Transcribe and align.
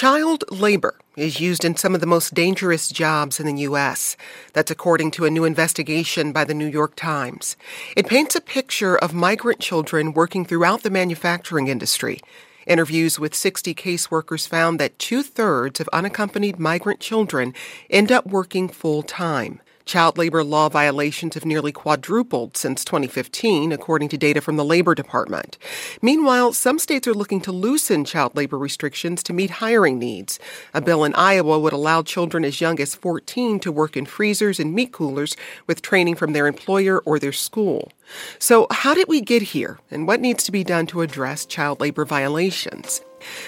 Child 0.00 0.44
labor 0.50 0.98
is 1.14 1.40
used 1.40 1.62
in 1.62 1.76
some 1.76 1.94
of 1.94 2.00
the 2.00 2.06
most 2.06 2.32
dangerous 2.32 2.88
jobs 2.88 3.38
in 3.38 3.44
the 3.44 3.60
U.S. 3.64 4.16
That's 4.54 4.70
according 4.70 5.10
to 5.10 5.26
a 5.26 5.30
new 5.30 5.44
investigation 5.44 6.32
by 6.32 6.44
the 6.44 6.54
New 6.54 6.68
York 6.68 6.96
Times. 6.96 7.54
It 7.94 8.06
paints 8.06 8.34
a 8.34 8.40
picture 8.40 8.96
of 8.96 9.12
migrant 9.12 9.60
children 9.60 10.14
working 10.14 10.46
throughout 10.46 10.84
the 10.84 10.88
manufacturing 10.88 11.68
industry. 11.68 12.18
Interviews 12.66 13.18
with 13.18 13.34
60 13.34 13.74
caseworkers 13.74 14.48
found 14.48 14.80
that 14.80 14.98
two 14.98 15.22
thirds 15.22 15.80
of 15.80 15.88
unaccompanied 15.92 16.58
migrant 16.58 17.00
children 17.00 17.52
end 17.90 18.10
up 18.10 18.26
working 18.26 18.70
full 18.70 19.02
time. 19.02 19.60
Child 19.90 20.18
labor 20.18 20.44
law 20.44 20.68
violations 20.68 21.34
have 21.34 21.44
nearly 21.44 21.72
quadrupled 21.72 22.56
since 22.56 22.84
2015, 22.84 23.72
according 23.72 24.08
to 24.10 24.16
data 24.16 24.40
from 24.40 24.54
the 24.54 24.64
Labor 24.64 24.94
Department. 24.94 25.58
Meanwhile, 26.00 26.52
some 26.52 26.78
states 26.78 27.08
are 27.08 27.12
looking 27.12 27.40
to 27.40 27.50
loosen 27.50 28.04
child 28.04 28.36
labor 28.36 28.56
restrictions 28.56 29.20
to 29.24 29.32
meet 29.32 29.50
hiring 29.50 29.98
needs. 29.98 30.38
A 30.72 30.80
bill 30.80 31.02
in 31.02 31.12
Iowa 31.16 31.58
would 31.58 31.72
allow 31.72 32.02
children 32.02 32.44
as 32.44 32.60
young 32.60 32.78
as 32.78 32.94
14 32.94 33.58
to 33.58 33.72
work 33.72 33.96
in 33.96 34.06
freezers 34.06 34.60
and 34.60 34.72
meat 34.72 34.92
coolers 34.92 35.36
with 35.66 35.82
training 35.82 36.14
from 36.14 36.34
their 36.34 36.46
employer 36.46 37.00
or 37.00 37.18
their 37.18 37.32
school. 37.32 37.90
So, 38.38 38.68
how 38.70 38.94
did 38.94 39.08
we 39.08 39.20
get 39.20 39.42
here, 39.42 39.80
and 39.90 40.06
what 40.06 40.20
needs 40.20 40.44
to 40.44 40.52
be 40.52 40.62
done 40.62 40.86
to 40.86 41.02
address 41.02 41.44
child 41.44 41.80
labor 41.80 42.04
violations? 42.04 43.00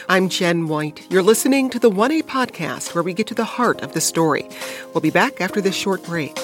I'm 0.08 0.28
Jen 0.28 0.68
White. 0.68 1.06
You're 1.10 1.22
listening 1.22 1.70
to 1.70 1.78
the 1.78 1.90
1A 1.90 2.24
podcast 2.24 2.94
where 2.94 3.02
we 3.02 3.14
get 3.14 3.26
to 3.28 3.34
the 3.34 3.44
heart 3.44 3.80
of 3.82 3.92
the 3.92 4.00
story. 4.00 4.48
We'll 4.92 5.00
be 5.00 5.10
back 5.10 5.40
after 5.40 5.60
this 5.60 5.74
short 5.74 6.04
break. 6.04 6.38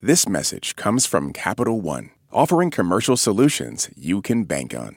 This 0.00 0.28
message 0.28 0.76
comes 0.76 1.06
from 1.06 1.32
Capital 1.32 1.80
One, 1.80 2.10
offering 2.32 2.70
commercial 2.70 3.16
solutions 3.16 3.90
you 3.96 4.22
can 4.22 4.44
bank 4.44 4.74
on. 4.74 4.96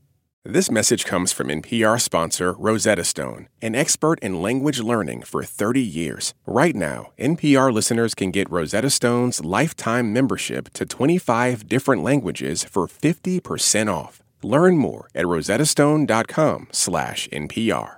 This 0.43 0.71
message 0.71 1.05
comes 1.05 1.31
from 1.31 1.49
NPR 1.49 2.01
sponsor 2.01 2.53
Rosetta 2.53 3.03
Stone, 3.03 3.47
an 3.61 3.75
expert 3.75 4.17
in 4.23 4.41
language 4.41 4.79
learning 4.79 5.21
for 5.21 5.43
30 5.43 5.79
years. 5.79 6.33
Right 6.47 6.75
now, 6.75 7.11
NPR 7.19 7.71
listeners 7.71 8.15
can 8.15 8.31
get 8.31 8.49
Rosetta 8.49 8.89
Stone's 8.89 9.45
lifetime 9.45 10.11
membership 10.11 10.73
to 10.73 10.83
25 10.83 11.67
different 11.67 12.01
languages 12.01 12.63
for 12.63 12.87
50% 12.87 13.87
off. 13.87 14.23
Learn 14.41 14.77
more 14.77 15.11
at 15.13 15.25
rosettastone.com/npr. 15.25 17.95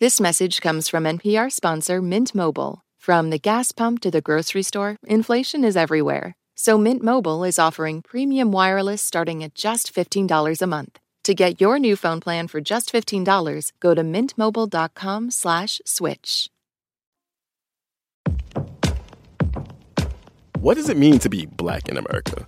This 0.00 0.20
message 0.20 0.60
comes 0.60 0.88
from 0.88 1.06
NPR 1.06 1.52
sponsor 1.52 2.02
Mint 2.02 2.34
Mobile. 2.34 2.82
From 2.98 3.30
the 3.30 3.38
gas 3.38 3.70
pump 3.70 4.00
to 4.00 4.10
the 4.10 4.20
grocery 4.20 4.64
store, 4.64 4.96
inflation 5.06 5.62
is 5.62 5.76
everywhere. 5.76 6.34
So 6.56 6.76
Mint 6.76 7.00
Mobile 7.00 7.44
is 7.44 7.60
offering 7.60 8.02
premium 8.02 8.50
wireless 8.50 9.00
starting 9.00 9.44
at 9.44 9.54
just 9.54 9.94
$15 9.94 10.60
a 10.60 10.66
month. 10.66 10.98
To 11.24 11.34
get 11.34 11.58
your 11.58 11.78
new 11.78 11.96
phone 11.96 12.20
plan 12.20 12.48
for 12.48 12.60
just 12.60 12.92
$15, 12.92 13.72
go 13.80 13.94
to 13.94 14.02
mintmobile.com 14.02 15.30
slash 15.30 15.80
switch. 15.86 16.50
What 20.58 20.74
does 20.74 20.90
it 20.90 20.98
mean 20.98 21.18
to 21.20 21.30
be 21.30 21.46
black 21.46 21.88
in 21.88 21.96
America? 21.96 22.46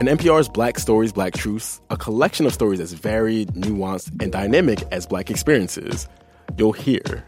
In 0.00 0.06
NPR's 0.06 0.48
Black 0.48 0.78
Stories, 0.78 1.12
Black 1.12 1.34
Truths, 1.34 1.82
a 1.90 1.96
collection 1.96 2.46
of 2.46 2.54
stories 2.54 2.80
as 2.80 2.94
varied, 2.94 3.48
nuanced, 3.50 4.22
and 4.22 4.32
dynamic 4.32 4.82
as 4.90 5.06
black 5.06 5.30
experiences, 5.30 6.08
you'll 6.56 6.72
hear 6.72 7.24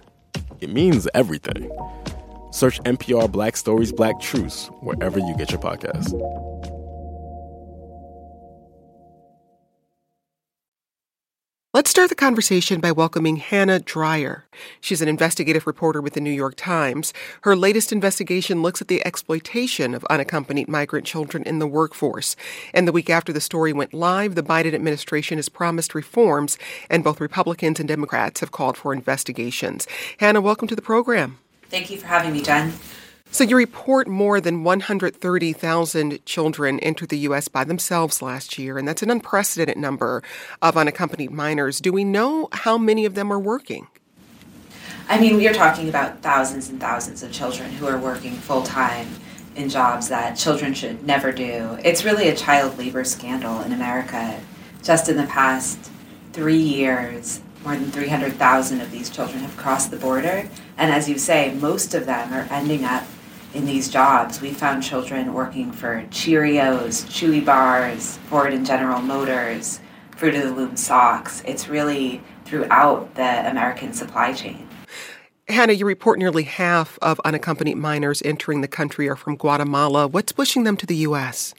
it 0.62 0.70
means 0.70 1.06
everything. 1.12 1.70
Search 2.50 2.80
NPR 2.84 3.30
Black 3.30 3.58
Stories, 3.58 3.92
Black 3.92 4.20
Truths 4.20 4.68
wherever 4.80 5.18
you 5.18 5.34
get 5.36 5.50
your 5.50 5.60
podcasts. 5.60 6.12
Let's 11.74 11.88
start 11.88 12.10
the 12.10 12.14
conversation 12.14 12.80
by 12.80 12.92
welcoming 12.92 13.36
Hannah 13.36 13.80
Dreier. 13.80 14.42
She's 14.82 15.00
an 15.00 15.08
investigative 15.08 15.66
reporter 15.66 16.02
with 16.02 16.12
the 16.12 16.20
New 16.20 16.30
York 16.30 16.52
Times. 16.54 17.14
Her 17.44 17.56
latest 17.56 17.92
investigation 17.92 18.60
looks 18.60 18.82
at 18.82 18.88
the 18.88 19.02
exploitation 19.06 19.94
of 19.94 20.04
unaccompanied 20.10 20.68
migrant 20.68 21.06
children 21.06 21.42
in 21.44 21.60
the 21.60 21.66
workforce. 21.66 22.36
And 22.74 22.86
the 22.86 22.92
week 22.92 23.08
after 23.08 23.32
the 23.32 23.40
story 23.40 23.72
went 23.72 23.94
live, 23.94 24.34
the 24.34 24.42
Biden 24.42 24.74
administration 24.74 25.38
has 25.38 25.48
promised 25.48 25.94
reforms, 25.94 26.58
and 26.90 27.02
both 27.02 27.22
Republicans 27.22 27.80
and 27.80 27.88
Democrats 27.88 28.40
have 28.40 28.52
called 28.52 28.76
for 28.76 28.92
investigations. 28.92 29.88
Hannah, 30.18 30.42
welcome 30.42 30.68
to 30.68 30.76
the 30.76 30.82
program. 30.82 31.38
Thank 31.70 31.90
you 31.90 31.96
for 31.96 32.06
having 32.06 32.34
me, 32.34 32.42
Jen. 32.42 32.74
So, 33.32 33.44
you 33.44 33.56
report 33.56 34.08
more 34.08 34.42
than 34.42 34.62
130,000 34.62 36.26
children 36.26 36.78
entered 36.80 37.08
the 37.08 37.16
U.S. 37.20 37.48
by 37.48 37.64
themselves 37.64 38.20
last 38.20 38.58
year, 38.58 38.76
and 38.76 38.86
that's 38.86 39.02
an 39.02 39.10
unprecedented 39.10 39.78
number 39.78 40.22
of 40.60 40.76
unaccompanied 40.76 41.30
minors. 41.30 41.80
Do 41.80 41.94
we 41.94 42.04
know 42.04 42.50
how 42.52 42.76
many 42.76 43.06
of 43.06 43.14
them 43.14 43.32
are 43.32 43.38
working? 43.38 43.86
I 45.08 45.18
mean, 45.18 45.38
we 45.38 45.48
are 45.48 45.54
talking 45.54 45.88
about 45.88 46.20
thousands 46.20 46.68
and 46.68 46.78
thousands 46.78 47.22
of 47.22 47.32
children 47.32 47.70
who 47.70 47.86
are 47.86 47.96
working 47.96 48.32
full 48.32 48.64
time 48.64 49.08
in 49.56 49.70
jobs 49.70 50.10
that 50.10 50.34
children 50.34 50.74
should 50.74 51.06
never 51.06 51.32
do. 51.32 51.78
It's 51.82 52.04
really 52.04 52.28
a 52.28 52.36
child 52.36 52.76
labor 52.76 53.02
scandal 53.02 53.62
in 53.62 53.72
America. 53.72 54.38
Just 54.82 55.08
in 55.08 55.16
the 55.16 55.26
past 55.26 55.90
three 56.34 56.58
years, 56.58 57.40
more 57.64 57.76
than 57.76 57.90
300,000 57.90 58.82
of 58.82 58.90
these 58.90 59.08
children 59.08 59.38
have 59.40 59.56
crossed 59.56 59.90
the 59.90 59.96
border. 59.96 60.50
And 60.76 60.92
as 60.92 61.08
you 61.08 61.16
say, 61.16 61.54
most 61.54 61.94
of 61.94 62.04
them 62.04 62.34
are 62.34 62.46
ending 62.50 62.84
up 62.84 63.04
in 63.54 63.66
these 63.66 63.88
jobs, 63.88 64.40
we 64.40 64.50
found 64.50 64.82
children 64.82 65.34
working 65.34 65.72
for 65.72 66.02
Cheerios, 66.10 67.04
Chewy 67.06 67.44
Bars, 67.44 68.16
Ford 68.28 68.52
and 68.52 68.64
General 68.64 69.00
Motors, 69.00 69.80
Fruit 70.16 70.34
of 70.34 70.42
the 70.44 70.52
Loom 70.52 70.76
socks. 70.76 71.42
It's 71.46 71.68
really 71.68 72.22
throughout 72.44 73.14
the 73.14 73.50
American 73.50 73.92
supply 73.92 74.32
chain. 74.32 74.68
Hannah, 75.48 75.72
you 75.72 75.84
report 75.84 76.18
nearly 76.18 76.44
half 76.44 76.98
of 77.02 77.20
unaccompanied 77.24 77.76
minors 77.76 78.22
entering 78.24 78.60
the 78.60 78.68
country 78.68 79.08
are 79.08 79.16
from 79.16 79.36
Guatemala. 79.36 80.06
What's 80.06 80.32
pushing 80.32 80.64
them 80.64 80.76
to 80.78 80.86
the 80.86 80.96
U.S.? 80.96 81.54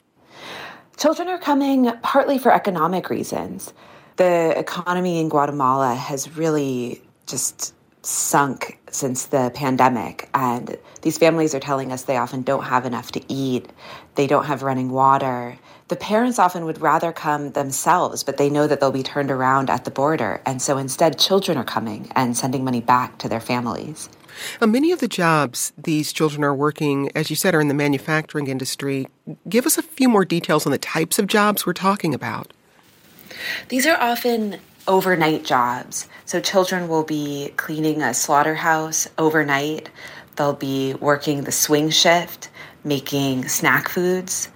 Children 0.96 1.28
are 1.28 1.38
coming 1.38 1.92
partly 2.02 2.38
for 2.38 2.52
economic 2.52 3.10
reasons. 3.10 3.72
The 4.16 4.58
economy 4.58 5.20
in 5.20 5.28
Guatemala 5.28 5.94
has 5.94 6.36
really 6.36 7.02
just 7.26 7.74
sunk 8.04 8.78
since 8.90 9.26
the 9.26 9.50
pandemic. 9.54 10.28
And 10.34 10.76
these 11.02 11.18
families 11.18 11.54
are 11.54 11.60
telling 11.60 11.92
us 11.92 12.02
they 12.02 12.16
often 12.16 12.42
don't 12.42 12.64
have 12.64 12.86
enough 12.86 13.12
to 13.12 13.32
eat, 13.32 13.70
they 14.14 14.26
don't 14.26 14.44
have 14.44 14.62
running 14.62 14.90
water. 14.90 15.58
The 15.88 15.96
parents 15.96 16.38
often 16.38 16.64
would 16.64 16.80
rather 16.80 17.12
come 17.12 17.52
themselves, 17.52 18.22
but 18.22 18.38
they 18.38 18.48
know 18.48 18.66
that 18.66 18.80
they'll 18.80 18.90
be 18.90 19.02
turned 19.02 19.30
around 19.30 19.68
at 19.68 19.84
the 19.84 19.90
border. 19.90 20.40
And 20.46 20.62
so 20.62 20.78
instead, 20.78 21.18
children 21.18 21.58
are 21.58 21.64
coming 21.64 22.10
and 22.14 22.36
sending 22.36 22.64
money 22.64 22.80
back 22.80 23.18
to 23.18 23.28
their 23.28 23.40
families. 23.40 24.08
Now, 24.60 24.66
many 24.66 24.92
of 24.92 25.00
the 25.00 25.08
jobs 25.08 25.72
these 25.76 26.12
children 26.12 26.42
are 26.42 26.54
working, 26.54 27.10
as 27.14 27.30
you 27.30 27.36
said, 27.36 27.54
are 27.54 27.60
in 27.60 27.68
the 27.68 27.74
manufacturing 27.74 28.46
industry. 28.46 29.06
Give 29.48 29.66
us 29.66 29.78
a 29.78 29.82
few 29.82 30.08
more 30.08 30.24
details 30.24 30.66
on 30.66 30.72
the 30.72 30.78
types 30.78 31.18
of 31.18 31.26
jobs 31.26 31.66
we're 31.66 31.72
talking 31.74 32.14
about. 32.14 32.52
These 33.68 33.86
are 33.86 34.00
often 34.00 34.60
overnight 34.86 35.44
jobs. 35.44 36.08
So 36.24 36.40
children 36.40 36.88
will 36.88 37.04
be 37.04 37.52
cleaning 37.56 38.02
a 38.02 38.14
slaughterhouse 38.14 39.08
overnight. 39.18 39.90
They'll 40.36 40.52
be 40.52 40.94
working 40.94 41.44
the 41.44 41.52
swing 41.52 41.90
shift, 41.90 42.50
making 42.82 43.48
snack 43.48 43.88
foods. 43.88 44.48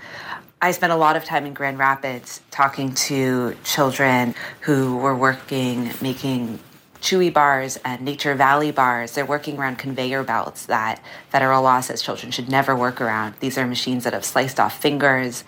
I 0.60 0.72
spent 0.72 0.92
a 0.92 0.96
lot 0.96 1.16
of 1.16 1.24
time 1.24 1.46
in 1.46 1.54
Grand 1.54 1.78
Rapids 1.78 2.40
talking 2.50 2.92
to 2.94 3.56
children 3.62 4.34
who 4.60 4.96
were 4.96 5.14
working 5.14 5.92
making 6.00 6.58
Chewy 7.00 7.32
bars 7.32 7.78
and 7.84 8.02
Nature 8.02 8.34
Valley 8.34 8.72
bars. 8.72 9.12
They're 9.12 9.24
working 9.24 9.56
around 9.56 9.76
conveyor 9.78 10.24
belts 10.24 10.66
that 10.66 11.00
federal 11.30 11.62
law 11.62 11.80
says 11.80 12.02
children 12.02 12.32
should 12.32 12.48
never 12.48 12.74
work 12.74 13.00
around. 13.00 13.34
These 13.38 13.56
are 13.56 13.66
machines 13.66 14.02
that 14.02 14.14
have 14.14 14.24
sliced 14.24 14.58
off 14.58 14.80
fingers, 14.80 15.44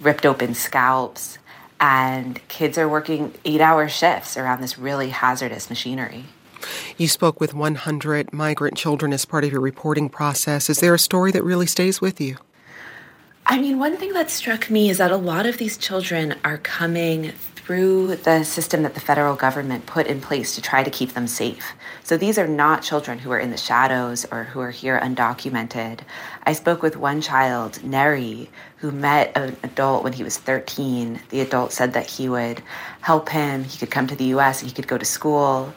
ripped 0.00 0.24
open 0.24 0.54
scalps, 0.54 1.38
and 1.80 2.40
kids 2.48 2.78
are 2.78 2.88
working 2.88 3.32
eight 3.44 3.60
hour 3.60 3.88
shifts 3.88 4.36
around 4.36 4.60
this 4.60 4.78
really 4.78 5.10
hazardous 5.10 5.68
machinery. 5.68 6.24
You 6.96 7.08
spoke 7.08 7.40
with 7.40 7.54
100 7.54 8.32
migrant 8.32 8.76
children 8.76 9.12
as 9.12 9.24
part 9.24 9.44
of 9.44 9.52
your 9.52 9.60
reporting 9.60 10.08
process. 10.08 10.70
Is 10.70 10.80
there 10.80 10.94
a 10.94 10.98
story 10.98 11.32
that 11.32 11.44
really 11.44 11.66
stays 11.66 12.00
with 12.00 12.20
you? 12.20 12.36
I 13.48 13.58
mean, 13.58 13.78
one 13.78 13.96
thing 13.96 14.12
that 14.14 14.30
struck 14.30 14.70
me 14.70 14.90
is 14.90 14.98
that 14.98 15.12
a 15.12 15.16
lot 15.16 15.46
of 15.46 15.58
these 15.58 15.76
children 15.76 16.34
are 16.44 16.58
coming 16.58 17.32
through 17.66 18.14
the 18.14 18.44
system 18.44 18.84
that 18.84 18.94
the 18.94 19.00
federal 19.00 19.34
government 19.34 19.84
put 19.86 20.06
in 20.06 20.20
place 20.20 20.54
to 20.54 20.62
try 20.62 20.84
to 20.84 20.90
keep 20.90 21.14
them 21.14 21.26
safe. 21.26 21.72
So 22.04 22.16
these 22.16 22.38
are 22.38 22.46
not 22.46 22.84
children 22.84 23.18
who 23.18 23.32
are 23.32 23.40
in 23.40 23.50
the 23.50 23.56
shadows 23.56 24.24
or 24.30 24.44
who 24.44 24.60
are 24.60 24.70
here 24.70 25.00
undocumented. 25.02 25.98
I 26.44 26.52
spoke 26.52 26.80
with 26.80 26.96
one 26.96 27.20
child, 27.20 27.82
Neri, 27.82 28.48
who 28.76 28.92
met 28.92 29.32
an 29.36 29.56
adult 29.64 30.04
when 30.04 30.12
he 30.12 30.22
was 30.22 30.38
13. 30.38 31.18
The 31.30 31.40
adult 31.40 31.72
said 31.72 31.92
that 31.94 32.08
he 32.08 32.28
would 32.28 32.62
help 33.00 33.28
him, 33.30 33.64
he 33.64 33.78
could 33.78 33.90
come 33.90 34.06
to 34.06 34.14
the 34.14 34.26
US, 34.36 34.60
and 34.60 34.70
he 34.70 34.74
could 34.74 34.86
go 34.86 34.96
to 34.96 35.04
school. 35.04 35.74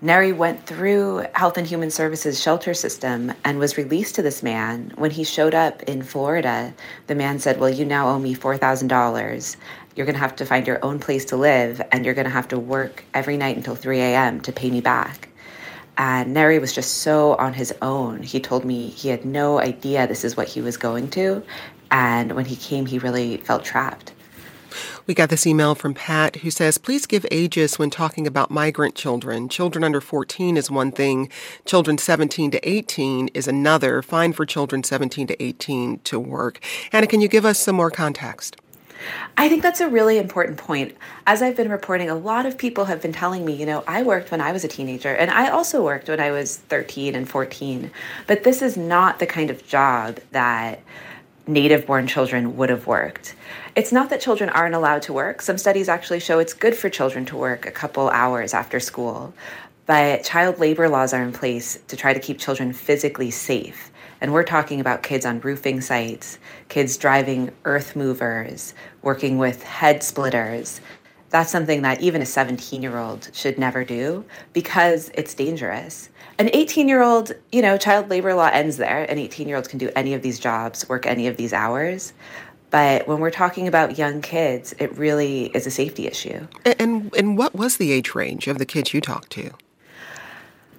Neri 0.00 0.32
went 0.32 0.64
through 0.64 1.24
Health 1.34 1.56
and 1.56 1.66
Human 1.66 1.90
Services 1.90 2.40
shelter 2.40 2.72
system 2.72 3.32
and 3.44 3.58
was 3.58 3.76
released 3.76 4.14
to 4.14 4.22
this 4.22 4.44
man. 4.44 4.92
When 4.96 5.10
he 5.10 5.24
showed 5.24 5.54
up 5.54 5.82
in 5.84 6.02
Florida, 6.02 6.72
the 7.08 7.16
man 7.16 7.40
said, 7.40 7.58
Well, 7.58 7.70
you 7.70 7.84
now 7.84 8.08
owe 8.08 8.18
me 8.18 8.36
$4,000 8.36 9.56
you're 9.98 10.06
going 10.06 10.14
to 10.14 10.20
have 10.20 10.36
to 10.36 10.46
find 10.46 10.64
your 10.64 10.78
own 10.84 11.00
place 11.00 11.24
to 11.24 11.36
live 11.36 11.82
and 11.90 12.04
you're 12.04 12.14
going 12.14 12.24
to 12.24 12.30
have 12.30 12.46
to 12.46 12.58
work 12.58 13.02
every 13.14 13.36
night 13.36 13.56
until 13.56 13.74
3 13.74 13.98
a.m. 13.98 14.40
to 14.42 14.52
pay 14.52 14.70
me 14.70 14.80
back. 14.80 15.28
And 15.96 16.32
Neri 16.32 16.60
was 16.60 16.72
just 16.72 16.98
so 16.98 17.34
on 17.34 17.52
his 17.52 17.74
own. 17.82 18.22
He 18.22 18.38
told 18.38 18.64
me 18.64 18.90
he 18.90 19.08
had 19.08 19.24
no 19.24 19.58
idea 19.58 20.06
this 20.06 20.22
is 20.22 20.36
what 20.36 20.46
he 20.46 20.60
was 20.60 20.76
going 20.76 21.10
to. 21.10 21.42
And 21.90 22.34
when 22.36 22.44
he 22.44 22.54
came, 22.54 22.86
he 22.86 23.00
really 23.00 23.38
felt 23.38 23.64
trapped. 23.64 24.12
We 25.08 25.14
got 25.14 25.30
this 25.30 25.48
email 25.48 25.74
from 25.74 25.94
Pat 25.94 26.36
who 26.36 26.50
says, 26.52 26.78
please 26.78 27.04
give 27.04 27.26
ages 27.32 27.76
when 27.76 27.90
talking 27.90 28.24
about 28.24 28.52
migrant 28.52 28.94
children. 28.94 29.48
Children 29.48 29.82
under 29.82 30.00
14 30.00 30.56
is 30.56 30.70
one 30.70 30.92
thing, 30.92 31.28
children 31.64 31.98
17 31.98 32.52
to 32.52 32.68
18 32.68 33.28
is 33.34 33.48
another. 33.48 34.00
Fine 34.02 34.34
for 34.34 34.46
children 34.46 34.84
17 34.84 35.26
to 35.26 35.42
18 35.42 35.98
to 36.04 36.20
work. 36.20 36.60
Hannah, 36.92 37.08
can 37.08 37.20
you 37.20 37.26
give 37.26 37.44
us 37.44 37.58
some 37.58 37.74
more 37.74 37.90
context? 37.90 38.56
I 39.36 39.48
think 39.48 39.62
that's 39.62 39.80
a 39.80 39.88
really 39.88 40.18
important 40.18 40.58
point. 40.58 40.96
As 41.26 41.42
I've 41.42 41.56
been 41.56 41.70
reporting, 41.70 42.10
a 42.10 42.14
lot 42.14 42.46
of 42.46 42.58
people 42.58 42.86
have 42.86 43.00
been 43.00 43.12
telling 43.12 43.44
me, 43.44 43.54
you 43.54 43.66
know, 43.66 43.84
I 43.86 44.02
worked 44.02 44.30
when 44.30 44.40
I 44.40 44.52
was 44.52 44.64
a 44.64 44.68
teenager, 44.68 45.14
and 45.14 45.30
I 45.30 45.50
also 45.50 45.82
worked 45.84 46.08
when 46.08 46.20
I 46.20 46.30
was 46.30 46.56
13 46.56 47.14
and 47.14 47.28
14, 47.28 47.90
but 48.26 48.44
this 48.44 48.62
is 48.62 48.76
not 48.76 49.18
the 49.18 49.26
kind 49.26 49.50
of 49.50 49.66
job 49.66 50.18
that 50.32 50.80
native 51.46 51.86
born 51.86 52.06
children 52.06 52.56
would 52.56 52.68
have 52.68 52.86
worked. 52.86 53.34
It's 53.74 53.92
not 53.92 54.10
that 54.10 54.20
children 54.20 54.50
aren't 54.50 54.74
allowed 54.74 55.02
to 55.02 55.12
work. 55.12 55.40
Some 55.40 55.56
studies 55.56 55.88
actually 55.88 56.20
show 56.20 56.38
it's 56.38 56.52
good 56.52 56.76
for 56.76 56.90
children 56.90 57.24
to 57.26 57.36
work 57.36 57.66
a 57.66 57.70
couple 57.70 58.10
hours 58.10 58.52
after 58.52 58.80
school. 58.80 59.32
But 59.86 60.24
child 60.24 60.58
labor 60.58 60.88
laws 60.88 61.14
are 61.14 61.22
in 61.22 61.32
place 61.32 61.78
to 61.88 61.96
try 61.96 62.12
to 62.12 62.20
keep 62.20 62.38
children 62.38 62.74
physically 62.74 63.30
safe. 63.30 63.90
And 64.20 64.32
we're 64.32 64.44
talking 64.44 64.80
about 64.80 65.02
kids 65.02 65.24
on 65.24 65.40
roofing 65.40 65.80
sites, 65.80 66.38
kids 66.68 66.96
driving 66.96 67.52
earth 67.64 67.94
movers, 67.94 68.74
working 69.02 69.38
with 69.38 69.62
head 69.62 70.02
splitters. 70.02 70.80
That's 71.30 71.50
something 71.50 71.82
that 71.82 72.00
even 72.00 72.22
a 72.22 72.26
17 72.26 72.82
year 72.82 72.98
old 72.98 73.30
should 73.32 73.58
never 73.58 73.84
do 73.84 74.24
because 74.52 75.10
it's 75.14 75.34
dangerous. 75.34 76.08
An 76.38 76.50
18 76.52 76.88
year 76.88 77.02
old, 77.02 77.32
you 77.52 77.62
know, 77.62 77.76
child 77.76 78.08
labor 78.08 78.34
law 78.34 78.48
ends 78.52 78.76
there. 78.76 79.04
An 79.10 79.18
18 79.18 79.46
year 79.46 79.56
old 79.56 79.68
can 79.68 79.78
do 79.78 79.90
any 79.94 80.14
of 80.14 80.22
these 80.22 80.38
jobs, 80.38 80.88
work 80.88 81.06
any 81.06 81.26
of 81.26 81.36
these 81.36 81.52
hours. 81.52 82.12
But 82.70 83.08
when 83.08 83.20
we're 83.20 83.30
talking 83.30 83.66
about 83.66 83.98
young 83.98 84.20
kids, 84.20 84.74
it 84.78 84.96
really 84.96 85.46
is 85.46 85.66
a 85.66 85.70
safety 85.70 86.06
issue. 86.06 86.46
And, 86.64 87.14
and 87.16 87.38
what 87.38 87.54
was 87.54 87.78
the 87.78 87.92
age 87.92 88.14
range 88.14 88.46
of 88.46 88.58
the 88.58 88.66
kids 88.66 88.92
you 88.92 89.00
talked 89.00 89.30
to? 89.30 89.52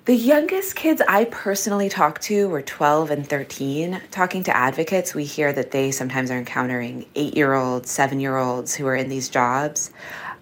The 0.05 0.15
youngest 0.15 0.75
kids 0.75 1.01
I 1.07 1.25
personally 1.25 1.89
talked 1.89 2.23
to 2.23 2.49
were 2.49 2.61
12 2.61 3.11
and 3.11 3.27
13. 3.27 4.01
Talking 4.09 4.43
to 4.45 4.55
advocates, 4.55 5.13
we 5.13 5.25
hear 5.25 5.53
that 5.53 5.71
they 5.71 5.91
sometimes 5.91 6.31
are 6.31 6.37
encountering 6.37 7.05
eight 7.15 7.35
year 7.35 7.53
olds, 7.53 7.91
seven 7.91 8.19
year 8.19 8.37
olds 8.37 8.73
who 8.73 8.87
are 8.87 8.95
in 8.95 9.09
these 9.09 9.29
jobs. 9.29 9.91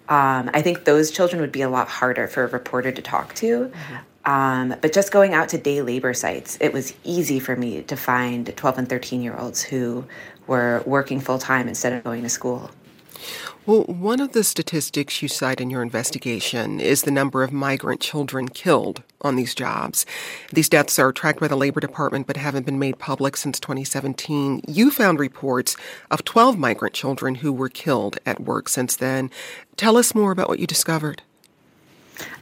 Um, 0.07 0.49
I 0.53 0.61
think 0.61 0.85
those 0.85 1.11
children 1.11 1.41
would 1.41 1.51
be 1.51 1.63
a 1.63 1.69
lot 1.69 1.89
harder 1.89 2.27
for 2.27 2.45
a 2.45 2.47
reporter 2.47 2.91
to 2.93 3.01
talk 3.01 3.33
to. 3.35 3.65
Mm-hmm. 3.65 4.31
Um, 4.31 4.75
but 4.81 4.93
just 4.93 5.11
going 5.11 5.33
out 5.33 5.49
to 5.49 5.57
day 5.57 5.81
labor 5.81 6.13
sites, 6.13 6.57
it 6.61 6.71
was 6.71 6.93
easy 7.03 7.39
for 7.39 7.55
me 7.55 7.81
to 7.83 7.95
find 7.97 8.55
12 8.55 8.77
and 8.77 8.89
13 8.89 9.21
year 9.21 9.35
olds 9.35 9.63
who 9.63 10.05
were 10.45 10.83
working 10.85 11.19
full 11.19 11.39
time 11.39 11.67
instead 11.67 11.93
of 11.93 12.03
going 12.03 12.23
to 12.23 12.29
school. 12.29 12.69
Well, 13.67 13.83
one 13.83 14.21
of 14.21 14.31
the 14.31 14.45
statistics 14.45 15.21
you 15.21 15.27
cite 15.27 15.59
in 15.59 15.69
your 15.69 15.81
investigation 15.81 16.79
is 16.79 17.01
the 17.01 17.11
number 17.11 17.43
of 17.43 17.51
migrant 17.51 17.99
children 17.99 18.47
killed 18.47 19.03
on 19.19 19.35
these 19.35 19.53
jobs. 19.53 20.05
These 20.53 20.69
deaths 20.69 20.97
are 20.97 21.11
tracked 21.11 21.41
by 21.41 21.49
the 21.49 21.57
Labor 21.57 21.81
Department 21.81 22.27
but 22.27 22.37
haven't 22.37 22.65
been 22.65 22.79
made 22.79 22.97
public 22.97 23.35
since 23.35 23.59
2017. 23.59 24.61
You 24.69 24.89
found 24.89 25.19
reports 25.19 25.75
of 26.09 26.23
12 26.23 26.57
migrant 26.57 26.95
children 26.95 27.35
who 27.35 27.51
were 27.51 27.67
killed 27.67 28.19
at 28.25 28.39
work 28.39 28.69
since 28.69 28.95
then. 28.95 29.29
Tell 29.75 29.97
us 29.97 30.15
more 30.15 30.31
about 30.31 30.47
what 30.47 30.59
you 30.59 30.65
discovered. 30.65 31.21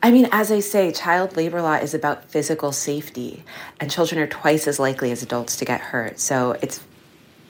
I 0.03 0.11
mean, 0.11 0.29
as 0.31 0.51
I 0.51 0.59
say, 0.59 0.91
child 0.91 1.35
labor 1.35 1.59
law 1.59 1.73
is 1.73 1.95
about 1.95 2.25
physical 2.25 2.71
safety, 2.71 3.43
and 3.79 3.89
children 3.89 4.21
are 4.21 4.27
twice 4.27 4.67
as 4.67 4.77
likely 4.77 5.09
as 5.09 5.23
adults 5.23 5.57
to 5.57 5.65
get 5.65 5.81
hurt. 5.81 6.19
So 6.19 6.51
it's 6.61 6.81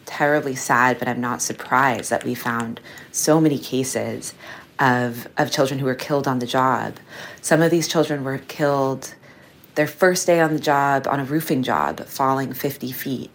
terribly 0.06 0.56
sad, 0.56 0.98
but 0.98 1.08
I'm 1.08 1.20
not 1.20 1.42
surprised 1.42 2.10
that 2.10 2.24
we 2.24 2.36
found 2.36 2.80
so 3.16 3.40
many 3.40 3.58
cases 3.58 4.34
of, 4.80 5.28
of 5.38 5.52
children 5.52 5.80
who 5.80 5.86
were 5.86 5.96
killed 5.96 6.28
on 6.28 6.40
the 6.40 6.46
job. 6.46 6.98
Some 7.42 7.62
of 7.62 7.72
these 7.72 7.88
children 7.88 8.24
were 8.24 8.40
killed 8.40 9.16
their 9.76 9.88
first 9.88 10.28
day 10.28 10.40
on 10.40 10.54
the 10.54 10.60
job 10.60 11.08
on 11.08 11.20
a 11.20 11.26
roofing 11.26 11.64
job, 11.64 12.02
falling 12.06 12.54
50 12.54 12.92
feet. 12.92 13.32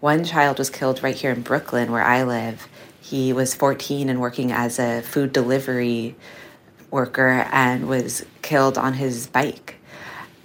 One 0.00 0.24
child 0.24 0.58
was 0.58 0.70
killed 0.70 1.02
right 1.02 1.14
here 1.14 1.32
in 1.32 1.42
Brooklyn, 1.42 1.90
where 1.90 2.04
I 2.04 2.22
live. 2.22 2.68
He 3.00 3.32
was 3.32 3.54
14 3.54 4.08
and 4.08 4.20
working 4.20 4.52
as 4.52 4.78
a 4.78 5.02
food 5.02 5.32
delivery 5.32 6.14
worker 6.90 7.46
and 7.50 7.88
was 7.88 8.24
killed 8.42 8.78
on 8.78 8.94
his 8.94 9.26
bike. 9.26 9.76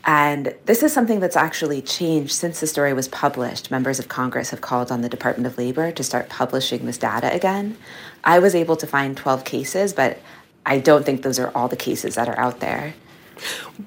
And 0.06 0.56
this 0.66 0.82
is 0.82 0.94
something 0.94 1.20
that's 1.20 1.36
actually 1.36 1.82
changed 1.82 2.32
since 2.32 2.60
the 2.60 2.68
story 2.68 2.94
was 2.94 3.08
published. 3.08 3.70
Members 3.70 4.00
of 4.00 4.08
Congress 4.08 4.50
have 4.50 4.62
called 4.62 4.92
on 4.92 5.02
the 5.02 5.10
Department 5.10 5.46
of 5.46 5.58
Labor 5.58 5.92
to 5.92 6.04
start 6.04 6.30
publishing 6.30 6.86
this 6.86 6.98
data 6.98 7.34
again. 7.34 7.78
I 8.24 8.40
was 8.40 8.56
able 8.56 8.76
to 8.78 8.88
find 8.88 9.16
12 9.16 9.44
cases, 9.44 9.94
but 9.94 10.20
I 10.66 10.80
don't 10.80 11.06
think 11.06 11.24
those 11.24 11.40
are 11.40 11.52
all 11.56 11.68
the 11.68 11.76
cases 11.76 12.16
that 12.16 12.30
are 12.30 12.40
out 12.40 12.60
there. 12.60 12.94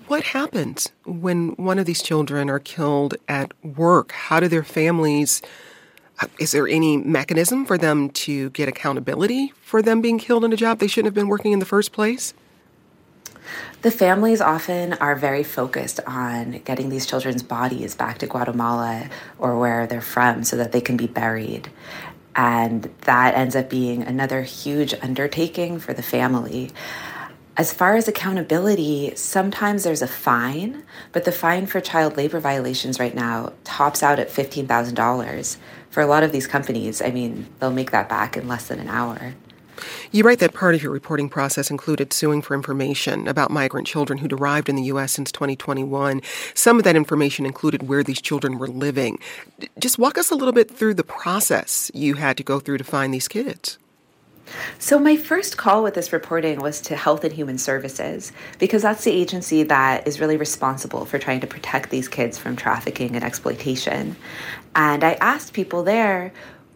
What 0.07 0.23
happens 0.25 0.91
when 1.05 1.51
one 1.51 1.79
of 1.79 1.87
these 1.87 2.03
children 2.03 2.49
are 2.49 2.59
killed 2.59 3.15
at 3.29 3.53
work? 3.63 4.13
How 4.13 4.41
do 4.41 4.49
their 4.49 4.65
families? 4.65 5.43
Is 6.39 6.53
there 6.53 6.69
any 6.69 6.97
mechanism 6.97 7.67
for 7.67 7.77
them 7.77 8.11
to 8.11 8.51
get 8.51 8.69
accountability 8.69 9.53
for 9.63 9.83
them 9.83 10.01
being 10.01 10.19
killed 10.19 10.45
in 10.45 10.53
a 10.53 10.57
job 10.57 10.79
they 10.79 10.87
shouldn't 10.87 11.07
have 11.07 11.15
been 11.15 11.29
working 11.29 11.53
in 11.53 11.59
the 11.59 11.67
first 11.67 11.93
place? 11.93 12.33
The 13.83 13.91
families 13.91 14.41
often 14.41 14.93
are 14.95 15.17
very 15.17 15.43
focused 15.43 16.01
on 16.07 16.61
getting 16.65 16.89
these 16.89 17.07
children's 17.07 17.43
bodies 17.43 17.95
back 17.95 18.19
to 18.19 18.27
Guatemala 18.27 19.09
or 19.39 19.59
where 19.59 19.87
they're 19.87 20.01
from 20.01 20.45
so 20.45 20.57
that 20.57 20.73
they 20.73 20.81
can 20.81 20.97
be 20.97 21.07
buried. 21.07 21.69
And 22.37 22.85
that 23.03 23.35
ends 23.35 23.57
up 23.57 23.69
being 23.69 24.03
another 24.03 24.43
huge 24.43 24.95
undertaking 25.03 25.79
for 25.79 25.93
the 25.93 26.03
family. 26.03 26.71
As 27.55 27.73
far 27.73 27.97
as 27.97 28.09
accountability, 28.09 29.13
sometimes 29.15 29.85
there's 29.85 30.01
a 30.01 30.07
fine, 30.07 30.85
but 31.13 31.25
the 31.25 31.33
fine 31.33 31.67
for 31.67 31.83
child 31.83 32.17
labor 32.17 32.41
violations 32.41 32.99
right 32.99 33.15
now 33.15 33.53
tops 33.65 34.03
out 34.03 34.19
at 34.19 34.31
$15,000. 34.31 35.57
For 35.91 36.01
a 36.01 36.07
lot 36.07 36.23
of 36.23 36.33
these 36.33 36.47
companies, 36.47 37.03
I 37.03 37.11
mean, 37.11 37.47
they'll 37.59 37.71
make 37.71 37.91
that 37.91 38.09
back 38.09 38.39
in 38.39 38.49
less 38.49 38.69
than 38.69 38.79
an 38.79 38.89
hour. 38.89 39.35
You 40.11 40.25
write 40.25 40.39
that 40.41 40.55
part 40.55 40.75
of 40.75 40.83
your 40.83 40.93
reporting 40.93 41.29
process 41.29 41.71
included 41.71 42.13
suing 42.13 42.43
for 42.43 42.55
information 42.55 43.29
about 43.29 43.51
migrant 43.51 43.87
children 43.87 44.19
who'd 44.19 44.33
arrived 44.33 44.69
in 44.69 44.77
the 44.77 44.85
U.S. 44.85 45.13
since 45.13 45.33
2021. 45.33 46.21
Some 46.55 46.79
of 46.79 46.85
that 46.85 46.97
information 46.97 47.47
included 47.47 47.89
where 47.89 48.03
these 48.03 48.21
children 48.21 48.59
were 48.59 48.69
living. 48.69 49.19
Just 49.79 49.99
walk 49.99 50.19
us 50.19 50.31
a 50.31 50.35
little 50.35 50.53
bit 50.53 50.71
through 50.71 50.95
the 50.95 51.05
process 51.05 51.91
you 51.95 52.15
had 52.15 52.37
to 52.37 52.43
go 52.43 52.61
through 52.61 52.79
to 52.79 52.85
find 52.85 53.13
these 53.13 53.29
kids. 53.29 53.79
So, 54.79 54.99
my 54.99 55.17
first 55.17 55.57
call 55.57 55.83
with 55.83 55.95
this 55.95 56.13
reporting 56.13 56.61
was 56.61 56.81
to 56.83 56.97
Health 56.97 57.25
and 57.25 57.33
Human 57.33 57.59
Services 57.59 58.33
because 58.59 58.83
that's 58.83 59.05
the 59.05 59.13
agency 59.13 59.63
that 59.63 60.07
is 60.07 60.21
really 60.21 60.37
responsible 60.37 61.05
for 61.05 61.19
trying 61.19 61.41
to 61.41 61.47
protect 61.47 61.91
these 61.91 62.09
kids 62.09 62.39
from 62.39 62.57
trafficking 62.57 63.15
and 63.15 63.25
exploitation. 63.25 64.17
And 64.75 65.05
I 65.05 65.13
asked 65.15 65.53
people 65.53 65.83
there 65.83 66.33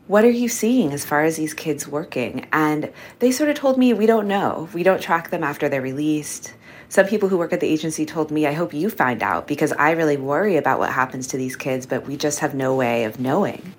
what 0.06 0.24
are 0.24 0.30
you 0.30 0.48
seeing 0.48 0.92
as 0.92 1.04
far 1.04 1.24
as 1.24 1.36
these 1.36 1.54
kids 1.54 1.88
working? 1.88 2.46
And 2.52 2.92
they 3.18 3.32
sort 3.32 3.50
of 3.50 3.56
told 3.56 3.76
me, 3.76 3.92
we 3.92 4.06
don't 4.06 4.28
know. 4.28 4.68
We 4.72 4.84
don't 4.84 5.02
track 5.02 5.30
them 5.30 5.42
after 5.42 5.68
they're 5.68 5.82
released. 5.82 6.54
some 6.88 7.06
people 7.06 7.28
who 7.28 7.38
work 7.38 7.52
at 7.52 7.58
the 7.58 7.68
agency 7.68 8.06
told 8.06 8.30
me, 8.30 8.46
I 8.46 8.52
hope 8.52 8.72
you 8.72 8.88
find 8.88 9.20
out 9.20 9.48
because 9.48 9.72
I 9.72 9.90
really 9.92 10.16
worry 10.16 10.56
about 10.56 10.78
what 10.78 10.92
happens 10.92 11.26
to 11.28 11.36
these 11.36 11.56
kids, 11.56 11.86
but 11.86 12.06
we 12.06 12.16
just 12.16 12.38
have 12.38 12.54
no 12.54 12.76
way 12.76 13.02
of 13.04 13.18
knowing. 13.18 13.74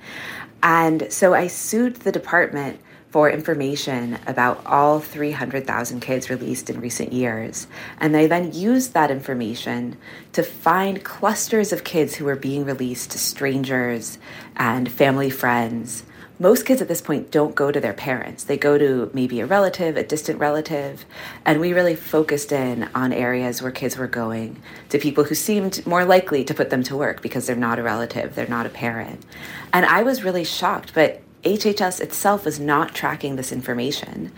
And 0.62 1.12
so 1.14 1.34
I 1.34 1.48
sued 1.48 1.98
the 1.98 2.12
department 2.12 2.82
for 3.10 3.30
information 3.30 4.20
about 4.28 4.66
all 4.66 5.00
300,000 5.00 6.02
kids 6.02 6.30
released 6.30 6.70
in 6.70 6.82
recent 6.82 7.14
years. 7.14 7.68
And 8.00 8.14
they 8.14 8.28
then 8.28 8.52
used 8.52 8.94
that 8.94 9.12
information 9.12 9.96
to 10.34 10.44
find 10.44 11.06
clusters 11.06 11.72
of 11.72 11.86
kids 11.86 12.16
who 12.16 12.26
were 12.26 12.36
being 12.36 12.66
released 12.66 13.12
to 13.12 13.18
strangers 13.18 14.18
and 14.58 14.92
family 14.92 15.30
friends 15.30 16.04
most 16.39 16.65
kids 16.65 16.82
at 16.82 16.88
this 16.88 17.01
point 17.01 17.32
don't 17.32 17.56
go 17.56 17.72
to 17.72 17.79
their 17.79 17.94
parents. 17.94 18.44
They 18.44 18.58
go 18.58 18.77
to 18.77 19.10
maybe 19.13 19.39
a 19.39 19.46
relative, 19.46 19.98
a 19.98 20.03
distant 20.03 20.39
relative. 20.39 21.06
And 21.46 21.60
we 21.60 21.74
really 21.74 21.96
focused 21.96 22.51
in 22.51 22.89
on 22.94 23.12
areas 23.12 23.62
where 23.62 23.72
kids 23.72 23.98
were 23.98 24.08
going 24.08 24.62
to 24.89 25.00
people 25.00 25.24
who 25.24 25.36
seemed 25.36 25.86
more 25.88 26.06
likely 26.06 26.44
to 26.44 26.53
put 26.53 26.70
them 26.70 26.84
to 26.84 26.96
work 26.96 27.22
because 27.22 27.48
they're 27.48 27.56
not 27.56 27.79
a 27.79 27.84
relative, 27.84 28.36
they're 28.36 28.48
not 28.48 28.67
a 28.67 28.70
parent. 28.70 29.25
And 29.74 29.86
I 29.86 30.03
was 30.03 30.24
really 30.24 30.44
shocked, 30.44 30.94
but 30.94 31.22
HHS 31.44 32.01
itself 32.01 32.46
was 32.46 32.60
not 32.60 32.94
tracking 32.94 33.36
this 33.36 33.51
information. 33.51 34.32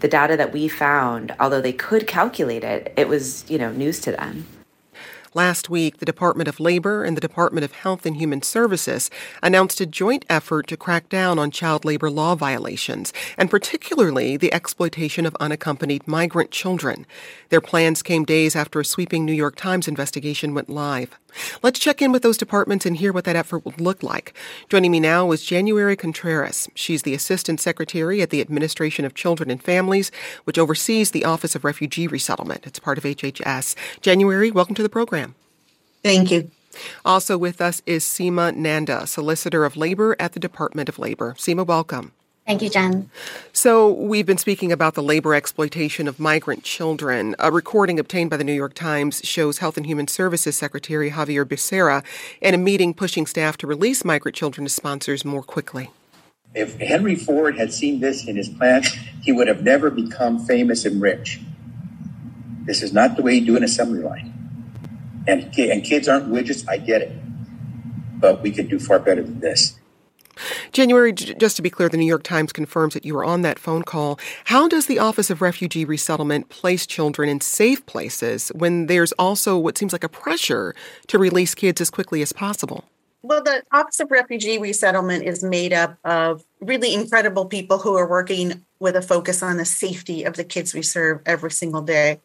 The 0.00 0.08
data 0.08 0.36
that 0.36 0.52
we 0.52 0.68
found, 0.68 1.34
although 1.38 1.60
they 1.60 1.72
could 1.72 2.06
calculate 2.06 2.64
it, 2.64 2.92
it 2.96 3.08
was, 3.08 3.48
you 3.50 3.58
know, 3.58 3.72
news 3.72 4.00
to 4.00 4.12
them. 4.12 4.46
Last 5.34 5.70
week, 5.70 5.96
the 5.96 6.04
Department 6.04 6.46
of 6.46 6.60
Labor 6.60 7.04
and 7.04 7.16
the 7.16 7.20
Department 7.20 7.64
of 7.64 7.72
Health 7.72 8.04
and 8.04 8.18
Human 8.18 8.42
Services 8.42 9.08
announced 9.42 9.80
a 9.80 9.86
joint 9.86 10.26
effort 10.28 10.66
to 10.66 10.76
crack 10.76 11.08
down 11.08 11.38
on 11.38 11.50
child 11.50 11.86
labor 11.86 12.10
law 12.10 12.34
violations, 12.34 13.14
and 13.38 13.48
particularly 13.48 14.36
the 14.36 14.52
exploitation 14.52 15.24
of 15.24 15.34
unaccompanied 15.40 16.06
migrant 16.06 16.50
children. 16.50 17.06
Their 17.48 17.62
plans 17.62 18.02
came 18.02 18.26
days 18.26 18.54
after 18.54 18.78
a 18.78 18.84
sweeping 18.84 19.24
New 19.24 19.32
York 19.32 19.56
Times 19.56 19.88
investigation 19.88 20.52
went 20.52 20.68
live. 20.68 21.18
Let's 21.62 21.78
check 21.78 22.02
in 22.02 22.12
with 22.12 22.22
those 22.22 22.36
departments 22.36 22.86
and 22.86 22.96
hear 22.96 23.12
what 23.12 23.24
that 23.24 23.36
effort 23.36 23.64
would 23.64 23.80
look 23.80 24.02
like. 24.02 24.34
Joining 24.68 24.90
me 24.90 25.00
now 25.00 25.30
is 25.32 25.44
January 25.44 25.96
Contreras. 25.96 26.68
She's 26.74 27.02
the 27.02 27.14
Assistant 27.14 27.60
Secretary 27.60 28.22
at 28.22 28.30
the 28.30 28.40
Administration 28.40 29.04
of 29.04 29.14
Children 29.14 29.50
and 29.50 29.62
Families, 29.62 30.10
which 30.44 30.58
oversees 30.58 31.10
the 31.10 31.24
Office 31.24 31.54
of 31.54 31.64
Refugee 31.64 32.06
Resettlement. 32.06 32.66
It's 32.66 32.78
part 32.78 32.98
of 32.98 33.04
HHS. 33.04 33.74
January, 34.00 34.50
welcome 34.50 34.74
to 34.74 34.82
the 34.82 34.88
program. 34.88 35.34
Thank 36.02 36.30
you. 36.30 36.50
Also 37.04 37.36
with 37.36 37.60
us 37.60 37.82
is 37.86 38.04
Seema 38.04 38.54
Nanda, 38.54 39.06
Solicitor 39.06 39.64
of 39.64 39.76
Labor 39.76 40.16
at 40.18 40.32
the 40.32 40.40
Department 40.40 40.88
of 40.88 40.98
Labor. 40.98 41.34
Seema, 41.38 41.66
welcome. 41.66 42.12
Thank 42.46 42.60
you, 42.60 42.70
Jen. 42.70 43.08
So, 43.52 43.92
we've 43.92 44.26
been 44.26 44.38
speaking 44.38 44.72
about 44.72 44.94
the 44.94 45.02
labor 45.02 45.32
exploitation 45.32 46.08
of 46.08 46.18
migrant 46.18 46.64
children. 46.64 47.36
A 47.38 47.52
recording 47.52 48.00
obtained 48.00 48.30
by 48.30 48.36
the 48.36 48.42
New 48.42 48.52
York 48.52 48.74
Times 48.74 49.20
shows 49.22 49.58
Health 49.58 49.76
and 49.76 49.86
Human 49.86 50.08
Services 50.08 50.56
Secretary 50.56 51.08
Xavier 51.10 51.44
Becerra 51.44 52.04
in 52.40 52.52
a 52.52 52.58
meeting 52.58 52.94
pushing 52.94 53.26
staff 53.26 53.56
to 53.58 53.68
release 53.68 54.04
migrant 54.04 54.34
children 54.34 54.64
to 54.64 54.70
sponsors 54.70 55.24
more 55.24 55.44
quickly. 55.44 55.90
If 56.52 56.78
Henry 56.80 57.14
Ford 57.14 57.56
had 57.56 57.72
seen 57.72 58.00
this 58.00 58.26
in 58.26 58.34
his 58.34 58.48
plans, 58.48 58.88
he 59.22 59.30
would 59.30 59.46
have 59.46 59.62
never 59.62 59.88
become 59.88 60.44
famous 60.44 60.84
and 60.84 61.00
rich. 61.00 61.40
This 62.64 62.82
is 62.82 62.92
not 62.92 63.16
the 63.16 63.22
way 63.22 63.36
you 63.36 63.46
do 63.46 63.56
an 63.56 63.62
assembly 63.62 64.00
line. 64.00 64.32
And, 65.28 65.56
and 65.56 65.84
kids 65.84 66.08
aren't 66.08 66.28
widgets, 66.28 66.68
I 66.68 66.78
get 66.78 67.02
it. 67.02 67.12
But 68.18 68.42
we 68.42 68.50
could 68.50 68.68
do 68.68 68.80
far 68.80 68.98
better 68.98 69.22
than 69.22 69.38
this. 69.38 69.78
January, 70.72 71.12
just 71.12 71.56
to 71.56 71.62
be 71.62 71.70
clear, 71.70 71.88
the 71.88 71.96
New 71.96 72.06
York 72.06 72.22
Times 72.22 72.52
confirms 72.52 72.94
that 72.94 73.04
you 73.04 73.14
were 73.14 73.24
on 73.24 73.42
that 73.42 73.58
phone 73.58 73.82
call. 73.82 74.18
How 74.46 74.68
does 74.68 74.86
the 74.86 74.98
Office 74.98 75.30
of 75.30 75.42
Refugee 75.42 75.84
Resettlement 75.84 76.48
place 76.48 76.86
children 76.86 77.28
in 77.28 77.40
safe 77.40 77.84
places 77.86 78.50
when 78.54 78.86
there's 78.86 79.12
also 79.12 79.58
what 79.58 79.78
seems 79.78 79.92
like 79.92 80.04
a 80.04 80.08
pressure 80.08 80.74
to 81.08 81.18
release 81.18 81.54
kids 81.54 81.80
as 81.80 81.90
quickly 81.90 82.22
as 82.22 82.32
possible? 82.32 82.84
Well, 83.24 83.42
the 83.42 83.62
Office 83.72 84.00
of 84.00 84.10
Refugee 84.10 84.58
Resettlement 84.58 85.24
is 85.24 85.44
made 85.44 85.72
up 85.72 85.96
of 86.04 86.44
really 86.60 86.92
incredible 86.92 87.46
people 87.46 87.78
who 87.78 87.96
are 87.96 88.08
working 88.08 88.64
with 88.80 88.96
a 88.96 89.02
focus 89.02 89.42
on 89.44 89.58
the 89.58 89.64
safety 89.64 90.24
of 90.24 90.34
the 90.34 90.42
kids 90.42 90.74
we 90.74 90.82
serve 90.82 91.20
every 91.24 91.52
single 91.52 91.82
day. 91.82 92.20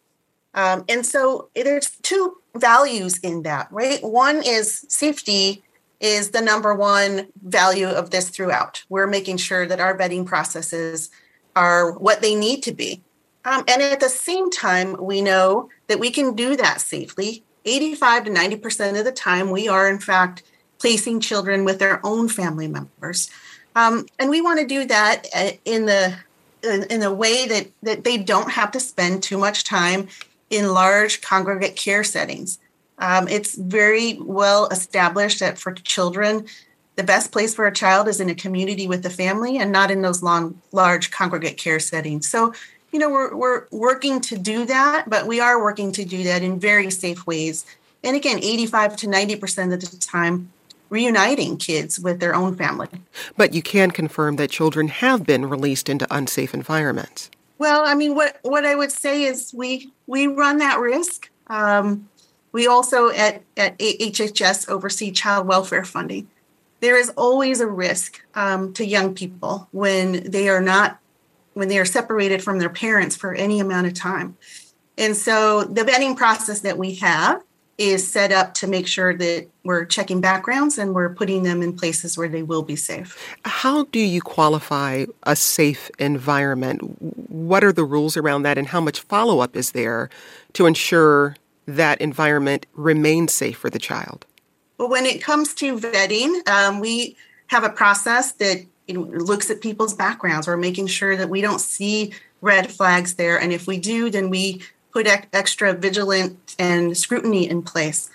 Um, 0.56 0.86
and 0.90 1.06
so 1.06 1.50
there's 1.54 1.92
two 2.02 2.38
values 2.56 3.20
in 3.20 3.44
that, 3.44 3.68
right? 3.72 4.04
One 4.04 4.42
is 4.44 4.86
safety 4.90 5.64
is 6.00 6.32
the 6.32 6.42
number 6.42 6.74
one 6.74 7.27
value 7.44 7.88
of 7.88 8.12
this 8.12 8.30
throughout. 8.30 8.84
We're 8.89 9.08
making 9.08 9.38
sure 9.38 9.66
that 9.66 9.80
our 9.80 9.98
vetting 9.98 10.25
processes 10.25 11.10
are 11.56 11.92
what 11.92 12.22
they 12.22 12.36
need 12.36 12.62
to 12.63 12.72
be. 12.72 13.01
Um, 13.46 13.63
and 13.68 13.82
at 13.82 14.00
the 14.00 14.10
same 14.10 14.51
time, 14.51 14.96
we 15.00 15.22
know 15.22 15.70
that 15.88 16.00
we 16.00 16.12
can 16.12 16.36
do 16.36 16.56
that 16.58 16.82
safely. 16.82 17.44
85 17.66 18.25
to 18.25 18.32
90% 18.32 19.00
of 19.00 19.06
the 19.06 19.12
time, 19.12 19.50
we 19.50 19.68
are 19.68 19.89
in 19.89 20.00
fact 20.00 20.44
placing 20.80 21.20
children 21.20 21.66
with 21.66 21.80
their 21.80 22.06
own 22.06 22.30
family 22.30 22.68
members. 22.68 23.30
Um, 23.75 24.06
and 24.20 24.30
we 24.30 24.42
want 24.42 24.60
to 24.60 24.68
do 24.68 24.86
that 24.86 25.27
uh, 25.36 25.51
in 25.66 25.86
the 25.86 26.16
in, 26.63 26.84
in 26.89 27.04
a 27.04 27.13
way 27.13 27.48
that, 27.48 27.68
that 27.84 28.04
they 28.04 28.18
don't 28.18 28.51
have 28.51 28.72
to 28.72 28.80
spend 28.80 29.24
too 29.24 29.38
much 29.38 29.63
time 29.63 30.08
in 30.50 30.74
large 30.74 31.22
congregate 31.22 31.75
care 31.75 32.04
settings. 32.04 32.60
Um, 33.00 33.27
it's 33.27 33.56
very 33.56 34.18
well 34.20 34.68
established 34.68 35.39
that 35.39 35.58
for 35.58 35.74
children, 35.74 36.46
the 36.96 37.04
best 37.04 37.32
place 37.32 37.54
for 37.54 37.68
a 37.68 37.74
child 37.74 38.08
is 38.08 38.20
in 38.20 38.30
a 38.30 38.36
community 38.36 38.88
with 38.88 39.06
a 39.06 39.10
family 39.10 39.58
and 39.58 39.72
not 39.72 39.92
in 39.92 40.01
those 40.01 40.24
long, 40.24 40.60
large 40.72 41.12
congregate 41.12 41.58
care 41.58 41.80
settings. 41.80 42.27
So, 42.27 42.54
you 42.92 42.98
know, 42.98 43.10
we're, 43.10 43.36
we're 43.36 43.68
working 43.72 44.20
to 44.22 44.38
do 44.38 44.66
that, 44.66 45.08
but 45.08 45.27
we 45.27 45.39
are 45.39 45.62
working 45.62 45.92
to 45.92 46.04
do 46.04 46.24
that 46.24 46.42
in 46.42 46.60
very 46.60 46.89
safe 46.89 47.27
ways. 47.27 47.66
And 48.04 48.16
again, 48.16 48.39
85 48.39 48.96
to 48.98 49.08
90% 49.08 49.74
of 49.74 49.92
the 49.92 49.98
time, 49.98 50.51
reuniting 50.89 51.58
kids 51.58 52.00
with 52.00 52.20
their 52.20 52.34
own 52.34 52.56
family. 52.56 52.88
But 53.36 53.54
you 53.54 53.62
can 53.62 53.92
confirm 53.92 54.38
that 54.38 54.50
children 54.50 54.88
have 54.88 55.24
been 55.24 55.48
released 55.48 55.89
into 55.89 56.08
unsafe 56.10 56.54
environments. 56.54 57.30
Well, 57.60 57.86
I 57.86 57.94
mean, 57.94 58.16
what, 58.16 58.39
what 58.42 58.66
I 58.66 58.75
would 58.75 58.92
say 58.92 59.24
is 59.24 59.54
we 59.54 59.92
we 60.06 60.27
run 60.27 60.60
that 60.60 60.80
risk. 60.80 61.30
Um, 61.48 62.08
we 62.51 62.68
also 62.68 63.10
at, 63.10 63.44
at 63.56 63.77
HHS 63.77 64.70
oversee 64.70 65.12
child 65.12 65.48
welfare 65.48 65.84
funding. 65.84 66.27
There 66.80 66.98
is 66.98 67.10
always 67.18 67.60
a 67.60 67.68
risk 67.68 68.22
um, 68.36 68.74
to 68.74 68.86
young 68.86 69.13
people 69.13 69.68
when 69.72 70.30
they 70.30 70.48
are 70.50 70.62
not, 70.62 71.00
when 71.54 71.68
they 71.68 71.80
are 71.80 71.86
separated 71.86 72.44
from 72.44 72.60
their 72.60 72.70
parents 72.70 73.16
for 73.16 73.34
any 73.34 73.60
amount 73.60 73.88
of 73.88 73.94
time. 73.94 74.38
And 74.98 75.16
so 75.16 75.63
the 75.63 75.82
vetting 75.82 76.16
process 76.16 76.62
that 76.62 76.77
we 76.77 76.96
have 76.96 77.44
is 77.77 78.10
set 78.10 78.32
up 78.32 78.56
to 78.56 78.68
make 78.68 78.88
sure 78.88 79.16
that 79.16 79.48
we're 79.63 79.86
checking 79.86 80.20
backgrounds 80.20 80.77
and 80.77 80.96
we're 80.96 81.13
putting 81.13 81.44
them 81.44 81.62
in 81.62 81.74
places 81.74 82.18
where 82.18 82.27
they 82.27 82.42
will 82.42 82.63
be 82.63 82.75
safe. 82.75 83.36
How 83.46 83.84
do 83.86 84.00
you 84.00 84.22
qualify 84.22 85.06
a 85.24 85.36
safe 85.36 85.92
environment? 86.00 86.82
What 87.30 87.63
are 87.63 87.72
the 87.72 87.84
rules 87.84 88.18
around 88.18 88.44
that, 88.44 88.58
and 88.58 88.68
how 88.68 88.82
much 88.82 89.01
follow 89.01 89.39
up 89.39 89.56
is 89.56 89.72
there 89.72 90.10
to 90.54 90.66
ensure 90.66 91.36
that 91.68 92.02
environment 92.02 92.66
remains 92.74 93.34
safe 93.34 93.58
for 93.58 93.70
the 93.70 93.80
child? 93.80 94.26
Well, 94.78 94.90
when 94.90 95.06
it 95.06 95.22
comes 95.22 95.54
to 95.56 95.78
vetting, 95.78 96.48
um, 96.48 96.80
we 96.80 97.16
have 97.48 97.64
a 97.64 97.70
process 97.70 98.32
that 98.34 98.66
looks 98.88 99.50
at 99.50 99.62
people's 99.62 99.94
backgrounds. 99.94 100.48
We're 100.48 100.58
making 100.58 100.88
sure 100.88 101.18
that 101.18 101.30
we 101.30 101.42
don't 101.42 101.60
see 101.60 102.14
red 102.42 102.72
flags 102.72 103.16
there. 103.16 103.40
And 103.40 103.52
if 103.52 103.68
we 103.68 103.78
do, 103.78 104.10
then 104.10 104.30
we 104.30 104.62
put 104.94 105.08
ec- 105.08 105.28
extra 105.34 105.74
vigilant 105.74 106.56
and 106.58 106.96
scrutiny 106.96 107.50
in 107.50 107.62
place. 107.62 108.10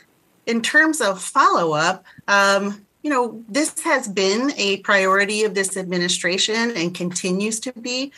In 0.46 0.62
terms 0.62 1.00
of 1.00 1.22
follow 1.22 1.72
up, 1.72 2.04
um, 2.28 2.84
you 3.02 3.10
know, 3.10 3.42
this 3.48 3.80
has 3.80 4.08
been 4.08 4.52
a 4.56 4.78
priority 4.78 5.44
of 5.44 5.54
this 5.54 5.76
administration 5.76 6.72
and 6.76 6.94
continues 6.94 7.60
to 7.60 7.72
be. 7.72 8.12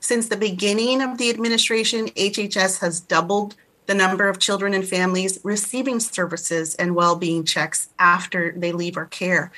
Since 0.00 0.28
the 0.28 0.36
beginning 0.36 1.02
of 1.02 1.18
the 1.18 1.28
administration, 1.28 2.06
HHS 2.08 2.80
has 2.80 3.00
doubled 3.00 3.54
the 3.90 3.94
number 3.96 4.28
of 4.28 4.38
children 4.38 4.72
and 4.72 4.86
families 4.86 5.40
receiving 5.42 5.98
services 5.98 6.76
and 6.76 6.94
well-being 6.94 7.42
checks 7.42 7.88
after 7.98 8.52
they 8.56 8.70
leave 8.70 8.96
our 8.96 9.06
care. 9.06 9.50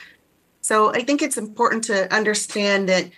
So 0.62 0.90
I 0.90 1.02
think 1.02 1.20
it's 1.20 1.36
important 1.36 1.84
to 1.84 2.10
understand 2.10 2.88
that 2.88 3.10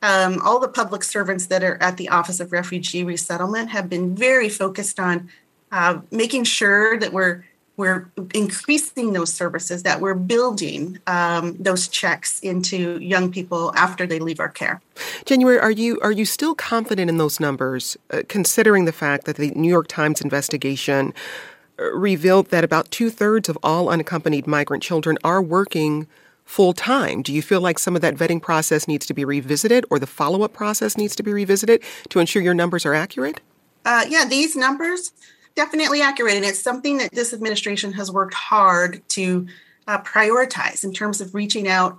um, 0.00 0.40
all 0.44 0.60
the 0.60 0.68
public 0.68 1.02
servants 1.02 1.46
that 1.46 1.64
are 1.64 1.76
at 1.82 1.96
the 1.96 2.10
Office 2.10 2.38
of 2.38 2.52
Refugee 2.52 3.02
Resettlement 3.02 3.70
have 3.70 3.88
been 3.88 4.14
very 4.14 4.48
focused 4.48 5.00
on 5.00 5.28
uh, 5.72 6.02
making 6.12 6.44
sure 6.44 6.96
that 7.00 7.12
we're 7.12 7.44
we're 7.80 8.08
increasing 8.34 9.12
those 9.12 9.32
services, 9.32 9.82
that 9.82 10.00
we're 10.00 10.14
building 10.14 10.98
um, 11.08 11.56
those 11.58 11.88
checks 11.88 12.38
into 12.40 13.00
young 13.00 13.32
people 13.32 13.72
after 13.76 14.06
they 14.06 14.20
leave 14.20 14.38
our 14.38 14.48
care. 14.48 14.80
January, 15.24 15.58
are 15.58 15.70
you 15.70 15.98
are 16.00 16.12
you 16.12 16.24
still 16.24 16.54
confident 16.54 17.10
in 17.10 17.16
those 17.18 17.40
numbers, 17.40 17.96
uh, 18.10 18.22
considering 18.28 18.84
the 18.84 18.92
fact 18.92 19.24
that 19.24 19.36
the 19.36 19.50
New 19.52 19.68
York 19.68 19.88
Times 19.88 20.20
investigation 20.20 21.12
uh, 21.78 21.92
revealed 21.92 22.50
that 22.50 22.62
about 22.62 22.90
two 22.90 23.10
thirds 23.10 23.48
of 23.48 23.58
all 23.62 23.88
unaccompanied 23.88 24.46
migrant 24.46 24.82
children 24.82 25.18
are 25.24 25.42
working 25.42 26.06
full 26.44 26.72
time. 26.72 27.22
Do 27.22 27.32
you 27.32 27.42
feel 27.42 27.60
like 27.60 27.78
some 27.78 27.94
of 27.96 28.02
that 28.02 28.16
vetting 28.16 28.42
process 28.42 28.88
needs 28.88 29.06
to 29.06 29.14
be 29.14 29.24
revisited 29.24 29.84
or 29.88 29.98
the 29.98 30.06
follow 30.06 30.42
up 30.42 30.52
process 30.52 30.96
needs 30.96 31.14
to 31.16 31.22
be 31.22 31.32
revisited 31.32 31.82
to 32.10 32.18
ensure 32.18 32.42
your 32.42 32.54
numbers 32.54 32.84
are 32.84 32.94
accurate? 32.94 33.40
Uh, 33.84 34.04
yeah, 34.08 34.24
these 34.24 34.56
numbers 34.56 35.12
definitely 35.54 36.02
accurate. 36.02 36.34
And 36.34 36.44
it's 36.44 36.60
something 36.60 36.98
that 36.98 37.12
this 37.12 37.32
administration 37.32 37.92
has 37.92 38.10
worked 38.10 38.34
hard 38.34 39.02
to 39.10 39.46
uh, 39.86 40.00
prioritize 40.02 40.84
in 40.84 40.92
terms 40.92 41.20
of 41.20 41.34
reaching 41.34 41.68
out 41.68 41.98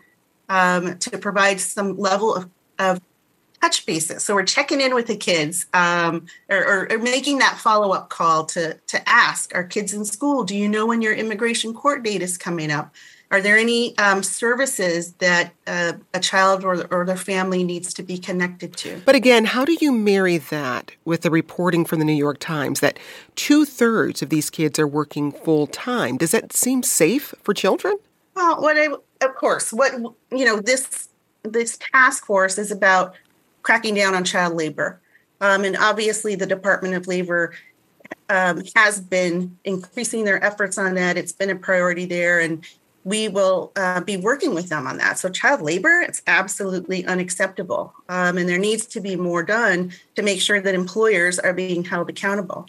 um, 0.50 0.98
to 1.00 1.18
provide 1.18 1.60
some 1.60 1.98
level 1.98 2.36
of, 2.36 2.50
of 2.80 3.02
touch 3.62 3.86
basis. 3.86 4.24
So 4.24 4.34
we're 4.34 4.44
checking 4.44 4.82
in 4.82 4.96
with 4.96 5.08
the 5.08 5.16
kids 5.16 5.68
um, 5.74 6.26
or, 6.50 6.58
or, 6.58 6.92
or, 6.92 6.98
making 6.98 7.38
that 7.40 7.58
follow 7.58 7.92
up 7.92 8.10
call 8.10 8.46
to, 8.46 8.74
to 8.88 9.10
ask 9.10 9.54
Are 9.54 9.64
kids 9.64 9.94
in 9.94 10.04
school? 10.04 10.44
Do 10.44 10.58
you 10.58 10.68
know 10.68 10.88
when 10.88 11.02
your 11.02 11.14
immigration 11.14 11.74
court 11.74 12.04
date 12.04 12.22
is 12.22 12.38
coming 12.38 12.72
up? 12.72 12.94
Are 13.32 13.40
there 13.40 13.58
any 13.58 13.98
um, 13.98 14.24
services 14.24 15.14
that 15.14 15.54
uh, 15.66 15.94
a 16.14 16.20
child 16.20 16.66
or, 16.66 16.86
or 16.94 17.06
their 17.06 17.16
family 17.16 17.64
needs 17.64 17.94
to 17.94 18.04
be 18.04 18.18
connected 18.18 18.76
to? 18.78 19.02
But 19.06 19.16
again, 19.16 19.46
how 19.46 19.64
do 19.64 19.78
you 19.80 19.94
marry 19.94 20.38
that 20.38 20.92
with 21.06 21.22
the 21.22 21.32
reporting 21.32 21.86
from 21.86 22.00
the 22.00 22.06
New 22.06 22.12
York 22.14 22.40
Times 22.40 22.82
that 22.82 23.00
two 23.36 23.64
thirds 23.64 24.22
of 24.22 24.30
these 24.30 24.50
kids 24.50 24.78
are 24.78 24.88
working 24.88 25.32
full 25.32 25.66
time? 25.66 26.18
Does 26.18 26.32
that 26.32 26.52
seem 26.52 26.84
safe 26.84 27.34
for 27.42 27.54
children? 27.54 27.98
Well, 28.36 28.62
what 28.62 28.78
I, 28.78 28.88
of 29.26 29.36
course, 29.36 29.72
what 29.72 29.94
you 30.32 30.46
know, 30.46 30.60
this 30.60 31.08
this 31.44 31.78
task 31.94 32.26
force 32.26 32.58
is 32.58 32.70
about 32.70 33.16
cracking 33.64 33.96
down 33.96 34.14
on 34.14 34.26
child 34.26 34.56
labor, 34.56 35.00
um, 35.40 35.64
and 35.64 35.78
obviously 35.78 36.36
the 36.36 36.46
Department 36.46 36.96
of 36.96 37.08
Labor 37.08 37.54
um, 38.30 38.64
has 38.76 39.00
been 39.00 39.58
increasing 39.64 40.24
their 40.24 40.44
efforts 40.44 40.78
on 40.78 40.96
that. 40.96 41.18
It's 41.18 41.32
been 41.32 41.50
a 41.50 41.56
priority 41.56 42.06
there, 42.06 42.40
and 42.40 42.66
we 43.04 43.28
will 43.28 43.72
uh, 43.76 44.02
be 44.02 44.18
working 44.18 44.54
with 44.54 44.70
them 44.70 44.88
on 44.88 44.98
that. 44.98 45.18
So, 45.18 45.30
child 45.30 45.62
labor, 45.62 46.02
it's 46.02 46.22
absolutely 46.28 47.06
unacceptable. 47.06 47.94
Um, 48.10 48.38
and 48.38 48.48
there 48.48 48.58
needs 48.58 48.86
to 48.88 49.02
be 49.02 49.16
more 49.16 49.44
done 49.44 49.92
to 50.16 50.22
make 50.22 50.42
sure 50.42 50.62
that 50.62 50.76
employers 50.76 51.40
are 51.40 51.54
being 51.54 51.84
held 51.84 52.10
accountable. 52.10 52.68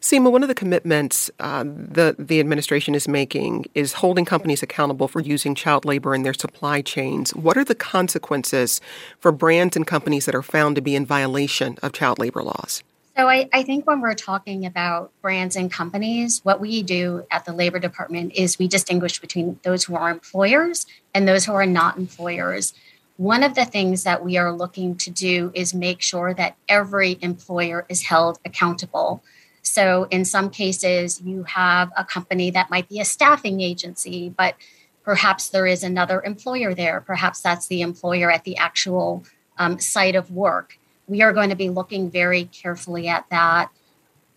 Seema, 0.00 0.30
one 0.30 0.42
of 0.42 0.48
the 0.48 0.54
commitments 0.54 1.30
uh, 1.40 1.64
the, 1.64 2.14
the 2.16 2.38
administration 2.38 2.94
is 2.94 3.08
making 3.08 3.64
is 3.74 3.94
holding 3.94 4.24
companies 4.24 4.62
accountable 4.62 5.08
for 5.08 5.20
using 5.20 5.54
child 5.54 5.84
labor 5.84 6.14
in 6.14 6.22
their 6.22 6.34
supply 6.34 6.80
chains. 6.80 7.34
What 7.34 7.56
are 7.56 7.64
the 7.64 7.74
consequences 7.74 8.80
for 9.18 9.32
brands 9.32 9.74
and 9.74 9.86
companies 9.86 10.26
that 10.26 10.34
are 10.34 10.42
found 10.42 10.76
to 10.76 10.82
be 10.82 10.94
in 10.94 11.04
violation 11.06 11.76
of 11.82 11.92
child 11.92 12.20
labor 12.20 12.42
laws? 12.42 12.84
So 13.16 13.28
I, 13.30 13.48
I, 13.50 13.62
think 13.62 13.86
when 13.86 14.02
we're 14.02 14.12
talking 14.12 14.66
about 14.66 15.10
brands 15.22 15.56
and 15.56 15.72
companies, 15.72 16.44
what 16.44 16.60
we 16.60 16.82
do 16.82 17.24
at 17.30 17.46
the 17.46 17.52
Labor 17.54 17.78
Department 17.78 18.34
is 18.34 18.58
we 18.58 18.68
distinguish 18.68 19.20
between 19.20 19.58
those 19.62 19.84
who 19.84 19.96
are 19.96 20.10
employers 20.10 20.84
and 21.14 21.26
those 21.26 21.46
who 21.46 21.54
are 21.54 21.64
not 21.64 21.96
employers. 21.96 22.74
One 23.16 23.42
of 23.42 23.54
the 23.54 23.64
things 23.64 24.04
that 24.04 24.22
we 24.22 24.36
are 24.36 24.52
looking 24.52 24.96
to 24.96 25.10
do 25.10 25.50
is 25.54 25.72
make 25.72 26.02
sure 26.02 26.34
that 26.34 26.56
every 26.68 27.16
employer 27.22 27.86
is 27.88 28.02
held 28.02 28.38
accountable. 28.44 29.22
So 29.62 30.06
in 30.10 30.26
some 30.26 30.50
cases, 30.50 31.22
you 31.22 31.44
have 31.44 31.90
a 31.96 32.04
company 32.04 32.50
that 32.50 32.68
might 32.68 32.86
be 32.86 33.00
a 33.00 33.04
staffing 33.06 33.62
agency, 33.62 34.28
but 34.28 34.56
perhaps 35.04 35.48
there 35.48 35.66
is 35.66 35.82
another 35.82 36.22
employer 36.22 36.74
there. 36.74 37.00
Perhaps 37.00 37.40
that's 37.40 37.66
the 37.66 37.80
employer 37.80 38.30
at 38.30 38.44
the 38.44 38.58
actual 38.58 39.24
um, 39.56 39.78
site 39.78 40.16
of 40.16 40.30
work 40.30 40.76
we 41.06 41.22
are 41.22 41.32
going 41.32 41.50
to 41.50 41.56
be 41.56 41.70
looking 41.70 42.10
very 42.10 42.44
carefully 42.44 43.08
at 43.08 43.28
that. 43.30 43.70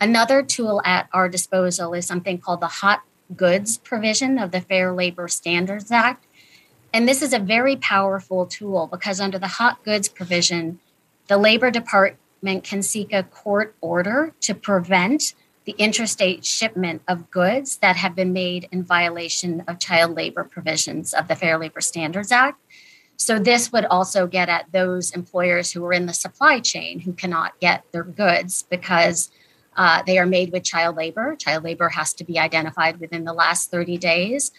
Another 0.01 0.43
tool 0.43 0.81
at 0.85 1.09
our 1.13 1.27
disposal 1.27 1.93
is 1.93 2.05
something 2.05 2.37
called 2.37 2.61
the 2.61 2.67
hot 2.67 3.01
goods 3.35 3.77
provision 3.77 4.37
of 4.37 4.51
the 4.51 4.61
Fair 4.61 4.93
Labor 4.93 5.27
Standards 5.27 5.91
Act. 5.91 6.25
And 6.93 7.07
this 7.07 7.21
is 7.21 7.33
a 7.33 7.39
very 7.39 7.75
powerful 7.75 8.45
tool 8.45 8.87
because 8.87 9.19
under 9.19 9.37
the 9.37 9.47
hot 9.47 9.83
goods 9.83 10.09
provision, 10.09 10.79
the 11.27 11.37
Labor 11.37 11.69
Department 11.69 12.63
can 12.63 12.81
seek 12.81 13.13
a 13.13 13.23
court 13.23 13.75
order 13.81 14.33
to 14.41 14.55
prevent 14.55 15.35
the 15.65 15.75
interstate 15.77 16.43
shipment 16.45 17.01
of 17.07 17.29
goods 17.29 17.77
that 17.77 17.95
have 17.95 18.15
been 18.15 18.33
made 18.33 18.67
in 18.71 18.83
violation 18.83 19.61
of 19.67 19.77
child 19.77 20.15
labor 20.15 20.43
provisions 20.43 21.13
of 21.13 21.27
the 21.27 21.35
Fair 21.35 21.59
Labor 21.59 21.81
Standards 21.81 22.31
Act. 22.31 22.59
So 23.19 23.37
this 23.37 23.71
would 23.73 23.85
also 23.85 24.27
get 24.27 24.47
at 24.47 24.71
those 24.71 25.11
employers 25.11 25.71
who 25.71 25.85
are 25.85 25.91
in 25.91 26.05
the 26.05 26.13
supply 26.13 26.61
chain 26.61 27.01
who 27.01 27.11
cannot 27.11 27.59
get 27.59 27.83
their 27.91 28.05
goods 28.05 28.63
because 28.69 29.29
uh, 29.75 30.01
they 30.07 30.17
are 30.17 30.25
made 30.25 30.53
with 30.53 30.63
child 30.63 30.95
labor. 30.95 31.35
Child 31.35 31.65
labor 31.65 31.89
has 31.89 32.13
to 32.13 32.23
be 32.23 32.39
identified 32.39 32.99
within 32.99 33.25
the 33.25 33.33
last 33.33 33.71
30 33.71 33.97
days. 33.97 34.51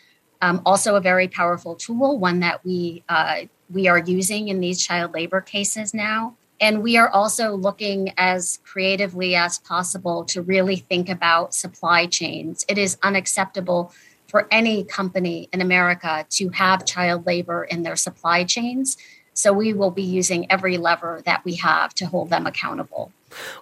Um, 0.42 0.60
also, 0.64 0.94
a 0.94 1.00
very 1.00 1.26
powerful 1.26 1.74
tool, 1.74 2.18
one 2.18 2.40
that 2.40 2.64
we 2.64 3.02
uh, 3.08 3.42
we 3.70 3.88
are 3.88 3.98
using 3.98 4.48
in 4.48 4.60
these 4.60 4.84
child 4.84 5.12
labor 5.14 5.40
cases 5.40 5.94
now. 5.94 6.36
And 6.60 6.82
we 6.82 6.98
are 6.98 7.08
also 7.08 7.54
looking 7.54 8.12
as 8.18 8.58
creatively 8.64 9.34
as 9.34 9.58
possible 9.58 10.24
to 10.26 10.42
really 10.42 10.76
think 10.76 11.08
about 11.08 11.54
supply 11.54 12.06
chains. 12.06 12.66
It 12.68 12.76
is 12.76 12.98
unacceptable 13.02 13.92
for 14.30 14.46
any 14.50 14.84
company 14.84 15.48
in 15.52 15.60
America 15.60 16.24
to 16.30 16.48
have 16.50 16.86
child 16.86 17.26
labor 17.26 17.64
in 17.64 17.82
their 17.82 17.96
supply 17.96 18.44
chains. 18.44 18.96
So 19.34 19.52
we 19.52 19.72
will 19.72 19.90
be 19.90 20.02
using 20.02 20.50
every 20.50 20.76
lever 20.76 21.22
that 21.24 21.44
we 21.44 21.56
have 21.56 21.94
to 21.94 22.06
hold 22.06 22.30
them 22.30 22.46
accountable. 22.46 23.12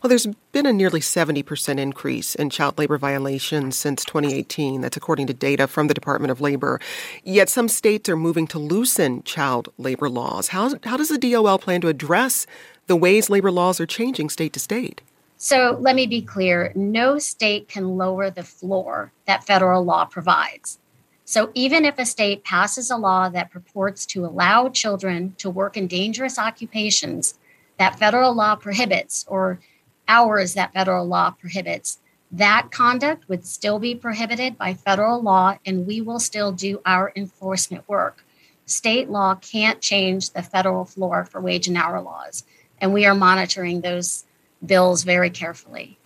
Well, 0.03 0.09
there's 0.09 0.27
been 0.53 0.67
a 0.67 0.73
nearly 0.73 1.01
70% 1.01 1.79
increase 1.79 2.35
in 2.35 2.51
child 2.51 2.79
labor 2.79 2.99
violations 2.99 3.77
since 3.77 4.05
2018. 4.05 4.81
That's 4.81 4.97
according 4.97 5.27
to 5.27 5.35
data 5.35 5.67
from 5.67 5.89
the 5.89 5.95
Department 5.95 6.31
of 6.31 6.41
Labor. 6.41 6.81
Yet 7.23 7.49
some 7.49 7.69
states 7.69 8.09
are 8.09 8.17
moving 8.17 8.47
to 8.49 8.59
loosen 8.59 9.23
child 9.25 9.69
labor 9.77 10.09
laws. 10.09 10.49
How, 10.49 10.75
how 10.85 10.97
does 10.97 11.09
the 11.09 11.19
DOL 11.19 11.59
plan 11.59 11.81
to 11.83 11.89
address 11.89 12.47
the 12.87 12.97
ways 12.97 13.29
labor 13.29 13.51
laws 13.51 13.79
are 13.79 13.87
changing 13.87 14.31
state 14.31 14.55
to 14.55 14.61
state? 14.61 15.03
So 15.41 15.79
let 15.81 15.95
me 15.95 16.07
be 16.07 16.21
clear 16.21 16.73
no 16.75 17.19
state 17.19 17.69
can 17.69 17.97
lower 17.97 18.29
the 18.29 18.43
floor 18.43 19.13
that 19.27 19.45
federal 19.45 19.85
law 19.85 20.05
provides. 20.05 20.81
So 21.25 21.53
even 21.55 21.85
if 21.85 21.97
a 21.97 22.05
state 22.05 22.43
passes 22.43 22.91
a 22.91 22.97
law 22.97 23.29
that 23.29 23.53
purports 23.53 24.05
to 24.07 24.27
allow 24.27 24.69
children 24.69 25.37
to 25.39 25.49
work 25.49 25.77
in 25.77 25.87
dangerous 25.87 26.39
occupations 26.39 27.39
that 27.79 27.99
federal 27.99 28.35
law 28.35 28.57
prohibits 28.57 29.25
or 29.29 29.61
hours 30.09 30.55
that 30.55 30.73
federal 30.73 31.07
law 31.07 31.31
prohibits, 31.31 31.99
that 32.33 32.71
conduct 32.73 33.29
would 33.29 33.47
still 33.47 33.79
be 33.79 33.95
prohibited 33.95 34.59
by 34.59 34.75
federal 34.75 35.23
law 35.23 35.57
and 35.65 35.87
we 35.87 36.01
will 36.01 36.19
still 36.19 36.51
do 36.51 36.81
our 36.85 37.13
enforcement 37.15 37.89
work. 37.89 38.25
State 38.67 39.09
law 39.09 39.37
can't 39.37 39.81
change 39.81 40.31
the 40.31 40.43
federal 40.43 40.85
floor 40.85 41.25
for 41.25 41.41
wage 41.41 41.69
and 41.69 41.77
hour 41.77 42.01
laws. 42.01 42.43
And 42.81 42.93
we 42.93 43.07
are 43.07 43.15
monitoring 43.15 43.83
those 43.83 44.25
bills 44.65 45.03
very 45.05 45.31
carefully. 45.31 45.99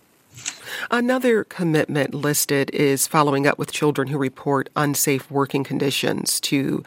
Another 0.89 1.43
commitment 1.43 2.13
listed 2.13 2.69
is 2.71 3.07
following 3.07 3.45
up 3.47 3.57
with 3.57 3.71
children 3.71 4.07
who 4.07 4.17
report 4.17 4.69
unsafe 4.75 5.29
working 5.29 5.63
conditions 5.63 6.39
to 6.41 6.83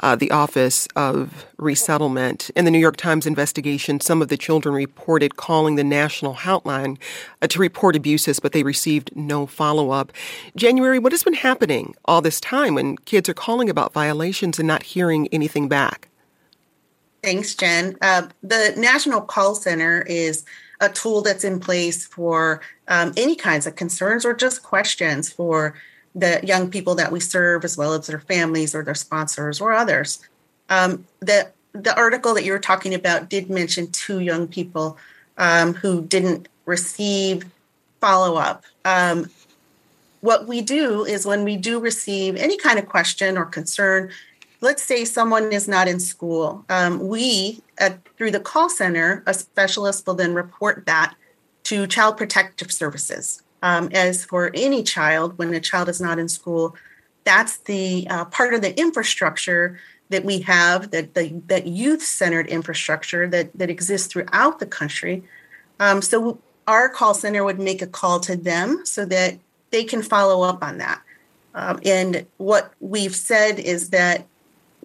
uh, 0.00 0.16
the 0.16 0.30
Office 0.30 0.88
of 0.96 1.46
Resettlement. 1.56 2.50
In 2.56 2.64
the 2.64 2.70
New 2.70 2.78
York 2.78 2.96
Times 2.96 3.26
investigation, 3.26 4.00
some 4.00 4.22
of 4.22 4.28
the 4.28 4.36
children 4.36 4.74
reported 4.74 5.36
calling 5.36 5.76
the 5.76 5.84
national 5.84 6.34
hotline 6.34 6.98
uh, 7.42 7.46
to 7.48 7.58
report 7.58 7.96
abuses, 7.96 8.40
but 8.40 8.52
they 8.52 8.62
received 8.62 9.14
no 9.14 9.46
follow 9.46 9.90
up. 9.90 10.12
January, 10.56 10.98
what 10.98 11.12
has 11.12 11.22
been 11.22 11.34
happening 11.34 11.94
all 12.04 12.20
this 12.20 12.40
time 12.40 12.74
when 12.74 12.96
kids 12.98 13.28
are 13.28 13.34
calling 13.34 13.70
about 13.70 13.92
violations 13.92 14.58
and 14.58 14.66
not 14.66 14.82
hearing 14.82 15.28
anything 15.28 15.68
back? 15.68 16.08
Thanks, 17.22 17.54
Jen. 17.54 17.96
Uh, 18.02 18.28
the 18.42 18.74
National 18.76 19.22
Call 19.22 19.54
Center 19.54 20.02
is 20.02 20.44
a 20.84 20.92
tool 20.92 21.22
that's 21.22 21.44
in 21.44 21.60
place 21.60 22.06
for 22.06 22.60
um, 22.88 23.12
any 23.16 23.36
kinds 23.36 23.66
of 23.66 23.76
concerns 23.76 24.24
or 24.24 24.34
just 24.34 24.62
questions 24.62 25.32
for 25.32 25.74
the 26.14 26.40
young 26.44 26.70
people 26.70 26.94
that 26.94 27.10
we 27.10 27.20
serve, 27.20 27.64
as 27.64 27.76
well 27.76 27.94
as 27.94 28.06
their 28.06 28.20
families 28.20 28.74
or 28.74 28.84
their 28.84 28.94
sponsors 28.94 29.60
or 29.60 29.72
others. 29.72 30.20
Um, 30.68 31.06
the 31.20 31.50
the 31.72 31.96
article 31.96 32.34
that 32.34 32.44
you 32.44 32.52
were 32.52 32.60
talking 32.60 32.94
about 32.94 33.28
did 33.28 33.50
mention 33.50 33.90
two 33.90 34.20
young 34.20 34.46
people 34.46 34.96
um, 35.38 35.74
who 35.74 36.02
didn't 36.02 36.48
receive 36.66 37.44
follow 38.00 38.36
up. 38.36 38.64
Um, 38.84 39.28
what 40.20 40.46
we 40.46 40.62
do 40.62 41.04
is 41.04 41.26
when 41.26 41.44
we 41.44 41.56
do 41.56 41.80
receive 41.80 42.36
any 42.36 42.56
kind 42.56 42.78
of 42.78 42.88
question 42.88 43.36
or 43.36 43.44
concern, 43.44 44.10
let's 44.64 44.82
say 44.82 45.04
someone 45.04 45.52
is 45.52 45.68
not 45.68 45.86
in 45.86 46.00
school, 46.00 46.64
um, 46.70 46.98
we, 47.06 47.60
uh, 47.78 47.90
through 48.16 48.30
the 48.30 48.40
call 48.40 48.70
center, 48.70 49.22
a 49.26 49.34
specialist 49.34 50.06
will 50.06 50.14
then 50.14 50.34
report 50.34 50.86
that 50.86 51.14
to 51.64 51.86
Child 51.86 52.16
Protective 52.16 52.72
Services. 52.72 53.42
Um, 53.62 53.90
as 53.92 54.24
for 54.24 54.50
any 54.54 54.82
child, 54.82 55.38
when 55.38 55.52
a 55.54 55.60
child 55.60 55.88
is 55.88 56.00
not 56.00 56.18
in 56.18 56.28
school, 56.28 56.74
that's 57.24 57.58
the 57.58 58.06
uh, 58.08 58.24
part 58.26 58.54
of 58.54 58.62
the 58.62 58.78
infrastructure 58.78 59.78
that 60.08 60.24
we 60.24 60.40
have, 60.40 60.90
that 60.90 61.14
the 61.14 61.42
that 61.46 61.66
youth-centered 61.66 62.46
infrastructure 62.46 63.26
that 63.28 63.50
that 63.58 63.70
exists 63.70 64.08
throughout 64.08 64.58
the 64.58 64.66
country. 64.66 65.22
Um, 65.80 66.02
so 66.02 66.38
our 66.66 66.88
call 66.88 67.14
center 67.14 67.42
would 67.44 67.58
make 67.58 67.80
a 67.82 67.86
call 67.86 68.20
to 68.20 68.36
them 68.36 68.84
so 68.84 69.04
that 69.06 69.38
they 69.70 69.84
can 69.84 70.02
follow 70.02 70.42
up 70.42 70.62
on 70.62 70.78
that. 70.78 71.00
Um, 71.54 71.80
and 71.84 72.26
what 72.36 72.72
we've 72.80 73.16
said 73.16 73.58
is 73.58 73.90
that 73.90 74.26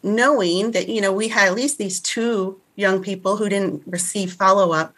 knowing 0.04 0.72
that 0.72 0.90
you 0.90 1.02
know 1.02 1.14
we 1.14 1.28
had 1.28 1.48
at 1.48 1.56
least 1.56 1.78
these 1.78 2.00
two 2.00 2.60
young 2.76 3.02
people 3.02 3.38
who 3.38 3.50
didn't 3.50 3.84
receive 3.86 4.34
follow 4.34 4.72
up 4.72 4.94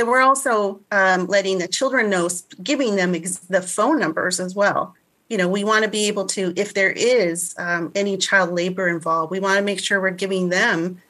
that 0.00 0.06
we're 0.06 0.22
also 0.22 0.80
um, 0.90 1.26
letting 1.26 1.58
the 1.58 1.68
children 1.68 2.08
know, 2.08 2.26
giving 2.62 2.96
them 2.96 3.14
ex- 3.14 3.36
the 3.36 3.60
phone 3.60 3.98
numbers 3.98 4.40
as 4.40 4.54
well. 4.54 4.94
You 5.28 5.36
know, 5.36 5.46
we 5.46 5.62
want 5.62 5.84
to 5.84 5.90
be 5.90 6.08
able 6.08 6.24
to, 6.28 6.54
if 6.56 6.72
there 6.72 6.90
is 6.90 7.54
um, 7.58 7.92
any 7.94 8.16
child 8.16 8.50
labor 8.50 8.88
involved, 8.88 9.30
we 9.30 9.40
want 9.40 9.58
to 9.58 9.62
make 9.62 9.78
sure 9.78 10.00
we're 10.00 10.10
giving 10.10 10.48
them 10.48 11.02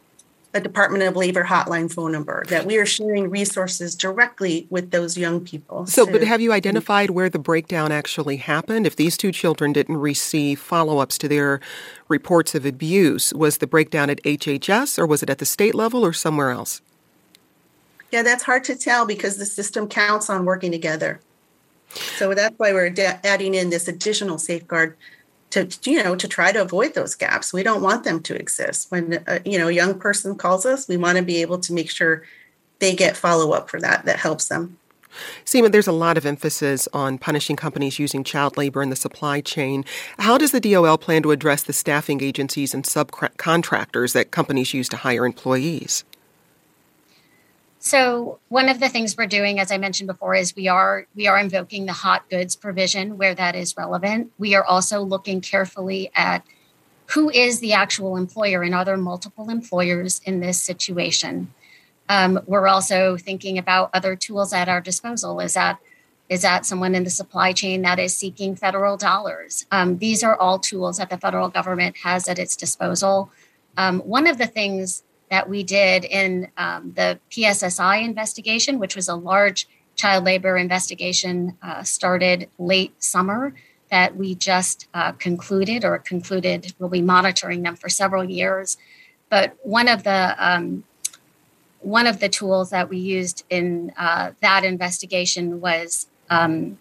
a 0.53 0.61
Department 0.61 1.05
of 1.05 1.17
Labor 1.17 1.45
hotline 1.45 1.93
phone 1.93 2.13
number, 2.13 2.45
that 2.49 2.67
we 2.67 2.77
are 2.77 2.87
sharing 2.87 3.31
resources 3.31 3.95
directly 3.95 4.67
with 4.69 4.91
those 4.91 5.17
young 5.17 5.41
people. 5.41 5.87
So, 5.87 6.05
to, 6.05 6.13
but 6.13 6.23
have 6.23 6.41
you 6.41 6.51
mm. 6.51 6.55
identified 6.55 7.11
where 7.11 7.29
the 7.29 7.39
breakdown 7.39 7.93
actually 7.93 8.37
happened? 8.37 8.87
If 8.87 8.97
these 8.97 9.17
two 9.17 9.31
children 9.31 9.73
didn't 9.73 9.99
receive 9.99 10.61
follow 10.61 10.99
ups 10.99 11.19
to 11.19 11.29
their 11.29 11.61
reports 12.09 12.55
of 12.55 12.67
abuse, 12.67 13.33
was 13.33 13.59
the 13.59 13.67
breakdown 13.67 14.11
at 14.11 14.23
HHS 14.25 14.99
or 14.99 15.07
was 15.07 15.23
it 15.23 15.31
at 15.31 15.39
the 15.39 15.47
state 15.47 15.75
level 15.75 16.05
or 16.05 16.13
somewhere 16.13 16.51
else? 16.51 16.81
Yeah, 18.11 18.23
that's 18.23 18.43
hard 18.43 18.65
to 18.65 18.75
tell 18.75 19.07
because 19.07 19.37
the 19.37 19.47
system 19.47 19.89
counts 19.89 20.29
on 20.29 20.45
working 20.45 20.73
together. 20.73 21.21
So 22.19 22.35
that's 22.35 22.55
why 22.59 22.73
we're 22.73 22.93
adding 23.25 23.55
in 23.55 23.71
this 23.71 23.89
additional 23.89 24.39
safeguard 24.39 24.97
to 25.51 25.69
you 25.85 26.03
know 26.03 26.15
to 26.15 26.29
try 26.29 26.53
to 26.53 26.63
avoid 26.63 26.95
those 26.95 27.15
gaps 27.15 27.53
we 27.53 27.63
don't 27.63 27.83
want 27.83 28.05
them 28.05 28.21
to 28.23 28.35
exist 28.35 28.91
when 28.91 29.23
a, 29.27 29.35
uh, 29.35 29.39
you 29.45 29.59
know 29.59 29.69
a 29.69 29.73
young 29.73 29.99
person 29.99 30.35
calls 30.37 30.65
us 30.65 30.89
we 30.89 30.97
want 30.97 31.19
to 31.19 31.25
be 31.25 31.43
able 31.43 31.59
to 31.59 31.73
make 31.73 31.91
sure 31.91 32.23
they 32.79 32.95
get 32.95 33.17
follow 33.17 33.53
up 33.53 33.69
for 33.69 33.81
that 33.81 34.05
that 34.05 34.19
helps 34.19 34.49
them 34.49 34.79
Seema, 35.45 35.73
there's 35.73 35.89
a 35.89 35.93
lot 35.93 36.17
of 36.17 36.25
emphasis 36.25 36.89
on 36.93 37.19
punishing 37.19 37.57
companies 37.57 37.99
using 37.99 38.23
child 38.23 38.57
labor 38.57 38.81
in 38.81 38.91
the 38.91 38.97
supply 38.97 39.41
chain. 39.41 39.85
How 40.21 40.39
does 40.39 40.53
the 40.53 40.61
DOL 40.61 40.99
plan 40.99 41.23
to 41.23 41.33
address 41.33 41.65
the 41.65 41.73
staffing 41.73 42.23
agencies 42.23 42.75
and 42.75 42.85
subcontractors 42.85 44.13
that 44.13 44.31
companies 44.31 44.73
use 44.73 44.89
to 44.91 44.97
hire 44.97 45.27
employees? 45.27 46.05
So 47.83 48.39
one 48.51 48.69
of 48.69 48.79
the 48.79 48.91
things 48.91 49.17
we're 49.17 49.27
doing, 49.27 49.59
as 49.59 49.73
I 49.73 49.79
mentioned 49.79 50.07
before, 50.07 50.35
is 50.35 50.55
we 50.55 50.69
are 50.69 51.07
we 51.15 51.27
are 51.27 51.39
invoking 51.39 51.87
the 51.87 51.95
hot 51.95 52.29
goods 52.29 52.55
provision 52.55 53.17
where 53.17 53.35
that 53.35 53.57
is 53.57 53.75
relevant. 53.75 54.31
We 54.39 54.55
are 54.55 54.65
also 54.65 55.01
looking 55.01 55.41
carefully 55.41 56.11
at 56.15 56.45
who 57.07 57.31
is 57.31 57.61
the 57.61 57.73
actual 57.73 58.17
employer 58.19 58.63
and 58.63 58.75
are 58.75 58.85
there 58.85 58.99
multiple 58.99 59.49
employers 59.49 60.21
in 60.27 60.41
this 60.41 60.61
situation. 60.61 61.53
Um, 62.11 62.41
we're 62.45 62.69
also 62.69 63.17
thinking 63.17 63.57
about 63.57 63.89
other 63.95 64.15
tools 64.15 64.53
at 64.53 64.69
our 64.69 64.83
disposal. 64.83 65.41
Is 65.41 65.55
that 65.55 65.79
is 66.29 66.43
that 66.43 66.67
someone 66.67 66.95
in 66.95 67.05
the 67.05 67.11
supply 67.11 67.55
chain 67.55 67.81
that 67.81 67.99
is 67.99 68.15
seeking 68.15 68.57
federal 68.57 68.99
dollars? 68.99 69.67
Um, 69.73 69.97
these 69.97 70.23
are 70.23 70.37
all 70.37 70.59
tools 70.59 70.99
that 70.99 71.09
the 71.09 71.17
federal 71.17 71.49
government 71.49 71.97
has 72.05 72.29
at 72.29 72.39
its 72.39 72.57
disposal. 72.57 73.33
Um, 73.79 74.01
one 74.01 74.27
of 74.27 74.37
the 74.37 74.47
things 74.47 75.03
that 75.31 75.49
we 75.49 75.63
did 75.63 76.05
in 76.05 76.51
um, 76.57 76.93
the 76.97 77.19
PSSI 77.31 78.05
investigation, 78.05 78.79
which 78.79 78.97
was 78.97 79.09
a 79.09 79.15
large 79.15 79.69
child 79.97 80.25
labor 80.25 80.57
investigation, 80.57 81.57
uh, 81.63 81.83
started 81.83 82.49
late 82.59 83.03
summer 83.03 83.55
that 83.91 84.17
we 84.17 84.35
just 84.35 84.89
uh, 84.95 85.13
concluded 85.13 85.85
or 85.85 85.99
concluded. 85.99 86.73
We'll 86.79 86.89
be 86.89 87.03
monitoring 87.03 87.63
them 87.63 87.77
for 87.77 87.89
several 87.89 88.25
years. 88.25 88.77
But 89.29 89.57
one 89.63 89.89
of 89.89 90.03
the 90.03 90.35
um, 90.39 90.85
one 91.81 92.07
of 92.07 92.21
the 92.21 92.29
tools 92.29 92.71
that 92.71 92.89
we 92.89 92.99
used 92.99 93.45
in 93.49 93.93
uh, 93.97 94.33
that 94.43 94.65
investigation 94.65 95.61
was 95.61 96.09
um, 96.29 96.79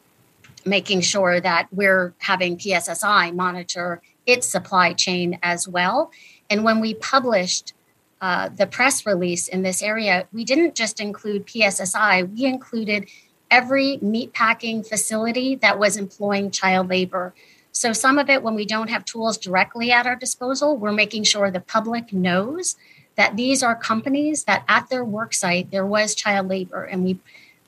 making 0.66 1.02
sure 1.02 1.40
that 1.40 1.68
we're 1.72 2.14
having 2.18 2.58
PSSI 2.58 3.34
monitor 3.34 4.02
its 4.26 4.48
supply 4.48 4.94
chain 4.94 5.40
as 5.42 5.68
well. 5.68 6.12
And 6.50 6.64
when 6.64 6.80
we 6.80 6.94
published 6.94 7.74
uh, 8.22 8.50
the 8.50 8.68
press 8.68 9.06
release 9.06 9.48
in 9.48 9.62
this 9.62 9.82
area, 9.82 10.28
we 10.34 10.44
didn't 10.44 10.76
just 10.76 11.00
include 11.00 11.46
PSSI, 11.46 12.34
we 12.36 12.46
included 12.46 13.08
every 13.50 13.98
meatpacking 13.98 14.88
facility 14.88 15.56
that 15.56 15.80
was 15.80 15.98
employing 15.98 16.52
child 16.52 16.90
labor. 16.90 17.34
So, 17.72 17.94
some 17.94 18.18
of 18.18 18.30
it, 18.30 18.44
when 18.44 18.56
we 18.56 18.66
don't 18.66 18.90
have 18.90 19.06
tools 19.06 19.38
directly 19.38 19.92
at 19.92 20.06
our 20.06 20.16
disposal, 20.16 20.76
we're 20.76 20.92
making 20.92 21.24
sure 21.24 21.50
the 21.50 21.62
public 21.62 22.12
knows 22.12 22.76
that 23.16 23.36
these 23.36 23.64
are 23.64 23.76
companies 23.76 24.46
that 24.46 24.64
at 24.68 24.90
their 24.90 25.04
work 25.04 25.34
site 25.34 25.72
there 25.72 25.86
was 25.86 26.16
child 26.16 26.48
labor. 26.48 26.84
And 26.84 27.04
we 27.04 27.20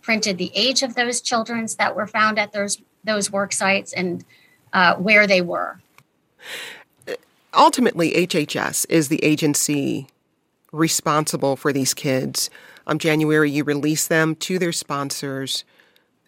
printed 0.02 0.38
the 0.38 0.52
age 0.56 0.82
of 0.82 0.96
those 0.96 1.22
children 1.22 1.68
that 1.78 1.96
were 1.96 2.08
found 2.08 2.40
at 2.40 2.54
those, 2.54 2.82
those 3.04 3.32
work 3.32 3.54
sites 3.54 3.94
and 3.94 4.24
uh, 4.74 4.96
where 4.96 5.28
they 5.28 5.42
were. 5.42 5.80
Ultimately, 7.54 8.12
HHS 8.12 8.86
is 8.90 9.10
the 9.10 9.24
agency 9.24 10.08
responsible 10.72 11.56
for 11.56 11.74
these 11.74 11.94
kids. 11.94 12.50
January, 12.98 13.50
you 13.50 13.64
release 13.64 14.08
them 14.08 14.36
to 14.36 14.60
their 14.60 14.72
sponsors. 14.72 15.64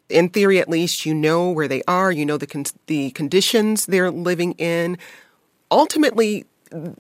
In 0.10 0.30
theory, 0.30 0.60
at 0.60 0.70
least, 0.70 1.06
you 1.06 1.14
know 1.14 1.50
where 1.50 1.68
they 1.68 1.84
are, 1.88 2.12
you 2.12 2.26
know 2.26 2.38
the, 2.38 2.48
con- 2.48 2.66
the 2.88 3.12
conditions 3.12 3.86
they're 3.86 4.12
living 4.12 4.54
in. 4.54 4.98
Ultimately, 5.72 6.46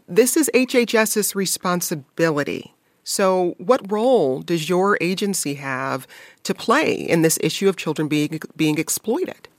this 0.07 0.35
is 0.35 0.49
HHS's 0.53 1.35
responsibility. 1.35 2.73
So, 3.03 3.55
what 3.57 3.91
role 3.91 4.41
does 4.41 4.69
your 4.69 4.97
agency 5.01 5.55
have 5.55 6.07
to 6.43 6.53
play 6.53 6.93
in 6.93 7.21
this 7.21 7.37
issue 7.41 7.67
of 7.67 7.75
children 7.75 8.07
being 8.07 8.39
being 8.55 8.77
exploited? 8.77 9.49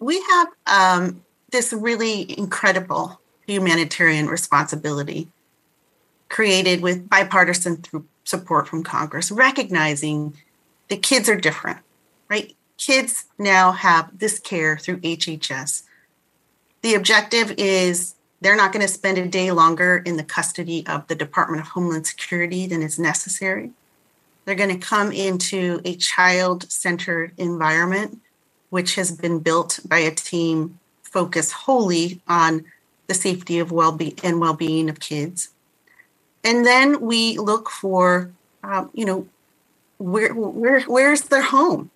We 0.00 0.20
have 0.20 0.48
um, 0.66 1.24
this 1.52 1.72
really 1.72 2.38
incredible 2.38 3.20
humanitarian 3.46 4.26
responsibility 4.26 5.28
created 6.34 6.82
with 6.82 7.08
bipartisan 7.08 7.80
support 8.24 8.66
from 8.66 8.82
Congress, 8.82 9.30
recognizing 9.30 10.34
that 10.88 11.00
kids 11.00 11.28
are 11.28 11.36
different, 11.36 11.78
right? 12.28 12.56
Kids 12.76 13.26
now 13.38 13.70
have 13.70 14.18
this 14.18 14.40
care 14.40 14.76
through 14.76 14.98
HHS. 14.98 15.84
The 16.82 16.96
objective 16.96 17.54
is 17.56 18.16
they're 18.40 18.56
not 18.56 18.72
going 18.72 18.84
to 18.84 18.92
spend 18.92 19.16
a 19.16 19.28
day 19.28 19.52
longer 19.52 20.02
in 20.04 20.16
the 20.16 20.24
custody 20.24 20.84
of 20.88 21.06
the 21.06 21.14
Department 21.14 21.62
of 21.62 21.68
Homeland 21.68 22.08
Security 22.08 22.66
than 22.66 22.82
is 22.82 22.98
necessary. 22.98 23.70
They're 24.44 24.56
going 24.56 24.76
to 24.76 24.86
come 24.86 25.12
into 25.12 25.80
a 25.84 25.94
child 25.94 26.68
centered 26.68 27.30
environment, 27.38 28.20
which 28.70 28.96
has 28.96 29.12
been 29.12 29.38
built 29.38 29.78
by 29.86 29.98
a 29.98 30.10
team 30.10 30.80
focused 31.04 31.52
wholly 31.52 32.20
on 32.26 32.64
the 33.06 33.14
safety 33.14 33.60
of 33.60 33.70
well-being 33.70 34.18
and 34.24 34.40
well-being 34.40 34.90
of 34.90 34.98
kids 34.98 35.50
and 36.44 36.64
then 36.64 37.00
we 37.00 37.38
look 37.38 37.70
for 37.70 38.30
um, 38.62 38.90
you 38.92 39.04
know 39.04 39.26
where 39.98 40.34
where 40.34 40.80
where's 40.82 41.22
their 41.22 41.42
home? 41.42 41.90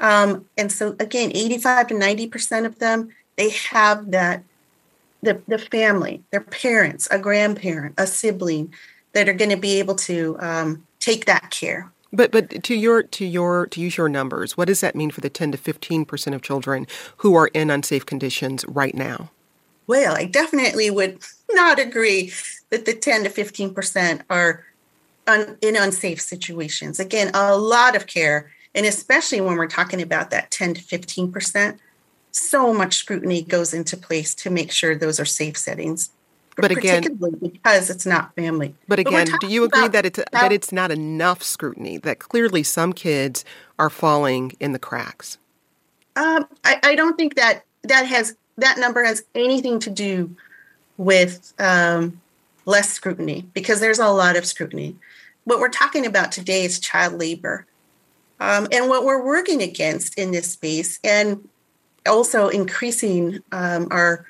Um, 0.00 0.46
and 0.58 0.70
so 0.70 0.96
again 0.98 1.30
85 1.34 1.88
to 1.88 1.98
90 1.98 2.26
percent 2.26 2.66
of 2.66 2.78
them 2.80 3.10
they 3.36 3.50
have 3.50 4.10
that 4.10 4.42
the, 5.22 5.40
the 5.46 5.58
family 5.58 6.22
their 6.30 6.40
parents 6.40 7.08
a 7.10 7.18
grandparent 7.18 7.94
a 7.96 8.06
sibling 8.06 8.74
that 9.12 9.28
are 9.28 9.32
going 9.32 9.50
to 9.50 9.56
be 9.56 9.78
able 9.78 9.94
to 9.94 10.36
um, 10.40 10.86
take 10.98 11.26
that 11.26 11.50
care. 11.50 11.92
But 12.12 12.32
but 12.32 12.64
to 12.64 12.74
your 12.74 13.04
to 13.04 13.24
your 13.24 13.66
to 13.68 13.80
use 13.80 13.96
your 13.96 14.08
numbers 14.08 14.56
what 14.56 14.66
does 14.66 14.80
that 14.80 14.96
mean 14.96 15.10
for 15.10 15.20
the 15.20 15.30
10 15.30 15.52
to 15.52 15.58
15 15.58 16.04
percent 16.04 16.34
of 16.34 16.42
children 16.42 16.86
who 17.18 17.36
are 17.36 17.48
in 17.48 17.70
unsafe 17.70 18.04
conditions 18.04 18.64
right 18.66 18.94
now? 18.94 19.30
Well 19.86 20.16
i 20.16 20.24
definitely 20.24 20.90
would 20.90 21.20
not 21.52 21.78
agree 21.78 22.32
that 22.74 22.86
the 22.86 22.94
10 22.94 23.24
to 23.24 23.30
15% 23.30 24.22
are 24.28 24.64
un, 25.28 25.56
in 25.62 25.76
unsafe 25.76 26.20
situations. 26.20 26.98
Again, 26.98 27.30
a 27.32 27.56
lot 27.56 27.94
of 27.94 28.08
care, 28.08 28.50
and 28.74 28.84
especially 28.84 29.40
when 29.40 29.56
we're 29.56 29.68
talking 29.68 30.02
about 30.02 30.30
that 30.30 30.50
10 30.50 30.74
to 30.74 30.82
15%, 30.82 31.78
so 32.32 32.74
much 32.74 32.96
scrutiny 32.96 33.42
goes 33.42 33.72
into 33.72 33.96
place 33.96 34.34
to 34.34 34.50
make 34.50 34.72
sure 34.72 34.96
those 34.96 35.20
are 35.20 35.24
safe 35.24 35.56
settings. 35.56 36.10
But 36.56 36.72
again, 36.72 37.18
because 37.40 37.90
it's 37.90 38.06
not 38.06 38.34
family. 38.34 38.74
But 38.86 38.98
again, 38.98 39.28
but 39.30 39.40
do 39.40 39.48
you 39.48 39.64
agree 39.64 39.88
that 39.88 40.06
it's 40.06 40.20
that 40.30 40.52
it's 40.52 40.70
not 40.70 40.92
enough 40.92 41.42
scrutiny? 41.42 41.98
That 41.98 42.20
clearly 42.20 42.62
some 42.62 42.92
kids 42.92 43.44
are 43.78 43.90
falling 43.90 44.52
in 44.60 44.72
the 44.72 44.78
cracks. 44.78 45.38
Um, 46.14 46.46
I, 46.64 46.78
I 46.84 46.94
don't 46.94 47.16
think 47.16 47.34
that 47.34 47.64
that 47.82 48.06
has 48.06 48.36
that 48.58 48.78
number 48.78 49.02
has 49.02 49.24
anything 49.34 49.80
to 49.80 49.90
do 49.90 50.36
with 50.96 51.52
um, 51.58 52.20
less 52.64 52.92
scrutiny 52.92 53.46
because 53.54 53.80
there's 53.80 53.98
a 53.98 54.08
lot 54.08 54.36
of 54.36 54.46
scrutiny. 54.46 54.96
What 55.44 55.60
we're 55.60 55.68
talking 55.68 56.06
about 56.06 56.32
today 56.32 56.64
is 56.64 56.78
child 56.78 57.14
labor. 57.14 57.66
Um, 58.40 58.68
and 58.72 58.88
what 58.88 59.04
we're 59.04 59.24
working 59.24 59.62
against 59.62 60.18
in 60.18 60.32
this 60.32 60.52
space 60.52 60.98
and 61.04 61.48
also 62.06 62.48
increasing 62.48 63.40
um, 63.52 63.88
our 63.90 64.26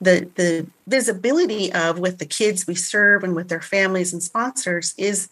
the 0.00 0.28
the 0.34 0.66
visibility 0.86 1.72
of 1.72 1.98
with 1.98 2.18
the 2.18 2.26
kids 2.26 2.66
we 2.66 2.74
serve 2.74 3.22
and 3.24 3.34
with 3.34 3.48
their 3.48 3.60
families 3.60 4.12
and 4.12 4.22
sponsors 4.22 4.94
is 4.98 5.28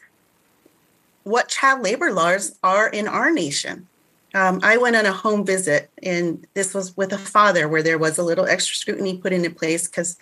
what 1.24 1.48
child 1.48 1.82
labor 1.82 2.12
laws 2.12 2.58
are 2.62 2.88
in 2.88 3.06
our 3.06 3.30
nation. 3.30 3.86
Um, 4.34 4.60
I 4.62 4.78
went 4.78 4.96
on 4.96 5.04
a 5.04 5.12
home 5.12 5.44
visit, 5.44 5.90
and 6.02 6.46
this 6.54 6.74
was 6.74 6.96
with 6.96 7.12
a 7.12 7.18
father 7.18 7.68
where 7.68 7.82
there 7.82 7.98
was 7.98 8.18
a 8.18 8.22
little 8.22 8.46
extra 8.46 8.76
scrutiny 8.76 9.18
put 9.18 9.32
into 9.32 9.50
place 9.50 9.86
because 9.86 10.16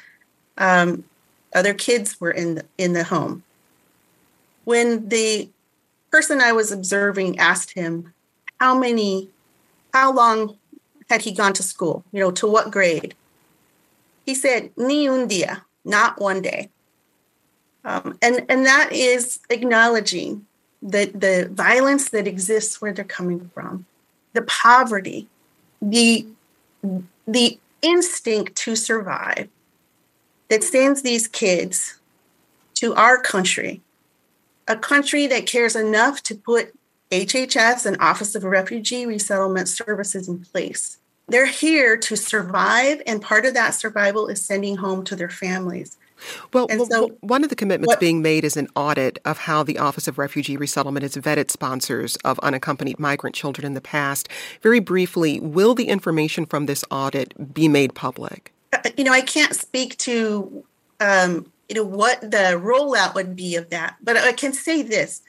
um, 0.58 1.04
other 1.52 1.74
kids 1.74 2.20
were 2.20 2.30
in 2.30 2.56
the, 2.56 2.64
in 2.78 2.92
the 2.92 3.04
home. 3.04 3.42
When 4.64 5.08
the 5.08 5.48
person 6.10 6.40
I 6.40 6.52
was 6.52 6.70
observing 6.70 7.38
asked 7.38 7.72
him 7.72 8.12
how 8.58 8.78
many, 8.78 9.28
how 9.92 10.12
long 10.12 10.56
had 11.08 11.22
he 11.22 11.32
gone 11.32 11.52
to 11.54 11.62
school? 11.62 12.04
You 12.12 12.20
know, 12.20 12.30
to 12.32 12.46
what 12.46 12.70
grade? 12.70 13.14
He 14.24 14.34
said, 14.34 14.70
ni 14.76 15.08
un 15.08 15.26
dia, 15.26 15.64
not 15.84 16.20
one 16.20 16.42
day. 16.42 16.68
Um, 17.84 18.18
and, 18.20 18.44
and 18.48 18.66
that 18.66 18.92
is 18.92 19.40
acknowledging 19.48 20.46
the, 20.82 21.06
the 21.06 21.48
violence 21.50 22.10
that 22.10 22.26
exists 22.26 22.80
where 22.80 22.92
they're 22.92 23.04
coming 23.04 23.50
from, 23.54 23.86
the 24.34 24.42
poverty, 24.42 25.28
the, 25.80 26.26
the 27.26 27.58
instinct 27.82 28.54
to 28.56 28.76
survive 28.76 29.48
that 30.50 30.64
sends 30.64 31.00
these 31.02 31.26
kids 31.26 31.98
to 32.74 32.94
our 32.94 33.20
country, 33.20 33.80
a 34.68 34.76
country 34.76 35.26
that 35.28 35.46
cares 35.46 35.74
enough 35.74 36.22
to 36.24 36.34
put 36.34 36.74
HHS 37.10 37.86
and 37.86 37.96
Office 38.00 38.34
of 38.34 38.44
Refugee 38.44 39.06
Resettlement 39.06 39.68
Services 39.68 40.28
in 40.28 40.40
place. 40.40 40.98
They're 41.28 41.46
here 41.46 41.96
to 41.96 42.16
survive, 42.16 43.00
and 43.06 43.22
part 43.22 43.46
of 43.46 43.54
that 43.54 43.70
survival 43.70 44.26
is 44.26 44.44
sending 44.44 44.76
home 44.76 45.04
to 45.04 45.16
their 45.16 45.30
families. 45.30 45.96
Well, 46.52 46.66
well 46.68 46.86
so, 46.86 47.16
one 47.20 47.44
of 47.44 47.50
the 47.50 47.56
commitments 47.56 47.92
what, 47.92 48.00
being 48.00 48.20
made 48.20 48.44
is 48.44 48.56
an 48.56 48.68
audit 48.74 49.20
of 49.24 49.38
how 49.38 49.62
the 49.62 49.78
Office 49.78 50.08
of 50.08 50.18
Refugee 50.18 50.56
Resettlement 50.56 51.04
has 51.04 51.14
vetted 51.14 51.50
sponsors 51.50 52.16
of 52.16 52.38
unaccompanied 52.40 52.98
migrant 52.98 53.34
children 53.34 53.64
in 53.64 53.74
the 53.74 53.80
past. 53.80 54.28
Very 54.60 54.80
briefly, 54.80 55.38
will 55.40 55.74
the 55.74 55.88
information 55.88 56.44
from 56.44 56.66
this 56.66 56.84
audit 56.90 57.54
be 57.54 57.68
made 57.68 57.94
public? 57.94 58.52
You 58.96 59.04
know, 59.04 59.12
I 59.12 59.20
can't 59.20 59.54
speak 59.54 59.96
to 59.98 60.64
um, 61.00 61.50
you 61.68 61.74
know 61.76 61.84
what 61.84 62.20
the 62.20 62.60
rollout 62.60 63.14
would 63.14 63.34
be 63.34 63.56
of 63.56 63.70
that, 63.70 63.96
but 64.02 64.16
I 64.16 64.32
can 64.32 64.52
say 64.52 64.82
this: 64.82 65.22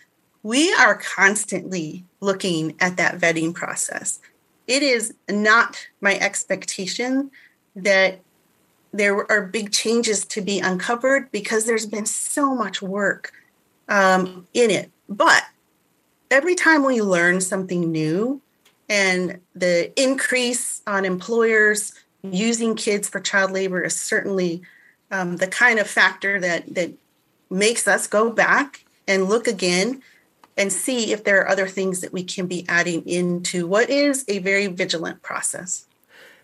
we 0.44 0.74
are 0.74 0.96
constantly 0.96 2.06
looking 2.20 2.76
at 2.80 2.98
that 2.98 3.20
vetting 3.20 3.54
process. 3.54 4.20
It 4.68 4.84
is 4.84 5.14
not 5.30 5.88
my 6.02 6.18
expectation 6.18 7.32
that 7.76 8.20
there 8.94 9.30
are 9.32 9.46
big 9.46 9.72
changes 9.72 10.26
to 10.26 10.42
be 10.42 10.60
uncovered 10.60 11.32
because 11.32 11.66
there's 11.66 11.86
been 11.86 12.06
so 12.06 12.54
much 12.54 12.82
work 12.82 13.34
um, 13.88 14.48
in 14.54 14.70
it. 14.70 14.92
But 15.10 15.44
every 16.30 16.56
time 16.56 16.84
we 16.84 17.02
learn 17.02 17.42
something 17.42 17.92
new 17.92 18.42
and 18.90 19.40
the 19.56 19.92
increase 20.02 20.82
on 20.86 21.06
employers 21.06 21.94
using 22.24 22.76
kids 22.76 23.10
for 23.10 23.20
child 23.20 23.52
labor 23.52 23.82
is 23.82 23.96
certainly 23.96 24.62
um, 25.12 25.38
the 25.38 25.48
kind 25.48 25.80
of 25.80 25.88
factor 25.88 26.40
that 26.40 26.74
that 26.74 26.92
makes 27.50 27.88
us 27.88 28.08
go 28.08 28.32
back 28.32 28.86
and 29.08 29.26
look 29.26 29.48
again 29.48 30.02
and 30.58 30.72
see 30.72 31.12
if 31.12 31.24
there 31.24 31.42
are 31.42 31.50
other 31.50 31.68
things 31.68 32.02
that 32.02 32.14
we 32.14 32.24
can 32.24 32.48
be 32.48 32.66
adding 32.68 33.08
into 33.08 33.68
what 33.68 33.90
is 33.90 34.24
a 34.28 34.40
very 34.40 34.68
vigilant 34.68 35.22
process. 35.22 35.86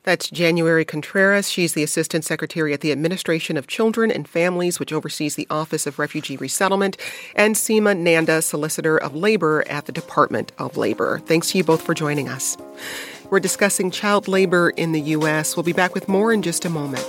That's 0.03 0.29
January 0.29 0.85
Contreras. 0.85 1.49
She's 1.49 1.73
the 1.73 1.83
Assistant 1.83 2.23
Secretary 2.23 2.73
at 2.73 2.79
the 2.79 2.93
Administration 2.93 3.57
of 3.57 3.67
Children 3.67 4.09
and 4.09 4.25
Families, 4.25 4.79
which 4.79 4.93
oversees 4.93 5.35
the 5.35 5.47
Office 5.49 5.85
of 5.85 5.99
Refugee 5.99 6.37
Resettlement, 6.37 6.95
and 7.35 7.55
Seema 7.55 7.97
Nanda, 7.97 8.41
Solicitor 8.41 8.97
of 8.97 9.13
Labor 9.15 9.65
at 9.67 9.85
the 9.85 9.91
Department 9.91 10.53
of 10.57 10.77
Labor. 10.77 11.19
Thanks 11.25 11.51
to 11.51 11.57
you 11.57 11.65
both 11.65 11.81
for 11.81 11.93
joining 11.93 12.29
us. 12.29 12.55
We're 13.29 13.39
discussing 13.39 13.91
child 13.91 14.27
labor 14.27 14.69
in 14.71 14.91
the 14.91 15.01
U.S. 15.01 15.55
We'll 15.55 15.63
be 15.63 15.73
back 15.73 15.93
with 15.93 16.07
more 16.07 16.33
in 16.33 16.41
just 16.41 16.65
a 16.65 16.69
moment. 16.69 17.05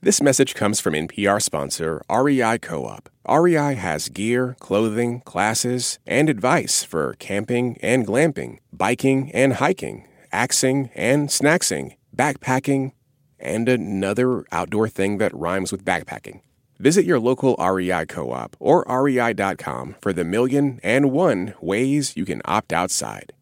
This 0.00 0.20
message 0.20 0.54
comes 0.54 0.80
from 0.80 0.92
NPR 0.92 1.40
sponsor 1.40 2.02
REI 2.10 2.58
Co 2.58 2.84
op. 2.84 3.08
REI 3.26 3.74
has 3.74 4.10
gear, 4.10 4.54
clothing, 4.60 5.22
classes, 5.22 5.98
and 6.06 6.28
advice 6.28 6.84
for 6.84 7.14
camping 7.18 7.78
and 7.80 8.06
glamping, 8.06 8.58
biking 8.72 9.32
and 9.32 9.54
hiking 9.54 10.06
axing 10.34 10.90
and 10.94 11.28
snacksing, 11.28 11.96
backpacking, 12.14 12.92
and 13.38 13.68
another 13.68 14.44
outdoor 14.50 14.88
thing 14.88 15.18
that 15.18 15.34
rhymes 15.34 15.70
with 15.70 15.84
backpacking. 15.84 16.40
Visit 16.78 17.04
your 17.04 17.20
local 17.20 17.54
REI 17.54 18.04
co 18.06 18.32
op 18.32 18.56
or 18.58 18.84
rei.com 18.88 19.94
for 20.02 20.12
the 20.12 20.24
million 20.24 20.80
and 20.82 21.12
one 21.12 21.54
ways 21.60 22.16
you 22.16 22.24
can 22.24 22.42
opt 22.44 22.72
outside. 22.72 23.32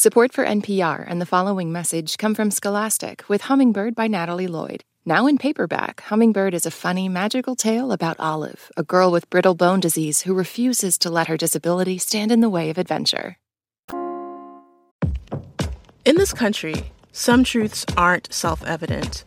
Support 0.00 0.32
for 0.32 0.46
NPR 0.46 1.04
and 1.06 1.20
the 1.20 1.26
following 1.26 1.72
message 1.72 2.16
come 2.16 2.34
from 2.34 2.50
Scholastic 2.50 3.28
with 3.28 3.42
Hummingbird 3.42 3.94
by 3.94 4.06
Natalie 4.06 4.46
Lloyd. 4.46 4.82
Now 5.04 5.26
in 5.26 5.36
paperback, 5.36 6.00
Hummingbird 6.04 6.54
is 6.54 6.64
a 6.64 6.70
funny, 6.70 7.06
magical 7.06 7.54
tale 7.54 7.92
about 7.92 8.18
Olive, 8.18 8.70
a 8.78 8.82
girl 8.82 9.12
with 9.12 9.28
brittle 9.28 9.54
bone 9.54 9.78
disease 9.78 10.22
who 10.22 10.32
refuses 10.32 10.96
to 11.00 11.10
let 11.10 11.26
her 11.26 11.36
disability 11.36 11.98
stand 11.98 12.32
in 12.32 12.40
the 12.40 12.48
way 12.48 12.70
of 12.70 12.78
adventure. 12.78 13.36
In 16.06 16.16
this 16.16 16.32
country, 16.32 16.92
some 17.12 17.44
truths 17.44 17.84
aren't 17.94 18.32
self 18.32 18.64
evident. 18.64 19.26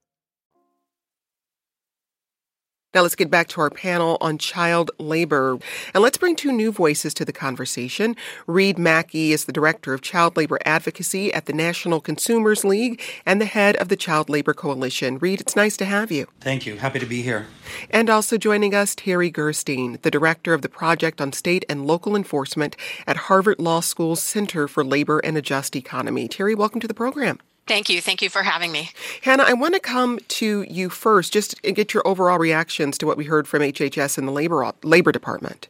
Now 2.93 3.03
let's 3.03 3.15
get 3.15 3.31
back 3.31 3.47
to 3.49 3.61
our 3.61 3.69
panel 3.69 4.17
on 4.19 4.37
child 4.37 4.91
labor. 4.99 5.57
And 5.93 6.03
let's 6.03 6.17
bring 6.17 6.35
two 6.35 6.51
new 6.51 6.73
voices 6.73 7.13
to 7.13 7.23
the 7.23 7.31
conversation. 7.31 8.17
Reid 8.47 8.75
Maki 8.75 9.29
is 9.29 9.45
the 9.45 9.53
Director 9.53 9.93
of 9.93 10.01
Child 10.01 10.35
Labor 10.35 10.59
Advocacy 10.65 11.33
at 11.33 11.45
the 11.45 11.53
National 11.53 12.01
Consumers 12.01 12.65
League 12.65 13.01
and 13.25 13.39
the 13.39 13.45
head 13.45 13.77
of 13.77 13.87
the 13.87 13.95
Child 13.95 14.29
Labor 14.29 14.53
Coalition. 14.53 15.19
Reed, 15.19 15.39
it's 15.39 15.55
nice 15.55 15.77
to 15.77 15.85
have 15.85 16.11
you. 16.11 16.27
Thank 16.41 16.65
you. 16.65 16.75
Happy 16.75 16.99
to 16.99 17.05
be 17.05 17.21
here. 17.21 17.47
And 17.89 18.09
also 18.09 18.37
joining 18.37 18.75
us, 18.75 18.93
Terri 18.93 19.31
Gerstein, 19.31 19.97
the 20.01 20.11
Director 20.11 20.53
of 20.53 20.61
the 20.61 20.67
Project 20.67 21.21
on 21.21 21.31
State 21.31 21.63
and 21.69 21.87
Local 21.87 22.13
Enforcement 22.13 22.75
at 23.07 23.15
Harvard 23.15 23.59
Law 23.59 23.79
School's 23.79 24.21
Center 24.21 24.67
for 24.67 24.83
Labor 24.83 25.19
and 25.19 25.37
a 25.37 25.41
Just 25.41 25.77
Economy. 25.77 26.27
Terry, 26.27 26.55
welcome 26.55 26.81
to 26.81 26.89
the 26.89 26.93
program. 26.93 27.39
Thank 27.67 27.89
you. 27.89 28.01
Thank 28.01 28.21
you 28.21 28.29
for 28.29 28.43
having 28.43 28.71
me. 28.71 28.89
Hannah, 29.21 29.43
I 29.43 29.53
want 29.53 29.75
to 29.75 29.79
come 29.79 30.19
to 30.19 30.63
you 30.63 30.89
first, 30.89 31.31
just 31.31 31.61
to 31.63 31.71
get 31.71 31.93
your 31.93 32.05
overall 32.05 32.37
reactions 32.37 32.97
to 32.97 33.05
what 33.05 33.17
we 33.17 33.25
heard 33.25 33.47
from 33.47 33.61
HHS 33.61 34.17
and 34.17 34.27
the 34.27 34.31
Labor, 34.31 34.73
Labor 34.83 35.11
Department. 35.11 35.67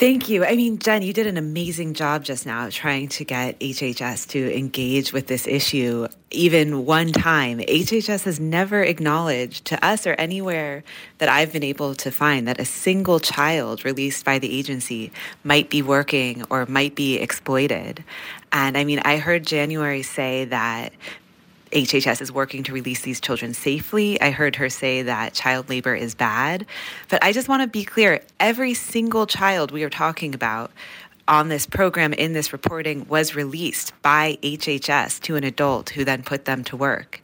Thank 0.00 0.30
you. 0.30 0.46
I 0.46 0.56
mean, 0.56 0.78
Jen, 0.78 1.02
you 1.02 1.12
did 1.12 1.26
an 1.26 1.36
amazing 1.36 1.92
job 1.92 2.24
just 2.24 2.46
now 2.46 2.70
trying 2.70 3.08
to 3.08 3.24
get 3.26 3.60
HHS 3.60 4.28
to 4.28 4.56
engage 4.56 5.12
with 5.12 5.26
this 5.26 5.46
issue 5.46 6.08
even 6.30 6.86
one 6.86 7.12
time. 7.12 7.58
HHS 7.58 8.24
has 8.24 8.40
never 8.40 8.82
acknowledged 8.82 9.66
to 9.66 9.84
us 9.84 10.06
or 10.06 10.14
anywhere 10.14 10.84
that 11.18 11.28
I've 11.28 11.52
been 11.52 11.62
able 11.62 11.94
to 11.96 12.10
find 12.10 12.48
that 12.48 12.58
a 12.58 12.64
single 12.64 13.20
child 13.20 13.84
released 13.84 14.24
by 14.24 14.38
the 14.38 14.58
agency 14.58 15.12
might 15.44 15.68
be 15.68 15.82
working 15.82 16.44
or 16.48 16.64
might 16.64 16.94
be 16.94 17.16
exploited. 17.18 18.02
And 18.52 18.78
I 18.78 18.84
mean, 18.84 19.00
I 19.00 19.18
heard 19.18 19.46
January 19.46 20.02
say 20.02 20.46
that 20.46 20.94
HHS 21.72 22.20
is 22.20 22.32
working 22.32 22.62
to 22.64 22.72
release 22.72 23.02
these 23.02 23.20
children 23.20 23.54
safely. 23.54 24.20
I 24.20 24.30
heard 24.30 24.56
her 24.56 24.68
say 24.68 25.02
that 25.02 25.34
child 25.34 25.68
labor 25.68 25.94
is 25.94 26.14
bad. 26.14 26.66
But 27.08 27.22
I 27.22 27.32
just 27.32 27.48
want 27.48 27.62
to 27.62 27.68
be 27.68 27.84
clear 27.84 28.22
every 28.40 28.74
single 28.74 29.26
child 29.26 29.70
we 29.70 29.84
are 29.84 29.90
talking 29.90 30.34
about 30.34 30.72
on 31.28 31.48
this 31.48 31.66
program 31.66 32.12
in 32.12 32.32
this 32.32 32.52
reporting 32.52 33.06
was 33.08 33.36
released 33.36 33.92
by 34.02 34.36
HHS 34.42 35.20
to 35.22 35.36
an 35.36 35.44
adult 35.44 35.90
who 35.90 36.04
then 36.04 36.24
put 36.24 36.44
them 36.44 36.64
to 36.64 36.76
work. 36.76 37.22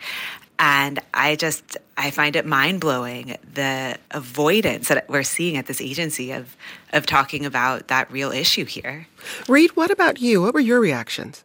And 0.59 1.01
I 1.13 1.37
just, 1.37 1.77
I 1.97 2.11
find 2.11 2.37
it 2.37 2.47
mind 2.47 2.81
blowing 2.81 3.37
the 3.53 3.99
avoidance 4.13 4.89
that 4.89 5.09
we're 5.09 5.23
seeing 5.23 5.57
at 5.57 5.67
this 5.67 5.81
agency 5.81 6.33
of, 6.33 6.57
of 6.93 7.05
talking 7.05 7.45
about 7.45 7.89
that 7.89 8.11
real 8.11 8.31
issue 8.31 8.65
here. 8.65 9.07
Reid, 9.49 9.77
what 9.77 9.91
about 9.91 10.21
you? 10.21 10.41
What 10.41 10.55
were 10.55 10.61
your 10.61 10.81
reactions? 10.81 11.45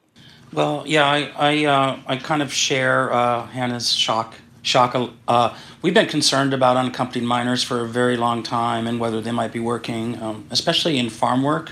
Well, 0.54 0.84
yeah, 0.86 1.06
I 1.06 1.32
I, 1.38 1.66
uh, 1.66 2.00
I 2.08 2.18
kind 2.18 2.42
of 2.42 2.52
share 2.54 3.12
uh, 3.12 3.48
Hannah's 3.48 3.94
shock. 3.94 4.36
Shock. 4.64 4.96
Uh, 5.28 5.58
we've 5.82 5.94
been 5.94 6.08
concerned 6.08 6.54
about 6.54 6.78
unaccompanied 6.78 7.28
minors 7.28 7.64
for 7.64 7.82
a 7.82 7.88
very 7.88 8.16
long 8.16 8.44
time 8.44 8.86
and 8.86 9.00
whether 9.00 9.20
they 9.20 9.32
might 9.32 9.52
be 9.52 9.60
working, 9.60 10.22
um, 10.22 10.46
especially 10.52 11.00
in 11.00 11.10
farm 11.10 11.42
work, 11.42 11.72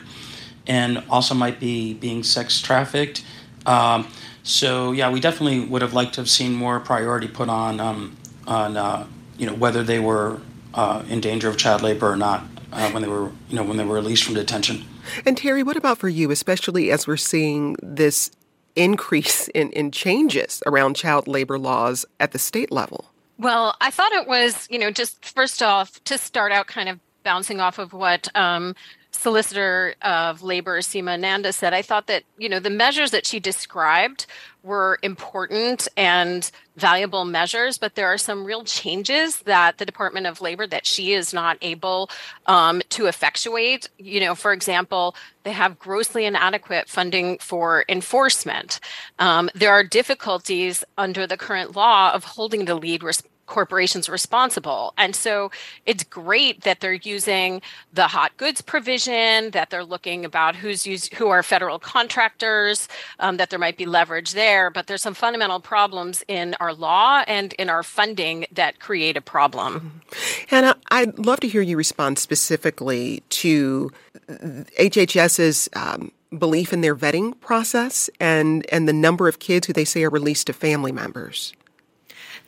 and 0.65 1.04
also 1.08 1.36
might 1.36 1.60
be 1.60 1.94
being 1.94 2.24
sex 2.24 2.60
trafficked. 2.60 3.24
Um, 3.68 4.08
so 4.44 4.92
yeah, 4.94 5.12
we 5.12 5.20
definitely 5.20 5.60
would 5.60 5.84
have 5.84 5.94
liked 5.94 6.15
to 6.15 6.22
have 6.22 6.30
seen 6.30 6.54
more 6.54 6.80
priority 6.80 7.28
put 7.28 7.50
on 7.50 7.80
um, 7.80 8.18
on 8.48 8.78
uh, 8.78 9.06
you 9.38 9.46
know 9.46 9.54
whether 9.54 9.84
they 9.84 10.00
were 10.00 10.39
uh, 10.74 11.04
in 11.10 11.20
danger 11.20 11.50
of 11.50 11.58
child 11.58 11.82
labor 11.82 12.10
or 12.10 12.18
not 12.18 12.46
uh, 12.72 12.89
when 12.92 13.04
they 13.04 13.10
were 13.10 13.32
you 13.50 13.56
know 13.56 13.63
when 13.63 13.78
they 13.78 13.84
were 13.84 13.96
released 13.96 14.24
from 14.24 14.36
detention. 14.36 14.86
And 15.26 15.38
Terri, 15.38 15.65
what 15.65 15.78
about 15.78 15.98
for 15.98 16.10
you, 16.10 16.32
especially 16.32 16.92
as 16.92 17.08
we're 17.08 17.18
seeing 17.18 17.76
this 17.82 18.32
increase 18.80 19.48
in, 19.50 19.72
in 19.72 19.92
changes 19.92 20.63
around 20.65 20.96
child 20.96 21.28
labor 21.28 21.60
laws 21.60 22.06
at 22.20 22.32
the 22.32 22.39
state 22.39 22.72
level? 22.72 23.12
Well, 23.38 23.76
I 23.82 23.92
thought 23.92 24.12
it 24.13 24.28
was, 24.28 24.68
you 24.70 24.80
know, 24.80 24.92
just 24.92 25.26
first 25.26 25.62
off, 25.62 26.04
to 26.06 26.18
start 26.18 26.52
out 26.52 26.68
kind 26.68 26.89
of 26.89 27.00
bouncing 27.24 27.60
off 27.60 27.78
of 27.78 27.94
what 27.94 28.28
um, 28.36 28.76
Solicitor 29.19 29.95
of 30.01 30.43
Labor 30.43 30.79
Seema 30.79 31.19
Nanda 31.19 31.51
said, 31.51 31.73
I 31.73 31.82
thought 31.82 32.08
that, 32.08 32.23
you 32.38 32.47
know, 32.47 32.60
the 32.60 32.69
measures 32.69 33.12
that 33.12 33.25
she 33.25 33.41
described 33.41 34.25
were 34.63 34.97
important 35.03 35.89
and 35.97 36.49
valuable 36.77 37.25
measures, 37.25 37.77
but 37.77 37.95
there 37.95 38.08
are 38.08 38.17
some 38.17 38.45
real 38.45 38.63
changes 38.63 39.39
that 39.41 39.77
the 39.77 39.86
Department 39.86 40.25
of 40.25 40.39
Labor 40.39 40.65
that 40.67 40.86
she 40.86 41.12
is 41.12 41.34
not 41.34 41.58
able 41.62 42.10
um, 42.45 42.82
to 42.89 43.08
effectuate. 43.08 43.89
You 43.97 44.21
know, 44.21 44.36
for 44.36 44.53
example, 44.53 45.15
they 45.43 45.51
have 45.51 45.79
grossly 45.79 46.23
inadequate 46.23 46.88
funding 46.88 47.39
for 47.39 47.84
enforcement. 47.89 48.79
Um, 49.19 49.49
there 49.53 49.71
are 49.71 49.84
difficulties 49.84 50.86
under 50.97 51.27
the 51.27 51.38
current 51.38 51.75
law 51.75 52.13
of 52.13 52.23
holding 52.23 52.63
the 52.65 52.75
lead 52.75 53.03
corporations 53.50 54.08
responsible. 54.08 54.94
And 54.98 55.16
so 55.16 55.52
it's 55.86 56.04
great 56.04 56.62
that 56.62 56.80
they're 56.80 56.94
using 56.94 57.62
the 57.92 58.08
hot 58.08 58.38
goods 58.38 58.62
provision, 58.62 59.52
that 59.52 59.70
they're 59.70 59.84
looking 59.84 60.24
about 60.24 60.56
who's 60.56 60.86
who 61.14 61.28
are 61.30 61.44
federal 61.44 61.80
contractors, 61.80 62.88
um, 63.20 63.38
that 63.38 63.50
there 63.50 63.60
might 63.60 63.76
be 63.76 63.86
leverage 63.86 64.32
there. 64.32 64.70
But 64.70 64.88
there's 64.88 65.02
some 65.02 65.16
fundamental 65.16 65.60
problems 65.60 66.24
in 66.28 66.56
our 66.62 66.74
law 66.74 67.24
and 67.28 67.54
in 67.54 67.70
our 67.70 67.84
funding 67.84 68.46
that 68.52 68.80
create 68.80 69.18
a 69.18 69.22
problem. 69.22 70.02
Hannah, 70.48 70.78
I'd 70.92 71.18
love 71.20 71.42
to 71.42 71.48
hear 71.48 71.62
you 71.62 71.76
respond 71.76 72.20
specifically 72.20 73.24
to 73.30 73.92
HHS's 74.30 75.68
um, 75.74 76.12
belief 76.38 76.72
in 76.72 76.82
their 76.82 76.96
vetting 76.96 77.40
process 77.42 78.10
and 78.20 78.66
and 78.72 78.88
the 78.88 78.94
number 78.94 79.28
of 79.28 79.40
kids 79.40 79.68
who 79.68 79.74
they 79.74 79.86
say 79.86 80.04
are 80.04 80.10
released 80.10 80.48
to 80.48 80.54
family 80.54 80.92
members. 80.92 81.54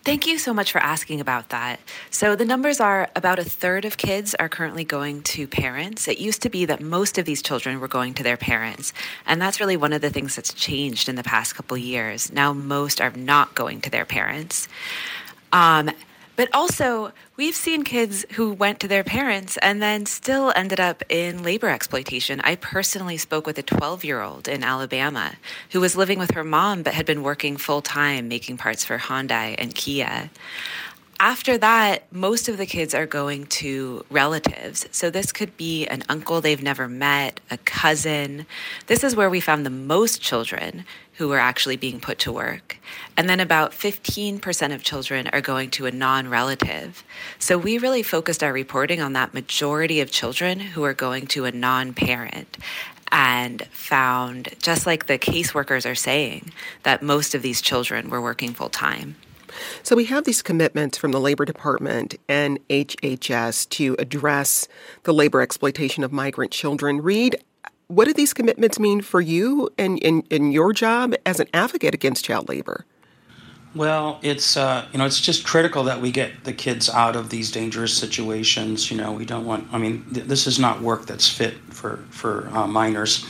Thank 0.04 0.26
you 0.26 0.40
so 0.40 0.52
much 0.52 0.72
for 0.72 0.80
asking 0.80 1.22
about 1.22 1.50
that. 1.50 1.80
So, 2.10 2.36
the 2.36 2.44
numbers 2.44 2.80
are 2.80 3.12
about 3.16 3.38
a 3.38 3.44
third 3.44 3.86
of 3.86 3.98
kids 3.98 4.34
are 4.34 4.50
currently 4.50 4.84
going 4.84 5.22
to 5.24 5.48
parents. 5.48 6.08
It 6.08 6.18
used 6.18 6.42
to 6.42 6.50
be 6.50 6.66
that 6.66 6.82
most 6.82 7.20
of 7.20 7.26
these 7.26 7.44
children 7.44 7.80
were 7.80 7.88
going 7.88 8.16
to 8.16 8.24
their 8.24 8.38
parents. 8.38 8.94
And 9.28 9.40
that's 9.40 9.60
really 9.60 9.78
one 9.78 9.94
of 9.94 10.02
the 10.02 10.10
things 10.10 10.36
that's 10.36 10.56
changed 10.56 11.08
in 11.08 11.18
the 11.18 11.24
past 11.24 11.54
couple 11.54 11.78
years. 11.78 12.32
Now, 12.32 12.52
most 12.52 13.00
are 13.00 13.12
not 13.12 13.54
going 13.54 13.80
to 13.82 13.92
their 13.92 14.06
parents. 14.06 14.68
Um, 15.54 15.92
but 16.36 16.50
also, 16.54 17.12
we've 17.36 17.56
seen 17.56 17.84
kids 17.84 18.26
who 18.34 18.54
went 18.54 18.80
to 18.80 18.88
their 18.88 19.04
parents 19.04 19.58
and 19.58 19.82
then 19.82 20.06
still 20.06 20.52
ended 20.56 20.80
up 20.80 21.04
in 21.10 21.44
labor 21.44 21.70
exploitation. 21.70 22.42
I 22.42 22.56
personally 22.56 23.18
spoke 23.18 23.46
with 23.46 23.58
a 23.58 23.64
12 23.64 24.04
year 24.04 24.22
old 24.22 24.48
in 24.48 24.64
Alabama 24.64 25.34
who 25.72 25.80
was 25.80 25.96
living 25.96 26.20
with 26.20 26.32
her 26.32 26.44
mom 26.44 26.84
but 26.84 26.94
had 26.94 27.06
been 27.06 27.24
working 27.24 27.58
full 27.58 27.82
time 27.82 28.28
making 28.28 28.58
parts 28.58 28.84
for 28.86 28.98
Hyundai 28.98 29.56
and 29.58 29.76
Kia 29.76 30.30
after 31.22 31.56
that, 31.60 32.12
most 32.12 32.50
of 32.50 32.58
the 32.58 32.66
kids 32.66 32.96
are 32.96 33.06
going 33.06 33.46
to 33.46 34.04
relatives. 34.10 34.88
So 34.92 35.12
this 35.12 35.32
could 35.32 35.56
be 35.56 35.86
an 35.86 36.04
uncle 36.10 36.42
they've 36.42 36.64
never 36.64 36.88
met, 36.88 37.40
a 37.52 37.60
cousin. 37.60 38.48
This 38.88 39.04
is 39.04 39.16
where 39.16 39.30
we 39.30 39.40
found 39.40 39.64
the 39.64 39.70
most 39.70 40.20
children 40.20 40.84
who 41.14 41.32
are 41.32 41.40
actually 41.40 41.78
being 41.78 42.00
put 42.00 42.20
to 42.20 42.32
work. 42.32 42.78
And 43.18 43.30
then 43.30 43.40
about 43.40 43.72
15% 43.72 44.74
of 44.74 44.84
children 44.84 45.28
are 45.34 45.42
going 45.42 45.70
to 45.72 45.86
a 45.86 45.92
non 45.92 46.30
relative. 46.30 47.04
So 47.40 47.58
we 47.58 47.78
really 47.78 48.04
focused 48.04 48.44
our 48.44 48.54
reporting 48.54 49.02
on 49.02 49.14
that 49.14 49.34
majority 49.34 50.00
of 50.02 50.12
children 50.12 50.60
who 50.60 50.84
are 50.84 50.94
going 50.94 51.28
to 51.28 51.46
a 51.46 51.52
non 51.52 51.94
parent 51.94 52.58
and 53.12 53.68
found, 53.72 54.50
just 54.60 54.86
like 54.86 55.08
the 55.08 55.20
caseworkers 55.20 55.90
are 55.90 55.96
saying, 55.96 56.52
that 56.84 57.04
most 57.04 57.36
of 57.36 57.42
these 57.42 57.62
children 57.62 58.10
were 58.10 58.22
working 58.22 58.54
full 58.54 58.70
time. 58.70 59.16
So 59.84 59.96
we 59.96 60.06
have 60.06 60.24
these 60.24 60.42
commitments 60.42 60.98
from 60.98 61.12
the 61.12 61.20
Labor 61.20 61.46
Department 61.46 62.16
and 62.30 62.60
HHS 62.70 63.68
to 63.70 63.96
address 64.00 64.68
the 65.04 65.14
labor 65.14 65.42
exploitation 65.42 66.04
of 66.04 66.12
migrant 66.12 66.52
children. 66.52 67.02
Reid, 67.02 67.44
what 67.92 68.06
do 68.06 68.14
these 68.14 68.34
commitments 68.34 68.80
mean 68.80 69.02
for 69.02 69.20
you 69.20 69.70
and 69.78 70.00
in, 70.00 70.52
your 70.52 70.72
job 70.74 71.14
as 71.26 71.40
an 71.40 71.48
advocate 71.54 71.94
against 71.94 72.24
child 72.24 72.48
labor? 72.48 72.86
Well, 73.76 74.20
it's 74.22 74.58
uh, 74.58 74.86
you 74.92 74.98
know 75.00 75.06
it's 75.06 75.22
just 75.22 75.46
critical 75.46 75.84
that 75.84 76.02
we 76.02 76.12
get 76.12 76.44
the 76.44 76.52
kids 76.52 76.90
out 76.90 77.16
of 77.16 77.30
these 77.30 77.52
dangerous 77.52 77.96
situations. 77.96 78.92
You 78.92 78.98
know, 78.98 79.14
we 79.14 79.26
don't 79.26 79.46
want. 79.46 79.68
I 79.72 79.78
mean, 79.78 80.06
th- 80.14 80.26
this 80.26 80.46
is 80.46 80.60
not 80.60 80.82
work 80.82 81.06
that's 81.06 81.30
fit 81.30 81.54
for 81.70 81.98
for 82.10 82.50
uh, 82.54 82.68
minors. 82.68 83.26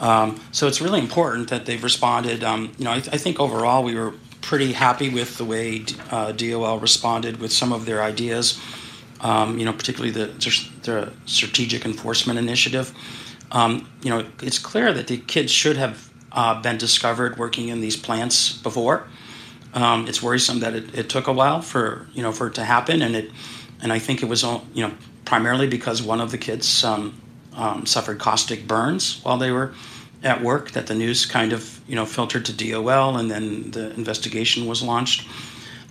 Um, 0.00 0.40
so 0.52 0.66
it's 0.66 0.80
really 0.80 1.00
important 1.00 1.48
that 1.48 1.66
they've 1.66 1.82
responded. 1.82 2.42
Um, 2.42 2.72
you 2.78 2.84
know, 2.84 2.92
I, 2.92 3.00
th- 3.00 3.14
I, 3.14 3.18
think 3.18 3.38
overall 3.38 3.82
we 3.82 3.94
were 3.94 4.14
pretty 4.40 4.72
happy 4.72 5.10
with 5.10 5.36
the 5.36 5.44
way 5.44 5.84
uh, 6.10 6.32
DOL 6.32 6.78
responded 6.78 7.38
with 7.38 7.52
some 7.52 7.70
of 7.70 7.84
their 7.84 8.02
ideas. 8.02 8.58
Um, 9.20 9.58
you 9.58 9.66
know, 9.66 9.74
particularly 9.74 10.10
the, 10.10 10.28
the 10.84 11.12
strategic 11.26 11.84
enforcement 11.84 12.38
initiative. 12.38 12.94
Um, 13.52 13.88
you 14.02 14.10
know, 14.10 14.26
it's 14.42 14.58
clear 14.58 14.92
that 14.92 15.08
the 15.08 15.18
kids 15.18 15.50
should 15.52 15.76
have 15.76 16.10
uh, 16.32 16.60
been 16.60 16.78
discovered 16.78 17.36
working 17.36 17.68
in 17.68 17.80
these 17.80 17.96
plants 17.96 18.52
before. 18.52 19.08
Um, 19.74 20.06
it's 20.08 20.22
worrisome 20.22 20.60
that 20.60 20.74
it, 20.74 20.94
it, 20.96 21.08
took 21.08 21.26
a 21.26 21.32
while 21.32 21.62
for 21.62 22.08
you 22.12 22.22
know 22.22 22.32
for 22.32 22.48
it 22.48 22.54
to 22.54 22.64
happen, 22.64 23.02
and 23.02 23.14
it 23.14 23.30
and 23.80 23.92
I 23.92 23.98
think 23.98 24.22
it 24.22 24.26
was 24.26 24.42
you 24.42 24.86
know 24.86 24.92
primarily 25.24 25.68
because 25.68 26.02
one 26.02 26.20
of 26.20 26.30
the 26.30 26.38
kids 26.38 26.84
um, 26.84 27.20
um, 27.54 27.86
suffered 27.86 28.18
caustic 28.18 28.66
burns 28.66 29.20
while 29.22 29.38
they 29.38 29.52
were 29.52 29.72
at 30.22 30.42
work 30.42 30.72
that 30.72 30.86
the 30.86 30.94
news 30.94 31.24
kind 31.24 31.52
of 31.52 31.80
you 31.86 31.94
know 31.94 32.04
filtered 32.04 32.44
to 32.46 32.52
DOL 32.52 33.16
and 33.16 33.30
then 33.30 33.70
the 33.70 33.92
investigation 33.94 34.66
was 34.66 34.82
launched. 34.82 35.28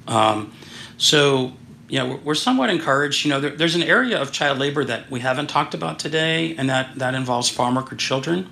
Um, 0.07 0.51
so 0.97 1.53
you 1.89 1.99
know 1.99 2.19
we're 2.23 2.35
somewhat 2.35 2.69
encouraged. 2.69 3.25
You 3.25 3.31
know 3.31 3.41
there, 3.41 3.55
there's 3.55 3.75
an 3.75 3.83
area 3.83 4.21
of 4.21 4.31
child 4.31 4.59
labor 4.59 4.85
that 4.85 5.09
we 5.09 5.19
haven't 5.19 5.47
talked 5.47 5.73
about 5.73 5.99
today, 5.99 6.55
and 6.55 6.69
that 6.69 6.97
that 6.99 7.15
involves 7.15 7.49
farm 7.49 7.75
worker 7.75 7.95
children. 7.95 8.49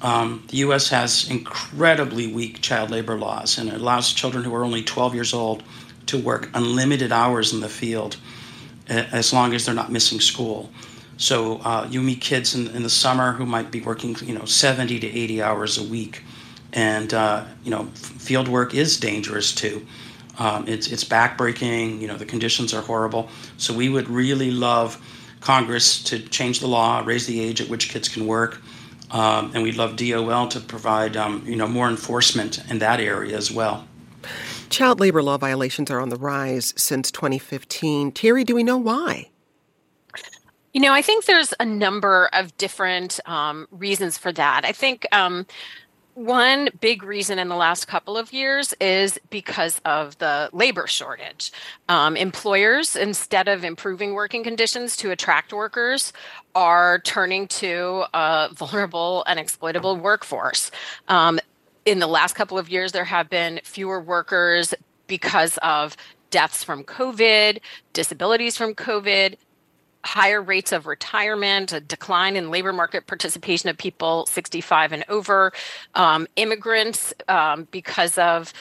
Um, 0.00 0.44
the 0.48 0.58
U.S. 0.58 0.88
has 0.90 1.28
incredibly 1.28 2.32
weak 2.32 2.60
child 2.62 2.90
labor 2.90 3.18
laws, 3.18 3.58
and 3.58 3.68
it 3.68 3.80
allows 3.80 4.12
children 4.12 4.44
who 4.44 4.54
are 4.54 4.64
only 4.64 4.84
12 4.84 5.14
years 5.14 5.34
old 5.34 5.64
to 6.06 6.18
work 6.18 6.48
unlimited 6.54 7.10
hours 7.10 7.52
in 7.52 7.60
the 7.60 7.68
field 7.68 8.16
as 8.88 9.32
long 9.32 9.54
as 9.54 9.66
they're 9.66 9.74
not 9.74 9.92
missing 9.92 10.20
school. 10.20 10.70
So 11.16 11.58
uh, 11.58 11.86
you 11.90 12.00
meet 12.00 12.20
kids 12.20 12.54
in, 12.54 12.68
in, 12.68 12.84
the 12.84 12.90
summer 12.90 13.32
who 13.32 13.44
might 13.44 13.70
be 13.70 13.80
working, 13.80 14.16
you 14.22 14.34
know, 14.34 14.44
70 14.44 15.00
to 15.00 15.06
80 15.06 15.42
hours 15.42 15.76
a 15.76 15.82
week, 15.82 16.22
and 16.72 17.12
uh, 17.12 17.44
you 17.64 17.70
know, 17.70 17.86
field 17.94 18.46
work 18.46 18.72
is 18.72 18.98
dangerous 18.98 19.52
too. 19.52 19.84
Um, 20.38 20.66
it's 20.68 20.86
it's 20.88 21.04
backbreaking. 21.04 22.00
You 22.00 22.08
know, 22.08 22.16
the 22.16 22.26
conditions 22.26 22.72
are 22.72 22.82
horrible. 22.82 23.28
So 23.56 23.74
we 23.74 23.88
would 23.88 24.08
really 24.08 24.50
love 24.50 25.00
Congress 25.40 26.02
to 26.04 26.18
change 26.18 26.60
the 26.60 26.68
law, 26.68 27.02
raise 27.04 27.26
the 27.26 27.40
age 27.40 27.60
at 27.60 27.68
which 27.68 27.88
kids 27.90 28.08
can 28.08 28.26
work, 28.26 28.60
um, 29.10 29.52
and 29.54 29.62
we'd 29.62 29.76
love 29.76 29.96
DOL 29.96 30.48
to 30.48 30.60
provide 30.60 31.16
um, 31.16 31.42
you 31.46 31.56
know 31.56 31.66
more 31.66 31.88
enforcement 31.88 32.62
in 32.70 32.78
that 32.78 33.00
area 33.00 33.36
as 33.36 33.50
well. 33.50 33.86
Child 34.70 35.00
labor 35.00 35.22
law 35.22 35.38
violations 35.38 35.90
are 35.90 36.00
on 36.00 36.10
the 36.10 36.16
rise 36.16 36.74
since 36.76 37.10
2015. 37.10 38.12
Terri, 38.12 38.44
do 38.44 38.54
we 38.54 38.62
know 38.62 38.76
why? 38.76 39.30
You 40.74 40.82
know, 40.82 40.92
I 40.92 41.00
think 41.00 41.24
there's 41.24 41.54
a 41.58 41.64
number 41.64 42.28
of 42.34 42.56
different 42.58 43.18
um, 43.24 43.66
reasons 43.70 44.18
for 44.18 44.30
that. 44.32 44.64
I 44.64 44.72
think 44.72 45.06
um, 45.12 45.46
one 46.18 46.68
big 46.80 47.04
reason 47.04 47.38
in 47.38 47.48
the 47.48 47.54
last 47.54 47.86
couple 47.86 48.16
of 48.16 48.32
years 48.32 48.74
is 48.80 49.20
because 49.30 49.80
of 49.84 50.18
the 50.18 50.50
labor 50.52 50.88
shortage. 50.88 51.52
Um, 51.88 52.16
employers, 52.16 52.96
instead 52.96 53.46
of 53.46 53.62
improving 53.62 54.14
working 54.14 54.42
conditions 54.42 54.96
to 54.96 55.12
attract 55.12 55.52
workers, 55.52 56.12
are 56.56 56.98
turning 56.98 57.46
to 57.46 58.04
a 58.12 58.48
vulnerable 58.52 59.22
and 59.28 59.38
exploitable 59.38 59.96
workforce. 59.96 60.72
Um, 61.06 61.38
in 61.84 62.00
the 62.00 62.08
last 62.08 62.34
couple 62.34 62.58
of 62.58 62.68
years, 62.68 62.90
there 62.90 63.04
have 63.04 63.30
been 63.30 63.60
fewer 63.62 64.00
workers 64.00 64.74
because 65.06 65.56
of 65.58 65.96
deaths 66.30 66.64
from 66.64 66.82
COVID, 66.82 67.60
disabilities 67.92 68.56
from 68.56 68.74
COVID, 68.74 69.36
higher 70.04 70.40
rates 70.40 70.72
of 70.72 70.86
retirement, 70.86 71.72
a 71.72 71.80
decline 71.80 72.36
in 72.36 72.50
labor 72.50 72.72
market 72.72 73.06
participation 73.06 73.68
of 73.68 73.76
people 73.76 74.26
65 74.26 74.92
and 74.92 75.04
over, 75.08 75.52
um, 75.94 76.26
immigrants 76.36 77.12
um, 77.28 77.66
because 77.70 78.16
of 78.18 78.52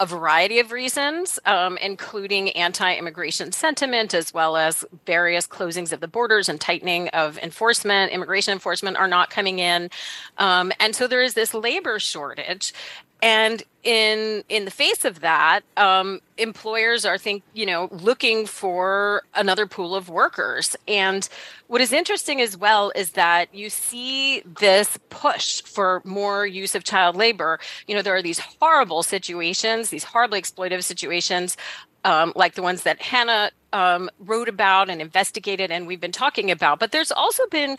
a 0.00 0.06
variety 0.06 0.60
of 0.60 0.70
reasons, 0.70 1.40
um, 1.44 1.76
including 1.78 2.50
anti 2.50 2.94
immigration 2.94 3.50
sentiment, 3.52 4.14
as 4.14 4.32
well 4.32 4.56
as 4.56 4.84
various 5.06 5.46
closings 5.46 5.92
of 5.92 6.00
the 6.00 6.08
borders 6.08 6.48
and 6.48 6.60
tightening 6.60 7.08
of 7.08 7.38
enforcement. 7.38 8.12
Immigration 8.12 8.52
enforcement 8.52 8.96
are 8.96 9.08
not 9.08 9.30
coming 9.30 9.58
in. 9.58 9.90
Um, 10.36 10.72
and 10.78 10.94
so 10.94 11.06
there 11.06 11.22
is 11.22 11.34
this 11.34 11.52
labor 11.52 11.98
shortage. 11.98 12.72
And 13.20 13.62
in 13.82 14.44
in 14.48 14.64
the 14.64 14.70
face 14.70 15.04
of 15.04 15.20
that, 15.20 15.60
um, 15.76 16.20
employers 16.36 17.04
are 17.04 17.18
think 17.18 17.42
you 17.54 17.66
know 17.66 17.88
looking 17.90 18.46
for 18.46 19.22
another 19.34 19.66
pool 19.66 19.94
of 19.94 20.08
workers. 20.08 20.76
And 20.86 21.28
what 21.66 21.80
is 21.80 21.92
interesting 21.92 22.40
as 22.40 22.56
well 22.56 22.92
is 22.94 23.12
that 23.12 23.52
you 23.54 23.70
see 23.70 24.40
this 24.42 24.98
push 25.10 25.62
for 25.62 26.00
more 26.04 26.46
use 26.46 26.74
of 26.74 26.84
child 26.84 27.16
labor. 27.16 27.58
You 27.86 27.96
know, 27.96 28.02
there 28.02 28.14
are 28.14 28.22
these 28.22 28.38
horrible 28.38 29.02
situations, 29.02 29.90
these 29.90 30.04
horribly 30.04 30.40
exploitative 30.40 30.84
situations 30.84 31.56
um, 32.04 32.32
like 32.36 32.54
the 32.54 32.62
ones 32.62 32.82
that 32.82 33.00
Hannah 33.00 33.50
um, 33.72 34.10
wrote 34.18 34.48
about 34.48 34.88
and 34.88 35.00
investigated, 35.00 35.70
and 35.70 35.86
we've 35.86 36.00
been 36.00 36.12
talking 36.12 36.50
about. 36.50 36.78
But 36.78 36.92
there's 36.92 37.12
also 37.12 37.46
been 37.48 37.76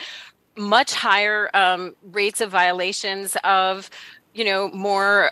much 0.58 0.94
higher 0.94 1.50
um, 1.54 1.96
rates 2.12 2.42
of 2.42 2.52
violations 2.52 3.38
of, 3.44 3.90
you 4.34 4.46
know, 4.46 4.70
more 4.70 5.32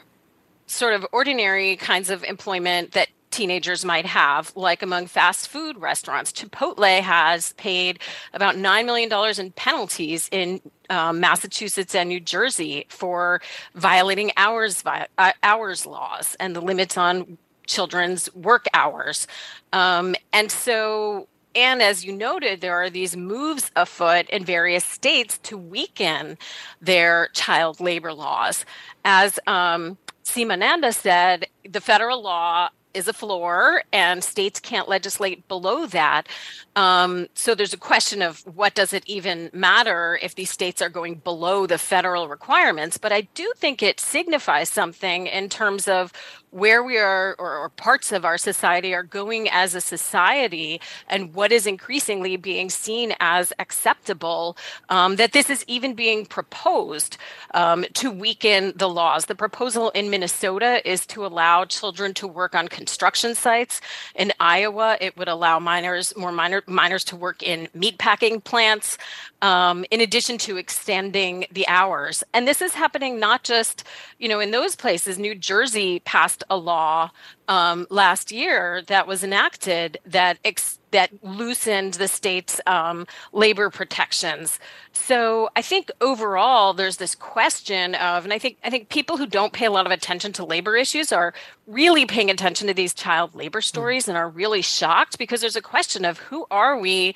sort 0.67 0.93
of 0.93 1.05
ordinary 1.11 1.75
kinds 1.77 2.09
of 2.09 2.23
employment 2.23 2.91
that 2.91 3.07
teenagers 3.31 3.85
might 3.85 4.05
have, 4.05 4.51
like 4.55 4.81
among 4.81 5.07
fast 5.07 5.47
food 5.47 5.77
restaurants. 5.77 6.31
Chipotle 6.31 7.01
has 7.01 7.53
paid 7.53 7.99
about 8.33 8.55
$9 8.55 8.85
million 8.85 9.39
in 9.39 9.51
penalties 9.51 10.29
in 10.31 10.61
um, 10.89 11.19
Massachusetts 11.19 11.93
and 11.93 12.09
New 12.09 12.19
Jersey 12.19 12.85
for 12.89 13.41
violating 13.75 14.31
hours, 14.37 14.83
uh, 14.85 15.31
hours 15.43 15.85
laws 15.85 16.35
and 16.39 16.55
the 16.55 16.61
limits 16.61 16.97
on 16.97 17.37
children's 17.67 18.33
work 18.33 18.65
hours. 18.73 19.27
Um, 19.73 20.15
and 20.33 20.51
so 20.51 21.27
and 21.57 21.81
as 21.81 22.05
you 22.05 22.13
noted, 22.13 22.61
there 22.61 22.75
are 22.75 22.89
these 22.89 23.17
moves 23.17 23.71
afoot 23.75 24.29
in 24.29 24.45
various 24.45 24.85
states 24.85 25.39
to 25.39 25.57
weaken 25.57 26.37
their 26.79 27.29
child 27.33 27.79
labor 27.79 28.13
laws. 28.13 28.63
As 29.03 29.39
um, 29.47 29.97
Seema 30.23 30.59
Nanda 30.59 30.93
said, 30.93 31.47
the 31.67 31.81
federal 31.81 32.21
law 32.21 32.69
is 32.93 33.07
a 33.07 33.13
floor 33.13 33.83
and 33.91 34.23
states 34.23 34.59
can't 34.59 34.87
legislate 34.87 35.47
below 35.47 35.87
that. 35.87 36.27
Um, 36.75 37.27
so 37.33 37.55
there's 37.55 37.73
a 37.73 37.77
question 37.77 38.21
of 38.21 38.41
what 38.55 38.75
does 38.75 38.93
it 38.93 39.03
even 39.07 39.49
matter 39.51 40.19
if 40.21 40.35
these 40.35 40.49
states 40.51 40.81
are 40.81 40.89
going 40.89 41.15
below 41.15 41.65
the 41.65 41.77
federal 41.77 42.27
requirements. 42.27 42.97
But 42.97 43.11
I 43.11 43.21
do 43.21 43.51
think 43.57 43.81
it 43.81 43.99
signifies 43.99 44.69
something 44.69 45.27
in 45.27 45.49
terms 45.49 45.87
of 45.87 46.13
where 46.57 46.83
we 46.83 46.97
are 46.97 47.35
or, 47.37 47.57
or, 47.57 47.69
parts 47.69 48.11
of 48.11 48.25
our 48.25 48.37
society 48.37 48.93
are 48.93 49.03
going 49.03 49.47
as 49.49 49.75
a 49.75 49.81
society 49.81 50.81
and 51.07 51.35
what 51.35 51.51
is 51.51 51.67
increasingly 51.67 52.35
being 52.35 52.67
seen 52.67 53.13
as 53.19 53.53
acceptable 53.59 54.57
um, 54.89 55.17
that 55.17 55.33
this 55.33 55.51
is 55.51 55.63
even 55.67 55.93
being 55.93 56.25
proposed 56.25 57.17
um, 57.53 57.85
to 57.93 58.09
weaken 58.09 58.73
the 58.75 58.89
laws. 58.89 59.25
The 59.25 59.35
proposal 59.35 59.91
in 59.91 60.09
minnesota 60.09 60.81
is 60.89 61.05
to 61.07 61.25
allow 61.27 61.65
children 61.65 62.15
to 62.15 62.27
work 62.27 62.55
on 62.55 62.67
construction 62.67 63.35
sites. 63.35 63.79
In 64.15 64.33
iowa 64.39 64.97
it 64.99 65.15
would 65.15 65.27
allow 65.27 65.59
minors 65.59 66.15
more 66.17 66.31
minor 66.31 66.63
minors 66.65 67.03
to 67.05 67.15
work 67.15 67.43
in 67.43 67.67
meatpacking 67.77 68.43
plants 68.43 68.97
um, 69.41 69.85
in 69.91 70.01
addition 70.01 70.37
to 70.39 70.57
extending 70.57 71.45
the 71.51 71.67
hours. 71.67 72.23
And 72.33 72.47
this 72.47 72.61
is 72.61 72.73
happening 72.73 73.19
not 73.19 73.43
just, 73.43 73.83
you 74.17 74.27
know, 74.27 74.39
in 74.39 74.51
those 74.51 74.75
places. 74.75 75.19
New 75.19 75.35
Jersey 75.35 75.99
passed 75.99 76.43
a 76.49 76.57
law 76.57 77.11
um, 77.47 77.87
last 77.89 78.31
year 78.31 78.81
that 78.87 79.07
was 79.07 79.23
enacted 79.23 79.97
that 80.05 80.37
ex- 80.43 80.79
that 80.91 81.11
loosened 81.21 81.95
the 81.95 82.07
state's 82.07 82.61
um, 82.65 83.05
labor 83.33 83.69
protections. 83.69 84.57
So 84.93 85.49
I 85.55 85.61
think 85.61 85.91
overall 86.01 86.73
there's 86.73 86.97
this 86.97 87.13
question 87.13 87.95
of, 87.95 88.23
and 88.23 88.33
I 88.33 88.39
think 88.39 88.57
I 88.63 88.69
think 88.69 88.89
people 88.89 89.17
who 89.17 89.27
don't 89.27 89.53
pay 89.53 89.65
a 89.65 89.71
lot 89.71 89.85
of 89.85 89.91
attention 89.91 90.33
to 90.33 90.45
labor 90.45 90.75
issues 90.75 91.11
are 91.11 91.33
really 91.67 92.05
paying 92.05 92.29
attention 92.29 92.67
to 92.67 92.73
these 92.73 92.93
child 92.93 93.35
labor 93.35 93.61
stories 93.61 94.05
mm. 94.05 94.09
and 94.09 94.17
are 94.17 94.29
really 94.29 94.61
shocked 94.61 95.17
because 95.17 95.41
there's 95.41 95.55
a 95.55 95.61
question 95.61 96.05
of 96.05 96.17
who 96.19 96.45
are 96.49 96.77
we 96.77 97.13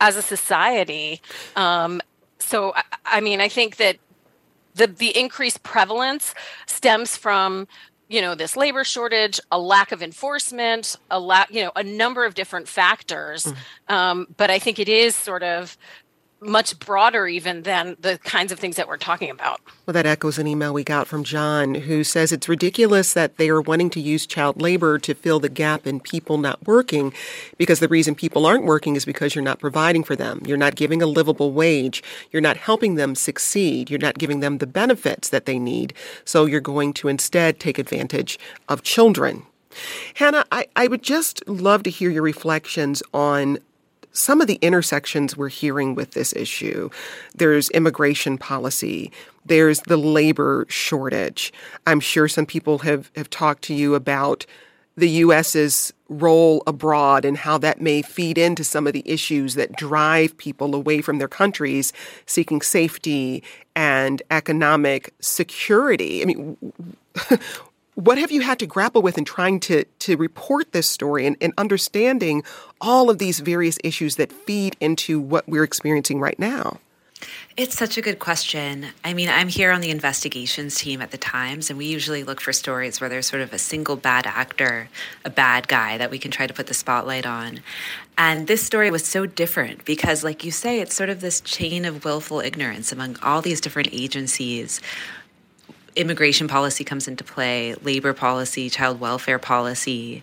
as 0.00 0.16
a 0.16 0.22
society. 0.22 1.20
Um, 1.56 2.00
so, 2.38 2.72
I, 2.74 2.82
I 3.04 3.20
mean, 3.20 3.40
I 3.40 3.48
think 3.48 3.76
that 3.76 3.98
the 4.74 4.86
the 4.86 5.16
increased 5.18 5.62
prevalence 5.62 6.34
stems 6.66 7.16
from 7.16 7.66
you 8.08 8.20
know 8.20 8.34
this 8.34 8.56
labor 8.56 8.84
shortage 8.84 9.40
a 9.50 9.58
lack 9.58 9.92
of 9.92 10.02
enforcement 10.02 10.96
a 11.10 11.18
lack 11.18 11.50
you 11.50 11.62
know 11.62 11.72
a 11.76 11.82
number 11.82 12.24
of 12.24 12.34
different 12.34 12.68
factors 12.68 13.44
mm-hmm. 13.44 13.94
um, 13.94 14.26
but 14.36 14.50
i 14.50 14.58
think 14.58 14.78
it 14.78 14.88
is 14.88 15.14
sort 15.16 15.42
of 15.42 15.78
much 16.40 16.78
broader 16.78 17.26
even 17.26 17.62
than 17.62 17.96
the 18.00 18.18
kinds 18.18 18.50
of 18.50 18.58
things 18.58 18.76
that 18.76 18.88
we're 18.88 18.96
talking 18.96 19.30
about. 19.30 19.60
Well, 19.86 19.92
that 19.92 20.06
echoes 20.06 20.38
an 20.38 20.46
email 20.46 20.72
we 20.72 20.84
got 20.84 21.06
from 21.06 21.24
John 21.24 21.74
who 21.74 22.02
says 22.04 22.32
it's 22.32 22.48
ridiculous 22.48 23.12
that 23.12 23.36
they 23.36 23.48
are 23.50 23.60
wanting 23.60 23.90
to 23.90 24.00
use 24.00 24.26
child 24.26 24.60
labor 24.60 24.98
to 24.98 25.14
fill 25.14 25.40
the 25.40 25.48
gap 25.48 25.86
in 25.86 26.00
people 26.00 26.38
not 26.38 26.66
working 26.66 27.12
because 27.58 27.80
the 27.80 27.88
reason 27.88 28.14
people 28.14 28.46
aren't 28.46 28.64
working 28.64 28.96
is 28.96 29.04
because 29.04 29.34
you're 29.34 29.44
not 29.44 29.60
providing 29.60 30.02
for 30.02 30.16
them. 30.16 30.40
You're 30.44 30.56
not 30.56 30.76
giving 30.76 31.02
a 31.02 31.06
livable 31.06 31.52
wage. 31.52 32.02
You're 32.30 32.42
not 32.42 32.56
helping 32.56 32.94
them 32.94 33.14
succeed. 33.14 33.90
You're 33.90 33.98
not 33.98 34.18
giving 34.18 34.40
them 34.40 34.58
the 34.58 34.66
benefits 34.66 35.28
that 35.28 35.46
they 35.46 35.58
need. 35.58 35.92
So 36.24 36.46
you're 36.46 36.60
going 36.60 36.92
to 36.94 37.08
instead 37.08 37.60
take 37.60 37.78
advantage 37.78 38.38
of 38.68 38.82
children. 38.82 39.44
Hannah, 40.14 40.44
I, 40.50 40.66
I 40.74 40.88
would 40.88 41.02
just 41.02 41.46
love 41.48 41.82
to 41.84 41.90
hear 41.90 42.10
your 42.10 42.22
reflections 42.22 43.02
on 43.14 43.58
some 44.12 44.40
of 44.40 44.46
the 44.46 44.58
intersections 44.62 45.36
we're 45.36 45.48
hearing 45.48 45.94
with 45.94 46.12
this 46.12 46.34
issue. 46.34 46.90
There's 47.34 47.70
immigration 47.70 48.38
policy, 48.38 49.12
there's 49.44 49.80
the 49.80 49.96
labor 49.96 50.66
shortage. 50.68 51.52
I'm 51.86 52.00
sure 52.00 52.28
some 52.28 52.46
people 52.46 52.78
have, 52.78 53.10
have 53.16 53.30
talked 53.30 53.62
to 53.64 53.74
you 53.74 53.94
about 53.94 54.46
the 54.96 55.08
U.S.'s 55.08 55.92
role 56.08 56.62
abroad 56.66 57.24
and 57.24 57.36
how 57.36 57.56
that 57.58 57.80
may 57.80 58.02
feed 58.02 58.36
into 58.36 58.64
some 58.64 58.86
of 58.86 58.92
the 58.92 59.02
issues 59.06 59.54
that 59.54 59.76
drive 59.76 60.36
people 60.36 60.74
away 60.74 61.00
from 61.00 61.18
their 61.18 61.28
countries 61.28 61.92
seeking 62.26 62.60
safety 62.60 63.42
and 63.74 64.22
economic 64.30 65.14
security. 65.20 66.22
I 66.22 66.26
mean, 66.26 66.56
what 68.00 68.18
have 68.18 68.30
you 68.30 68.40
had 68.40 68.58
to 68.58 68.66
grapple 68.66 69.02
with 69.02 69.18
in 69.18 69.24
trying 69.24 69.60
to 69.60 69.84
to 70.00 70.16
report 70.16 70.72
this 70.72 70.86
story 70.86 71.26
and, 71.26 71.36
and 71.40 71.52
understanding 71.58 72.42
all 72.80 73.10
of 73.10 73.18
these 73.18 73.40
various 73.40 73.78
issues 73.84 74.16
that 74.16 74.32
feed 74.32 74.76
into 74.80 75.20
what 75.20 75.48
we're 75.48 75.64
experiencing 75.64 76.20
right 76.20 76.38
now? 76.38 76.78
It's 77.56 77.76
such 77.76 77.98
a 77.98 78.00
good 78.00 78.18
question. 78.18 78.86
I 79.04 79.12
mean, 79.12 79.28
I'm 79.28 79.48
here 79.48 79.72
on 79.72 79.82
the 79.82 79.90
investigations 79.90 80.76
team 80.76 81.02
at 81.02 81.10
the 81.10 81.18
Times, 81.18 81.68
and 81.68 81.78
we 81.78 81.84
usually 81.84 82.24
look 82.24 82.40
for 82.40 82.52
stories 82.52 82.98
where 83.00 83.10
there's 83.10 83.26
sort 83.26 83.42
of 83.42 83.52
a 83.52 83.58
single 83.58 83.96
bad 83.96 84.26
actor, 84.26 84.88
a 85.24 85.28
bad 85.28 85.68
guy 85.68 85.98
that 85.98 86.10
we 86.10 86.18
can 86.18 86.30
try 86.30 86.46
to 86.46 86.54
put 86.54 86.68
the 86.68 86.74
spotlight 86.74 87.26
on. 87.26 87.60
And 88.16 88.46
this 88.46 88.62
story 88.64 88.90
was 88.90 89.04
so 89.04 89.26
different 89.26 89.84
because, 89.84 90.24
like 90.24 90.44
you 90.44 90.50
say, 90.50 90.80
it's 90.80 90.94
sort 90.94 91.10
of 91.10 91.20
this 91.20 91.42
chain 91.42 91.84
of 91.84 92.04
willful 92.04 92.40
ignorance 92.40 92.92
among 92.92 93.18
all 93.22 93.42
these 93.42 93.60
different 93.60 93.90
agencies 93.92 94.80
immigration 95.96 96.48
policy 96.48 96.84
comes 96.84 97.08
into 97.08 97.24
play, 97.24 97.74
labor 97.74 98.12
policy, 98.12 98.70
child 98.70 99.00
welfare 99.00 99.38
policy. 99.38 100.22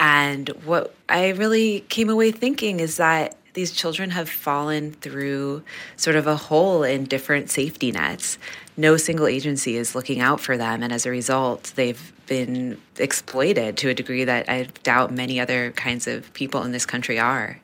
And 0.00 0.48
what 0.64 0.94
I 1.08 1.30
really 1.30 1.80
came 1.88 2.08
away 2.08 2.30
thinking 2.30 2.80
is 2.80 2.96
that 2.96 3.36
these 3.54 3.72
children 3.72 4.10
have 4.10 4.28
fallen 4.28 4.92
through 4.92 5.64
sort 5.96 6.14
of 6.14 6.26
a 6.26 6.36
hole 6.36 6.84
in 6.84 7.04
different 7.04 7.50
safety 7.50 7.90
nets. 7.90 8.38
No 8.76 8.96
single 8.96 9.26
agency 9.26 9.76
is 9.76 9.96
looking 9.96 10.20
out 10.20 10.40
for 10.40 10.56
them. 10.56 10.82
And 10.82 10.92
as 10.92 11.06
a 11.06 11.10
result, 11.10 11.72
they've 11.74 12.12
been 12.26 12.80
exploited 12.98 13.76
to 13.78 13.88
a 13.88 13.94
degree 13.94 14.24
that 14.24 14.48
I 14.48 14.68
doubt 14.84 15.12
many 15.12 15.40
other 15.40 15.72
kinds 15.72 16.06
of 16.06 16.32
people 16.34 16.62
in 16.62 16.70
this 16.70 16.86
country 16.86 17.18
are. 17.18 17.58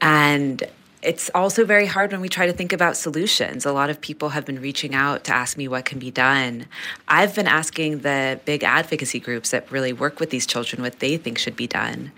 And 0.00 0.62
it's 1.02 1.30
also 1.34 1.64
very 1.64 1.86
hard 1.86 2.12
when 2.12 2.20
we 2.20 2.28
try 2.28 2.46
to 2.46 2.52
think 2.52 2.72
about 2.74 2.96
solutions. 2.96 3.64
A 3.64 3.72
lot 3.72 3.88
of 3.88 4.00
people 4.00 4.30
have 4.30 4.44
been 4.44 4.60
reaching 4.60 4.94
out 4.94 5.24
to 5.24 5.34
ask 5.34 5.56
me 5.56 5.66
what 5.66 5.86
can 5.86 5.98
be 5.98 6.10
done. 6.10 6.66
I've 7.08 7.34
been 7.34 7.46
asking 7.46 8.00
the 8.00 8.38
big 8.44 8.62
advocacy 8.62 9.18
groups 9.18 9.50
that 9.50 9.70
really 9.70 9.94
work 9.94 10.20
with 10.20 10.28
these 10.28 10.46
children 10.46 10.82
what 10.82 10.98
they 10.98 11.16
think 11.16 11.38
should 11.38 11.56
be 11.56 11.66
done. 11.66 12.12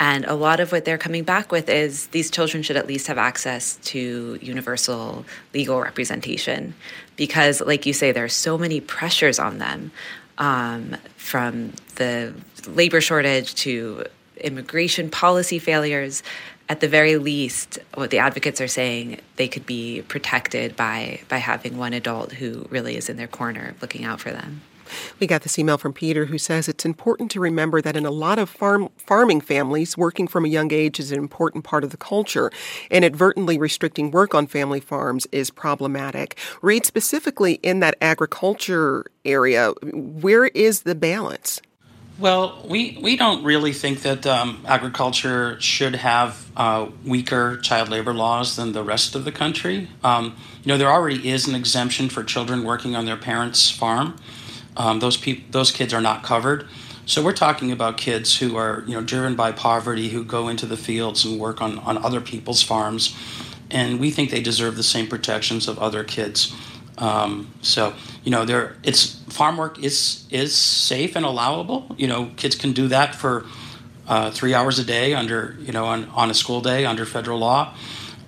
And 0.00 0.24
a 0.24 0.34
lot 0.34 0.58
of 0.58 0.72
what 0.72 0.84
they're 0.84 0.98
coming 0.98 1.22
back 1.22 1.52
with 1.52 1.68
is 1.68 2.08
these 2.08 2.28
children 2.28 2.64
should 2.64 2.76
at 2.76 2.88
least 2.88 3.06
have 3.06 3.18
access 3.18 3.76
to 3.76 4.38
universal 4.42 5.24
legal 5.52 5.80
representation. 5.80 6.74
Because, 7.14 7.60
like 7.60 7.86
you 7.86 7.92
say, 7.92 8.10
there 8.10 8.24
are 8.24 8.28
so 8.28 8.58
many 8.58 8.80
pressures 8.80 9.38
on 9.38 9.58
them 9.58 9.92
um, 10.38 10.96
from 11.16 11.72
the 11.94 12.34
labor 12.66 13.00
shortage 13.00 13.54
to 13.54 14.06
immigration 14.38 15.10
policy 15.10 15.60
failures 15.60 16.24
at 16.68 16.80
the 16.80 16.88
very 16.88 17.16
least, 17.16 17.78
what 17.94 18.10
the 18.10 18.18
advocates 18.18 18.60
are 18.60 18.68
saying, 18.68 19.20
they 19.36 19.48
could 19.48 19.66
be 19.66 20.02
protected 20.08 20.76
by 20.76 21.20
by 21.28 21.38
having 21.38 21.76
one 21.76 21.92
adult 21.92 22.32
who 22.32 22.66
really 22.70 22.96
is 22.96 23.08
in 23.08 23.16
their 23.16 23.28
corner 23.28 23.74
looking 23.80 24.04
out 24.04 24.20
for 24.20 24.30
them. 24.30 24.62
We 25.18 25.26
got 25.26 25.42
this 25.42 25.58
email 25.58 25.78
from 25.78 25.92
Peter 25.92 26.26
who 26.26 26.38
says 26.38 26.68
it's 26.68 26.84
important 26.84 27.30
to 27.32 27.40
remember 27.40 27.80
that 27.80 27.96
in 27.96 28.04
a 28.04 28.10
lot 28.10 28.38
of 28.38 28.48
farm 28.50 28.90
farming 28.96 29.40
families, 29.40 29.96
working 29.96 30.26
from 30.26 30.44
a 30.44 30.48
young 30.48 30.72
age 30.72 31.00
is 31.00 31.12
an 31.12 31.18
important 31.18 31.64
part 31.64 31.84
of 31.84 31.90
the 31.90 31.96
culture, 31.96 32.50
inadvertently 32.90 33.58
restricting 33.58 34.10
work 34.10 34.34
on 34.34 34.46
family 34.46 34.80
farms 34.80 35.26
is 35.32 35.50
problematic. 35.50 36.38
Reid 36.62 36.84
specifically 36.86 37.54
in 37.62 37.80
that 37.80 37.96
agriculture 38.00 39.04
area, 39.24 39.72
where 39.82 40.46
is 40.46 40.82
the 40.82 40.94
balance? 40.94 41.60
Well, 42.16 42.64
we, 42.68 42.96
we 43.02 43.16
don't 43.16 43.42
really 43.42 43.72
think 43.72 44.02
that 44.02 44.24
um, 44.24 44.62
agriculture 44.68 45.60
should 45.60 45.96
have 45.96 46.48
uh, 46.56 46.86
weaker 47.04 47.56
child 47.58 47.88
labor 47.88 48.14
laws 48.14 48.54
than 48.54 48.70
the 48.70 48.84
rest 48.84 49.16
of 49.16 49.24
the 49.24 49.32
country. 49.32 49.88
Um, 50.04 50.36
you 50.62 50.68
know, 50.68 50.78
there 50.78 50.90
already 50.90 51.28
is 51.28 51.48
an 51.48 51.56
exemption 51.56 52.08
for 52.08 52.22
children 52.22 52.62
working 52.62 52.94
on 52.94 53.04
their 53.04 53.16
parents' 53.16 53.68
farm. 53.68 54.16
Um, 54.76 55.00
those 55.00 55.16
peop- 55.16 55.50
those 55.50 55.72
kids 55.72 55.92
are 55.92 56.00
not 56.00 56.22
covered. 56.22 56.68
So 57.04 57.22
we're 57.22 57.32
talking 57.32 57.72
about 57.72 57.96
kids 57.96 58.38
who 58.38 58.56
are 58.56 58.84
you 58.86 58.94
know 58.94 59.02
driven 59.02 59.34
by 59.34 59.50
poverty, 59.50 60.10
who 60.10 60.24
go 60.24 60.48
into 60.48 60.66
the 60.66 60.76
fields 60.76 61.24
and 61.24 61.40
work 61.40 61.60
on, 61.60 61.80
on 61.80 61.98
other 61.98 62.20
people's 62.20 62.62
farms, 62.62 63.16
and 63.70 63.98
we 63.98 64.12
think 64.12 64.30
they 64.30 64.40
deserve 64.40 64.76
the 64.76 64.84
same 64.84 65.08
protections 65.08 65.66
of 65.66 65.80
other 65.80 66.04
kids. 66.04 66.54
Um, 66.98 67.52
so 67.60 67.94
you 68.22 68.30
know, 68.30 68.44
there 68.44 68.76
it's 68.82 69.20
farm 69.28 69.56
work 69.56 69.82
is 69.82 70.26
is 70.30 70.54
safe 70.54 71.16
and 71.16 71.24
allowable. 71.24 71.94
You 71.96 72.06
know, 72.06 72.30
kids 72.36 72.54
can 72.54 72.72
do 72.72 72.88
that 72.88 73.14
for 73.14 73.46
uh, 74.06 74.30
three 74.30 74.54
hours 74.54 74.78
a 74.78 74.84
day 74.84 75.14
under 75.14 75.56
you 75.60 75.72
know 75.72 75.86
on, 75.86 76.04
on 76.06 76.30
a 76.30 76.34
school 76.34 76.60
day 76.60 76.84
under 76.86 77.04
federal 77.04 77.38
law. 77.38 77.74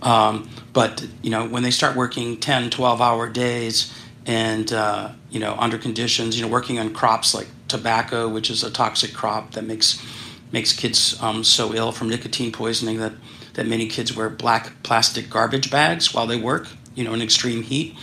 Um, 0.03 0.49
but 0.73 1.07
you 1.23 1.31
know, 1.31 1.47
when 1.47 1.63
they 1.63 1.71
start 1.71 1.97
working 1.97 2.39
10, 2.39 2.71
12 2.71 3.01
hour 3.01 3.29
days 3.29 3.93
and 4.27 4.73
uh, 4.73 5.13
you 5.31 5.41
know 5.41 5.57
under 5.59 5.79
conditions, 5.79 6.37
you 6.37 6.45
know, 6.45 6.51
working 6.51 6.79
on 6.79 6.93
crops 6.93 7.35
like 7.35 7.49
tobacco, 7.69 8.29
which 8.29 8.51
is 8.51 8.63
a 8.63 8.71
toxic 8.71 9.13
crop 9.13 9.53
that 9.53 9.65
makes 9.65 10.05
makes 10.53 10.73
kids 10.73 11.21
um, 11.23 11.45
so 11.45 11.75
ill 11.75 11.93
from 11.93 12.09
nicotine 12.09 12.53
poisoning 12.53 12.99
that 12.99 13.13
that 13.55 13.67
many 13.67 13.87
kids 13.87 14.15
wear 14.15 14.29
black 14.29 14.83
plastic 14.83 15.31
garbage 15.31 15.71
bags 15.71 16.13
while 16.13 16.27
they 16.27 16.39
work, 16.39 16.69
you 16.95 17.05
know, 17.05 17.15
in 17.15 17.23
extreme 17.23 17.63
heat. 17.63 17.97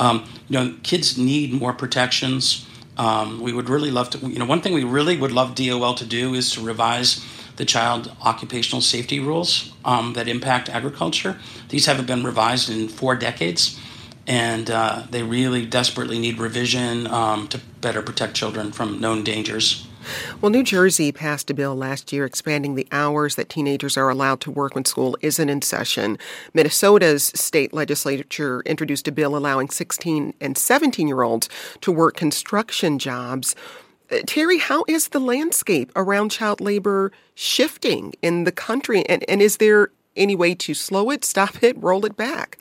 Um, 0.00 0.24
you 0.48 0.58
know, 0.58 0.74
kids 0.82 1.16
need 1.16 1.52
more 1.52 1.72
protections. 1.72 2.66
Um, 2.96 3.40
we 3.40 3.52
would 3.52 3.68
really 3.68 3.90
love 3.90 4.10
to, 4.10 4.18
you 4.26 4.38
know, 4.38 4.46
one 4.46 4.62
thing 4.62 4.72
we 4.72 4.82
really 4.82 5.16
would 5.16 5.30
love 5.30 5.54
DOL 5.54 5.94
to 5.94 6.04
do 6.06 6.34
is 6.34 6.50
to 6.52 6.60
revise 6.60 7.24
the 7.56 7.64
child 7.66 8.10
occupational 8.22 8.80
safety 8.80 9.20
rules 9.20 9.72
um, 9.84 10.14
that 10.14 10.26
impact 10.26 10.70
agriculture. 10.70 11.38
These 11.68 11.86
haven't 11.86 12.06
been 12.06 12.24
revised 12.24 12.70
in 12.70 12.88
four 12.88 13.14
decades, 13.14 13.78
and 14.26 14.70
uh, 14.70 15.04
they 15.10 15.22
really 15.22 15.66
desperately 15.66 16.18
need 16.18 16.38
revision 16.38 17.06
um, 17.06 17.48
to 17.48 17.60
better 17.82 18.00
protect 18.00 18.34
children 18.34 18.72
from 18.72 19.00
known 19.00 19.22
dangers. 19.22 19.86
Well, 20.40 20.50
New 20.50 20.62
Jersey 20.62 21.12
passed 21.12 21.50
a 21.50 21.54
bill 21.54 21.74
last 21.74 22.12
year 22.12 22.24
expanding 22.24 22.74
the 22.74 22.88
hours 22.92 23.34
that 23.36 23.48
teenagers 23.48 23.96
are 23.96 24.08
allowed 24.08 24.40
to 24.42 24.50
work 24.50 24.74
when 24.74 24.84
school 24.84 25.16
isn't 25.20 25.48
in 25.48 25.62
session. 25.62 26.18
Minnesota's 26.54 27.24
state 27.34 27.72
legislature 27.72 28.62
introduced 28.66 29.08
a 29.08 29.12
bill 29.12 29.36
allowing 29.36 29.68
16 29.68 30.34
and 30.40 30.56
17 30.56 31.08
year 31.08 31.22
olds 31.22 31.48
to 31.80 31.92
work 31.92 32.16
construction 32.16 32.98
jobs. 32.98 33.54
Uh, 34.10 34.16
Terri, 34.26 34.58
how 34.58 34.84
is 34.88 35.08
the 35.08 35.20
landscape 35.20 35.92
around 35.94 36.30
child 36.30 36.60
labor 36.60 37.12
shifting 37.34 38.14
in 38.22 38.44
the 38.44 38.52
country? 38.52 39.04
And, 39.06 39.24
and 39.28 39.40
is 39.40 39.58
there 39.58 39.90
any 40.16 40.34
way 40.34 40.54
to 40.54 40.74
slow 40.74 41.10
it, 41.10 41.24
stop 41.24 41.62
it, 41.62 41.80
roll 41.80 42.04
it 42.04 42.16
back? 42.16 42.58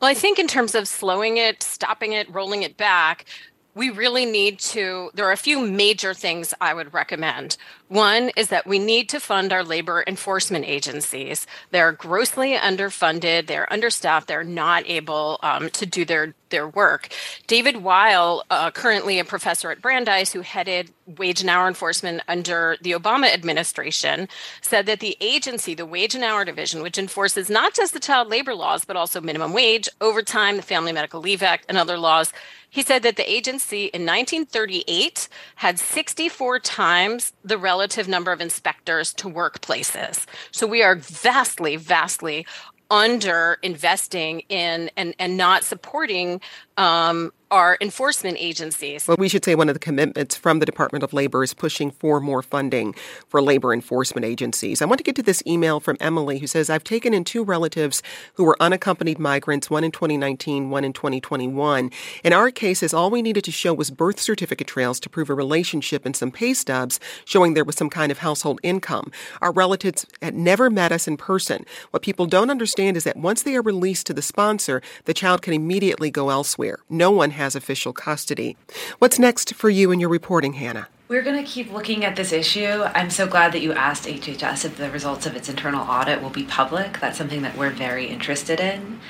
Well, 0.00 0.10
I 0.10 0.14
think 0.14 0.38
in 0.38 0.46
terms 0.46 0.74
of 0.74 0.88
slowing 0.88 1.36
it, 1.36 1.62
stopping 1.62 2.12
it, 2.12 2.32
rolling 2.32 2.62
it 2.62 2.76
back, 2.78 3.26
we 3.74 3.90
really 3.90 4.26
need 4.26 4.58
to 4.58 5.10
there 5.14 5.26
are 5.26 5.32
a 5.32 5.36
few 5.36 5.60
major 5.60 6.14
things 6.14 6.54
i 6.60 6.74
would 6.74 6.92
recommend. 6.94 7.56
One 7.88 8.30
is 8.36 8.48
that 8.48 8.66
we 8.66 8.78
need 8.78 9.08
to 9.10 9.20
fund 9.20 9.52
our 9.52 9.64
labor 9.64 10.04
enforcement 10.06 10.64
agencies. 10.64 11.46
They're 11.70 11.92
grossly 11.92 12.54
underfunded 12.54 13.46
they're 13.46 13.72
understaffed 13.72 14.28
they're 14.28 14.44
not 14.44 14.84
able 14.86 15.38
um, 15.42 15.70
to 15.70 15.86
do 15.86 16.04
their 16.04 16.34
their 16.50 16.68
work 16.68 17.08
david 17.46 17.78
weil 17.78 18.44
uh, 18.50 18.70
currently 18.70 19.18
a 19.18 19.24
professor 19.24 19.70
at 19.70 19.80
brandeis 19.82 20.32
who 20.32 20.40
headed 20.40 20.92
wage 21.18 21.40
and 21.40 21.50
hour 21.50 21.66
enforcement 21.66 22.22
under 22.28 22.76
the 22.82 22.92
obama 22.92 23.32
administration 23.32 24.28
said 24.60 24.86
that 24.86 25.00
the 25.00 25.16
agency 25.20 25.74
the 25.74 25.86
wage 25.86 26.14
and 26.14 26.24
hour 26.24 26.44
division 26.44 26.82
which 26.82 26.98
enforces 26.98 27.50
not 27.50 27.74
just 27.74 27.92
the 27.92 28.00
child 28.00 28.28
labor 28.28 28.54
laws 28.54 28.84
but 28.84 28.96
also 28.96 29.20
minimum 29.20 29.52
wage 29.52 29.88
overtime 30.00 30.56
the 30.56 30.62
family 30.62 30.92
medical 30.92 31.20
leave 31.20 31.42
act 31.42 31.64
and 31.68 31.78
other 31.78 31.98
laws 31.98 32.32
he 32.70 32.82
said 32.82 33.02
that 33.02 33.16
the 33.16 33.30
agency 33.30 33.86
in 33.86 34.06
1938 34.06 35.28
had 35.56 35.78
64 35.78 36.60
times 36.60 37.32
the 37.44 37.58
relative 37.58 38.06
number 38.06 38.30
of 38.30 38.40
inspectors 38.40 39.12
to 39.14 39.28
workplaces. 39.28 40.24
So 40.52 40.68
we 40.68 40.82
are 40.82 40.94
vastly, 40.94 41.74
vastly 41.74 42.46
under 42.90 43.58
investing 43.62 44.40
in 44.48 44.90
and, 44.96 45.14
and 45.18 45.36
not 45.36 45.64
supporting 45.64 46.40
um, 46.76 47.32
our 47.50 47.76
enforcement 47.80 48.36
agencies. 48.38 49.08
Well, 49.08 49.16
we 49.18 49.28
should 49.28 49.44
say 49.44 49.54
one 49.54 49.68
of 49.68 49.74
the 49.74 49.80
commitments 49.80 50.36
from 50.36 50.60
the 50.60 50.66
Department 50.66 51.02
of 51.02 51.12
Labor 51.12 51.42
is 51.42 51.52
pushing 51.52 51.90
for 51.90 52.20
more 52.20 52.42
funding 52.42 52.94
for 53.26 53.42
labor 53.42 53.72
enforcement 53.72 54.24
agencies. 54.24 54.80
I 54.80 54.84
want 54.84 54.98
to 54.98 55.04
get 55.04 55.16
to 55.16 55.22
this 55.22 55.42
email 55.46 55.80
from 55.80 55.96
Emily 55.98 56.38
who 56.38 56.46
says, 56.46 56.70
I've 56.70 56.84
taken 56.84 57.12
in 57.12 57.24
two 57.24 57.42
relatives 57.42 58.02
who 58.34 58.44
were 58.44 58.56
unaccompanied 58.60 59.18
migrants, 59.18 59.68
one 59.68 59.82
in 59.82 59.90
2019, 59.90 60.70
one 60.70 60.84
in 60.84 60.92
2021. 60.92 61.90
In 62.22 62.32
our 62.32 62.50
cases, 62.52 62.94
all 62.94 63.10
we 63.10 63.20
needed 63.20 63.42
to 63.44 63.50
show 63.50 63.74
was 63.74 63.90
birth 63.90 64.20
certificate 64.20 64.68
trails 64.68 65.00
to 65.00 65.08
prove 65.08 65.28
a 65.28 65.34
relationship 65.34 66.06
and 66.06 66.14
some 66.14 66.30
pay 66.30 66.54
stubs 66.54 67.00
showing 67.24 67.54
there 67.54 67.64
was 67.64 67.76
some 67.76 67.90
kind 67.90 68.12
of 68.12 68.18
household 68.18 68.60
income. 68.62 69.10
Our 69.40 69.52
relatives 69.52 70.06
had 70.22 70.34
never 70.34 70.70
met 70.70 70.92
us 70.92 71.08
in 71.08 71.16
person. 71.16 71.66
What 71.90 72.02
people 72.02 72.26
don't 72.26 72.50
understand 72.50 72.96
is 72.96 73.04
that 73.04 73.16
once 73.16 73.42
they 73.42 73.56
are 73.56 73.62
released 73.62 74.06
to 74.06 74.14
the 74.14 74.22
sponsor, 74.22 74.80
the 75.04 75.14
child 75.14 75.42
can 75.42 75.52
immediately 75.52 76.10
go 76.12 76.30
elsewhere. 76.30 76.78
No 76.88 77.10
one 77.10 77.39
has 77.40 77.56
official 77.56 77.92
custody. 77.92 78.56
What's 79.00 79.18
next 79.18 79.54
for 79.54 79.68
you 79.68 79.90
in 79.90 79.98
your 79.98 80.08
reporting, 80.08 80.52
Hannah? 80.52 80.88
We're 81.08 81.22
going 81.22 81.42
to 81.44 81.50
keep 81.50 81.72
looking 81.72 82.04
at 82.04 82.14
this 82.14 82.32
issue. 82.32 82.84
I'm 82.94 83.10
so 83.10 83.26
glad 83.26 83.50
that 83.52 83.62
you 83.62 83.72
asked 83.72 84.04
HHS 84.04 84.64
if 84.64 84.76
the 84.76 84.90
results 84.90 85.26
of 85.26 85.34
its 85.34 85.48
internal 85.48 85.84
audit 85.90 86.22
will 86.22 86.30
be 86.30 86.44
public. 86.44 87.00
That's 87.00 87.18
something 87.18 87.42
that 87.42 87.56
we're 87.56 87.70
very 87.70 88.06
interested 88.06 88.60
in. 88.60 89.00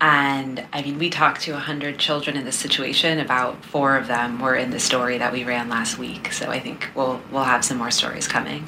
And 0.00 0.66
I 0.72 0.82
mean, 0.82 0.98
we 0.98 1.08
talked 1.08 1.42
to 1.42 1.52
100 1.52 1.98
children 1.98 2.36
in 2.36 2.44
this 2.44 2.58
situation. 2.58 3.20
About 3.20 3.64
four 3.64 3.96
of 3.96 4.08
them 4.08 4.40
were 4.40 4.56
in 4.56 4.70
the 4.70 4.80
story 4.80 5.18
that 5.18 5.32
we 5.32 5.44
ran 5.44 5.68
last 5.68 5.98
week. 5.98 6.32
So 6.32 6.50
I 6.50 6.58
think 6.58 6.90
we'll, 6.94 7.20
we'll 7.30 7.44
have 7.44 7.64
some 7.64 7.78
more 7.78 7.92
stories 7.92 8.26
coming. 8.26 8.66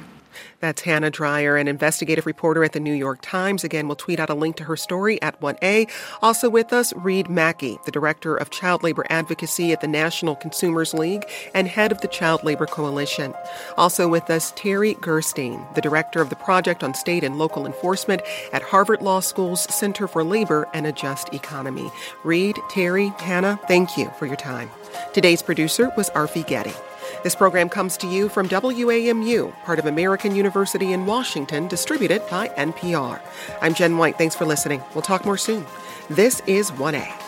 That's 0.61 0.83
Hannah 0.83 1.13
Dreier, 1.13 1.61
an 1.61 1.69
investigative 1.69 2.27
reporter 2.27 2.65
at 2.65 2.73
the 2.73 2.81
New 2.81 2.93
York 2.93 3.21
Times. 3.23 3.63
Again, 3.63 3.87
we'll 3.87 3.95
tweet 3.95 4.19
out 4.19 4.29
a 4.29 4.35
link 4.35 4.57
to 4.57 4.65
her 4.65 4.77
story 4.77 5.23
at 5.23 5.41
1A. 5.41 5.89
Also 6.21 6.51
with 6.51 6.73
us, 6.73 6.93
Reid 6.95 7.27
Maki, 7.27 7.83
the 7.85 7.93
director 7.93 8.35
of 8.35 8.51
child 8.51 8.83
labor 8.83 9.07
advocacy 9.09 9.71
at 9.71 9.81
the 9.81 9.87
National 9.87 10.35
Consumers 10.35 10.93
League 10.93 11.25
and 11.55 11.69
head 11.69 11.93
of 11.93 12.01
the 12.01 12.09
Child 12.09 12.43
Labor 12.43 12.67
Coalition. 12.67 13.35
Also 13.77 14.09
with 14.09 14.31
us, 14.31 14.51
Terri 14.53 15.01
Gerstein, 15.01 15.65
the 15.77 15.81
director 15.81 16.21
of 16.21 16.29
the 16.29 16.37
Project 16.37 16.83
on 16.83 16.93
State 16.93 17.23
and 17.23 17.39
Local 17.39 17.65
Enforcement 17.65 18.23
at 18.53 18.63
Harvard 18.63 19.01
Law 19.01 19.21
School's 19.21 19.63
Center 19.73 20.09
for 20.09 20.25
Labor 20.25 20.69
and 20.75 20.89
a 20.89 20.93
Just 20.93 21.33
Economy. 21.33 21.89
Reid, 22.25 22.57
Terri, 22.69 23.17
Hannah, 23.21 23.61
thank 23.69 23.97
you 23.97 24.11
for 24.19 24.27
your 24.27 24.37
time. 24.37 24.71
Today's 25.13 25.43
producer 25.43 25.93
was 25.97 26.11
Arfi 26.11 26.45
Getty. 26.45 26.75
This 27.25 27.35
program 27.35 27.69
comes 27.69 27.97
to 27.99 28.07
you 28.07 28.29
from 28.29 28.49
WAMU, 28.49 29.53
part 29.65 29.81
of 29.81 29.87
American 29.87 30.37
University 30.37 30.93
in 30.93 31.05
Washington, 31.05 31.67
distributed 31.67 32.23
by 32.31 32.49
NPR. 32.51 33.21
I'm 33.61 33.75
Jen 33.75 33.99
White. 33.99 34.17
Thanks 34.17 34.37
for 34.37 34.45
listening. 34.45 34.83
We'll 34.95 35.03
talk 35.03 35.25
more 35.25 35.37
soon. 35.37 35.67
This 36.09 36.41
is 36.47 36.71
1A. 36.71 37.28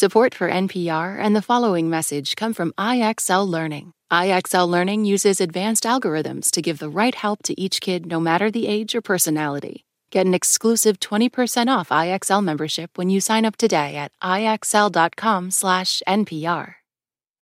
Support 0.00 0.32
for 0.34 0.48
NPR 0.48 1.20
and 1.20 1.36
the 1.36 1.42
following 1.42 1.90
message 1.90 2.34
come 2.34 2.54
from 2.54 2.72
IXL 2.78 3.46
Learning. 3.46 3.92
IXL 4.10 4.66
Learning 4.66 5.04
uses 5.04 5.42
advanced 5.42 5.84
algorithms 5.84 6.50
to 6.52 6.62
give 6.62 6.78
the 6.78 6.88
right 6.88 7.14
help 7.14 7.42
to 7.42 7.60
each 7.60 7.82
kid 7.82 8.06
no 8.06 8.18
matter 8.18 8.50
the 8.50 8.66
age 8.66 8.94
or 8.94 9.02
personality. 9.02 9.84
Get 10.10 10.24
an 10.24 10.32
exclusive 10.32 10.98
20% 11.00 11.68
off 11.68 11.90
IXL 11.90 12.42
membership 12.42 12.96
when 12.96 13.10
you 13.10 13.20
sign 13.20 13.44
up 13.44 13.58
today 13.58 13.94
at 13.96 14.12
ixl.com/npr. 14.22 16.74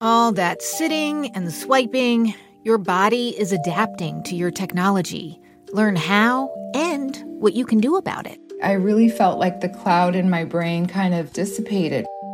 All 0.01 0.31
that 0.31 0.63
sitting 0.63 1.35
and 1.35 1.53
swiping, 1.53 2.33
your 2.63 2.79
body 2.79 3.37
is 3.37 3.51
adapting 3.51 4.23
to 4.23 4.37
your 4.37 4.53
technology. 4.53 5.41
Learn 5.73 5.97
how 5.97 6.55
and 6.77 7.21
what 7.41 7.55
you 7.55 7.67
can 7.67 7.81
do 7.81 7.97
about 7.97 8.29
it. 8.29 8.39
I 8.63 8.73
really 8.73 9.09
felt 9.09 9.41
like 9.41 9.61
the 9.61 9.69
cloud 9.69 10.15
in 10.15 10.31
my 10.31 10.45
brain 10.45 10.87
kind 10.87 11.13
of 11.13 11.33
dissipated. 11.33 12.07